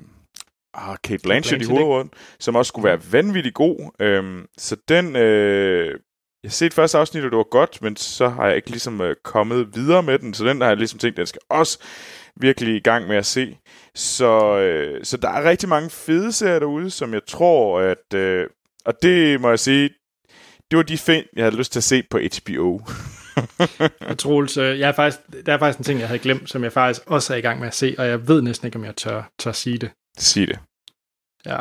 Ah, 0.74 0.98
Kate 1.04 1.22
Blanchett, 1.24 1.24
Blanchett, 1.24 1.62
i 1.62 1.66
hovedrollen, 1.66 2.12
som 2.40 2.56
også 2.56 2.70
skulle 2.70 2.90
være 2.90 3.02
vanvittig 3.12 3.54
god. 3.54 3.92
Øhm, 4.00 4.46
så 4.58 4.76
den, 4.88 5.16
øh, 5.16 6.00
jeg 6.44 6.52
set 6.52 6.74
første 6.74 6.98
afsnit, 6.98 7.24
og 7.24 7.32
det 7.32 7.38
var 7.38 7.50
godt, 7.52 7.82
men 7.82 7.96
så 7.96 8.30
har 8.30 8.48
jeg 8.48 8.56
ikke 8.56 8.70
ligesom 8.70 9.02
øh, 9.02 9.16
kommet 9.24 9.76
videre 9.76 10.04
med 10.04 10.20
den, 10.20 10.34
så 10.34 10.46
den 10.46 10.62
har 10.62 10.68
jeg 10.68 10.78
ligesom 10.78 11.00
tænkt, 11.00 11.18
den 11.18 11.28
skal 11.28 11.42
også 11.50 11.80
virkelig 12.36 12.76
i 12.76 12.80
gang 12.80 13.08
med 13.08 13.16
at 13.16 13.26
se. 13.26 13.58
Så, 13.96 14.58
øh, 14.58 15.06
så 15.06 15.18
der 15.18 15.30
er 15.30 15.50
rigtig 15.50 15.70
mange 15.70 15.90
fede 15.90 16.32
serier 16.32 16.60
derude, 16.60 16.90
som 16.90 17.14
jeg 17.14 17.22
tror, 17.28 17.80
at... 17.80 18.14
Øh, 18.14 18.48
og 18.86 18.94
det 19.02 19.42
må 19.42 19.50
jeg 19.50 19.60
sige, 19.60 19.90
det 20.72 20.78
var 20.78 20.84
de 20.84 20.98
fem, 20.98 21.26
jeg 21.36 21.44
havde 21.44 21.56
lyst 21.56 21.72
til 21.72 21.80
at 21.80 21.84
se 21.84 22.04
på 22.10 22.20
HBO. 22.20 22.82
Og 24.02 24.18
Troels, 24.20 24.58
øh, 24.58 24.80
jeg 24.80 24.90
er 24.90 24.94
faktisk, 24.94 25.20
der 25.46 25.54
er 25.54 25.58
faktisk 25.58 25.80
en 25.80 25.84
ting, 25.84 26.00
jeg 26.00 26.08
havde 26.08 26.20
glemt, 26.20 26.50
som 26.50 26.64
jeg 26.64 26.74
faktisk 26.74 27.02
også 27.08 27.34
er 27.34 27.38
i 27.38 27.42
gang 27.42 27.60
med 27.60 27.68
at 27.68 27.76
se, 27.76 27.96
og 27.98 28.08
jeg 28.08 28.28
ved 28.28 28.42
næsten 28.42 28.66
ikke, 28.66 28.78
om 28.78 28.86
jeg 28.86 28.96
tør, 28.96 29.32
tør 29.40 29.52
sige 29.52 29.78
det. 29.78 29.92
Sig 30.18 30.48
det. 30.48 30.60
Ja. 31.46 31.60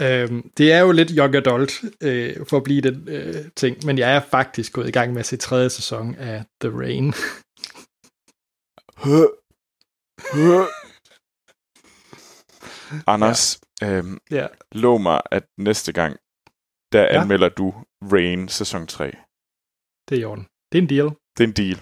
Øhm, 0.00 0.50
det 0.56 0.72
er 0.72 0.80
jo 0.80 0.92
lidt 0.92 1.10
young 1.18 1.34
adult, 1.34 1.72
øh, 2.02 2.46
for 2.46 2.56
at 2.56 2.62
blive 2.64 2.80
den 2.80 3.08
øh, 3.08 3.34
ting, 3.56 3.86
men 3.86 3.98
jeg 3.98 4.16
er 4.16 4.20
faktisk 4.20 4.72
gået 4.72 4.88
i 4.88 4.92
gang 4.92 5.12
med 5.12 5.20
at 5.20 5.26
se 5.26 5.36
tredje 5.36 5.70
sæson 5.70 6.14
af 6.14 6.44
The 6.60 6.70
Rain. 6.78 7.12
Anders, 13.06 13.60
ja. 13.80 13.90
øhm, 13.98 14.18
ja. 14.30 14.46
lov 14.72 15.00
mig, 15.00 15.20
at 15.30 15.44
næste 15.58 15.92
gang, 15.92 16.16
der 16.92 17.02
Ja. 17.02 17.20
anmelder 17.22 17.48
du 17.48 17.74
Rain 18.12 18.48
sæson 18.48 18.86
3. 18.86 19.04
Det 20.08 20.16
er 20.16 20.20
i 20.20 20.24
orden. 20.24 20.46
Det 20.72 20.78
er 20.78 20.82
en 20.82 20.88
deal. 20.88 21.08
Det 21.38 21.44
er 21.44 21.48
en 21.48 21.52
deal. 21.62 21.78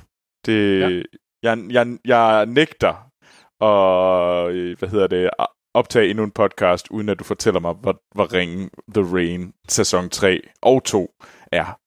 Det, 0.46 0.80
ja. 0.80 0.88
jeg, 1.42 1.72
jeg, 1.72 1.98
jeg 2.04 2.46
nægter 2.46 3.10
at, 3.60 4.50
øh, 4.54 4.78
hvad 4.78 4.88
hedder 4.88 5.06
det, 5.06 5.30
optage 5.74 6.10
endnu 6.10 6.24
en 6.24 6.30
podcast, 6.30 6.88
uden 6.90 7.08
at 7.08 7.18
du 7.18 7.24
fortæller 7.24 7.60
mig, 7.60 7.74
hvor, 7.74 8.02
hvor 8.14 8.32
ringen 8.32 8.70
The 8.94 9.14
Rain 9.16 9.52
sæson 9.68 10.10
3 10.10 10.40
og 10.62 10.84
2 10.84 11.14
er. 11.52 11.78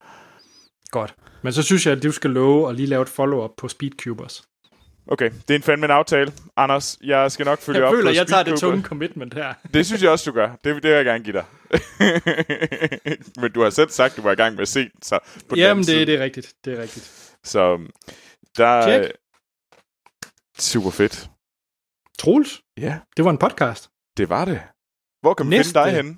Godt. 0.91 1.15
Men 1.41 1.53
så 1.53 1.63
synes 1.63 1.85
jeg, 1.85 1.97
at 1.97 2.03
du 2.03 2.11
skal 2.11 2.29
love 2.29 2.69
at 2.69 2.75
lige 2.75 2.85
lave 2.87 3.01
et 3.01 3.09
follow-up 3.09 3.51
på 3.57 3.67
Speedcubers. 3.67 4.43
Okay, 5.07 5.31
det 5.47 5.49
er 5.49 5.55
en 5.55 5.61
fandme 5.63 5.85
en 5.85 5.91
aftale. 5.91 6.33
Anders, 6.57 6.97
jeg 7.03 7.31
skal 7.31 7.45
nok 7.45 7.59
følge 7.59 7.79
Jeg 7.79 7.87
op 7.87 7.93
føler, 7.93 8.11
på 8.11 8.15
jeg 8.15 8.27
tager 8.27 8.43
det 8.43 8.51
Speed 8.51 8.59
Cooper. 8.59 8.75
tunge 8.75 8.87
commitment 8.87 9.33
her. 9.33 9.53
Det 9.73 9.85
synes 9.85 10.03
jeg 10.03 10.11
også, 10.11 10.31
du 10.31 10.35
gør. 10.35 10.47
Det, 10.47 10.63
det 10.63 10.83
vil 10.83 10.91
jeg 10.91 11.05
gerne 11.05 11.23
give 11.23 11.33
dig. 11.33 11.45
Men 13.41 13.51
du 13.51 13.61
har 13.61 13.69
selv 13.69 13.89
sagt, 13.89 14.17
du 14.17 14.21
var 14.21 14.31
i 14.31 14.35
gang 14.35 14.55
med 14.55 14.61
at 14.61 14.67
se 14.67 14.89
så 15.01 15.19
på 15.49 15.55
Jamen, 15.55 15.83
det, 15.83 16.07
det 16.07 16.15
er 16.15 16.23
rigtigt. 16.23 16.53
Det 16.65 16.73
er 16.77 16.81
rigtigt. 16.81 17.35
Så 17.43 17.79
der 18.57 18.81
Check. 18.81 19.05
er 19.05 19.11
super 20.59 20.89
fedt. 20.89 21.29
Troels, 22.19 22.61
Ja, 22.77 22.99
det 23.17 23.25
var 23.25 23.31
en 23.31 23.37
podcast. 23.37 23.89
det 24.17 24.29
var 24.29 24.45
det. 24.45 24.61
Hvor 25.21 25.33
kan 25.33 25.45
man 25.45 25.49
Næste- 25.59 25.73
finde 25.73 25.85
dig 25.85 25.95
henne? 25.95 26.17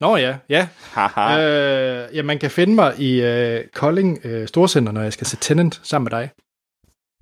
Nå 0.00 0.16
ja, 0.16 0.38
ja. 0.48 0.68
Haha. 0.92 1.40
Øh, 1.40 2.16
ja, 2.16 2.22
man 2.22 2.38
kan 2.38 2.50
finde 2.50 2.74
mig 2.74 2.98
i 2.98 3.22
øh, 3.22 3.68
Kolding 3.68 4.20
øh, 4.26 4.48
Storcenter, 4.48 4.92
når 4.92 5.02
jeg 5.02 5.12
skal 5.12 5.26
se 5.26 5.36
Tenant 5.36 5.80
sammen 5.82 6.04
med 6.10 6.18
dig. 6.20 6.30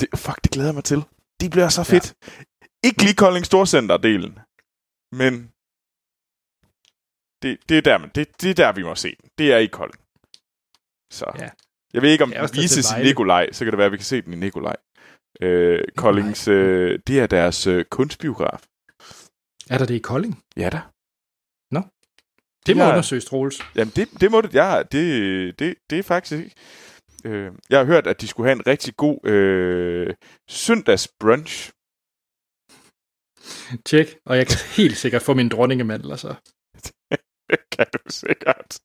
Det, 0.01 0.09
fuck, 0.19 0.39
det 0.45 0.51
glæder 0.53 0.69
jeg 0.69 0.75
mig 0.75 0.85
til. 0.85 1.03
Det 1.41 1.51
bliver 1.51 1.69
så 1.69 1.85
fedt. 1.85 2.15
Ja. 2.23 2.37
Ikke 2.89 3.03
lige 3.03 3.15
Kolding 3.15 3.45
Storcenter-delen, 3.47 4.33
men 5.21 5.33
det, 7.43 7.59
det, 7.69 7.77
er 7.79 7.83
der, 7.83 7.99
det, 8.07 8.43
det 8.43 8.51
er 8.51 8.55
der, 8.55 8.73
vi 8.73 8.83
må 8.83 8.95
se 8.95 9.09
den. 9.23 9.31
Det 9.39 9.53
er 9.53 9.59
i 9.59 9.67
Kolding. 9.67 10.01
Så. 11.13 11.27
Ja. 11.39 11.49
Jeg 11.95 12.03
ved 12.03 12.11
ikke, 12.11 12.25
om 12.25 12.31
den 12.31 12.49
vises 12.55 12.87
i. 12.99 13.03
Nikolaj. 13.03 13.53
Så 13.53 13.65
kan 13.65 13.73
det 13.73 13.79
være, 13.79 13.87
at 13.87 13.93
vi 13.93 13.97
kan 13.97 14.05
se 14.05 14.23
den 14.23 14.33
i 14.33 14.37
Nikolaj. 14.37 14.77
Øh, 15.43 15.85
Koldings, 15.97 16.49
øh, 16.49 16.99
det 17.07 17.21
er 17.21 17.27
deres 17.27 17.67
øh, 17.67 17.85
kunstbiograf. 17.85 18.63
Er 19.71 19.79
der 19.79 19.87
det 19.87 19.95
i 19.95 19.99
Kolding? 19.99 20.43
Ja 20.57 20.69
da. 20.69 20.81
Det 22.67 22.77
må 22.77 22.83
Ja. 22.83 22.89
undersøges, 22.89 23.25
Troels. 23.25 23.61
Jamen, 23.77 23.93
det, 23.97 24.09
det 24.21 24.31
må 24.31 24.41
det. 24.41 24.55
Ja, 24.55 24.83
det, 24.93 25.59
det, 25.59 25.75
det 25.91 25.99
er 25.99 26.03
faktisk 26.03 26.33
ikke. 26.45 26.55
Øh, 27.25 27.53
jeg 27.71 27.79
har 27.79 27.85
hørt, 27.87 28.07
at 28.07 28.21
de 28.21 28.29
skulle 28.29 28.49
have 28.49 28.57
en 28.57 28.67
rigtig 28.67 28.97
god 28.97 29.27
øh, 29.27 30.15
søndagsbrunch. 30.49 31.71
Tjek. 33.85 34.17
Og 34.27 34.37
jeg 34.37 34.47
kan 34.47 34.59
helt 34.77 34.97
sikkert 34.97 35.23
få 35.23 35.35
min 35.35 35.49
dronningemandler, 35.49 36.17
så. 36.17 36.35
kan 37.77 37.87
du 37.93 37.99
sikkert. 38.09 38.79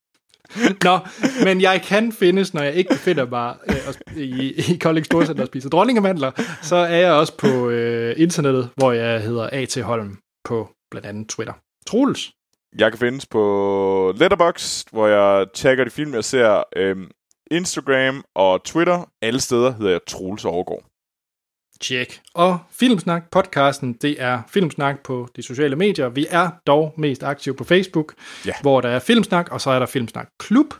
Nå, 0.83 0.99
men 1.43 1.61
jeg 1.61 1.81
kan 1.81 2.11
findes, 2.11 2.53
når 2.53 2.61
jeg 2.61 2.73
ikke 2.73 2.93
befinder 2.93 3.29
mig 3.29 3.55
øh, 3.69 3.75
og 3.87 4.17
i, 4.17 4.53
i 4.73 4.77
Kolding 4.77 5.05
Storcenter 5.05 5.43
og 5.43 5.47
spiser 5.47 5.69
dronningemandler, 5.69 6.31
så 6.61 6.75
er 6.75 6.97
jeg 6.97 7.11
også 7.11 7.37
på 7.37 7.69
øh, 7.69 8.15
internettet, 8.17 8.69
hvor 8.75 8.91
jeg 8.91 9.21
hedder 9.21 9.49
A.T. 9.51 9.77
Holm 9.83 10.17
på 10.43 10.69
blandt 10.91 11.07
andet 11.07 11.29
Twitter. 11.29 11.53
Troels. 11.87 12.31
Jeg 12.77 12.91
kan 12.91 12.99
findes 12.99 13.25
på 13.25 14.13
Letterboxd, 14.17 14.87
hvor 14.91 15.07
jeg 15.07 15.45
tagger 15.53 15.83
de 15.83 15.89
film, 15.89 16.13
jeg 16.13 16.23
ser. 16.23 16.63
Øh, 16.75 16.97
Instagram 17.51 18.23
og 18.35 18.63
Twitter. 18.63 19.09
Alle 19.21 19.39
steder 19.39 19.71
hedder 19.73 19.91
jeg 19.91 20.01
Troels 20.07 20.45
Overgaard. 20.45 20.83
Tjek. 21.81 22.19
Og 22.33 22.59
Filmsnak 22.71 23.23
podcasten, 23.31 23.93
det 23.93 24.21
er 24.21 24.41
Filmsnak 24.49 24.95
på 25.03 25.27
de 25.35 25.43
sociale 25.43 25.75
medier. 25.75 26.09
Vi 26.09 26.27
er 26.29 26.49
dog 26.67 26.93
mest 26.97 27.23
aktive 27.23 27.55
på 27.55 27.63
Facebook, 27.63 28.13
Ja. 28.45 28.51
hvor 28.61 28.81
der 28.81 28.89
er 28.89 28.99
Filmsnak, 28.99 29.51
og 29.51 29.61
så 29.61 29.69
er 29.69 29.79
der 29.79 29.85
Filmsnak 29.85 30.27
Klub. 30.39 30.73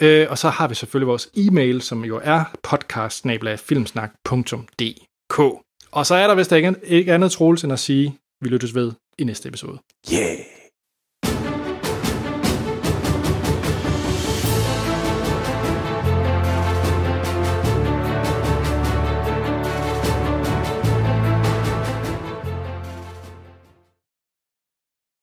Øh, 0.00 0.26
og 0.30 0.38
så 0.38 0.48
har 0.48 0.68
vi 0.68 0.74
selvfølgelig 0.74 1.08
vores 1.08 1.28
e-mail, 1.36 1.82
som 1.82 2.04
jo 2.04 2.20
er 2.24 2.44
podcast 2.62 3.24
Og 5.92 6.06
så 6.06 6.14
er 6.14 6.26
der 6.26 6.34
vist 6.34 6.52
ikke, 6.52 6.74
ikke 6.84 7.14
andet 7.14 7.32
troels 7.32 7.64
end 7.64 7.72
at 7.72 7.78
sige, 7.78 8.18
vi 8.40 8.48
lyttes 8.48 8.74
ved 8.74 8.92
i 9.18 9.24
næste 9.24 9.48
episode. 9.48 9.78
Yeah! 10.12 10.38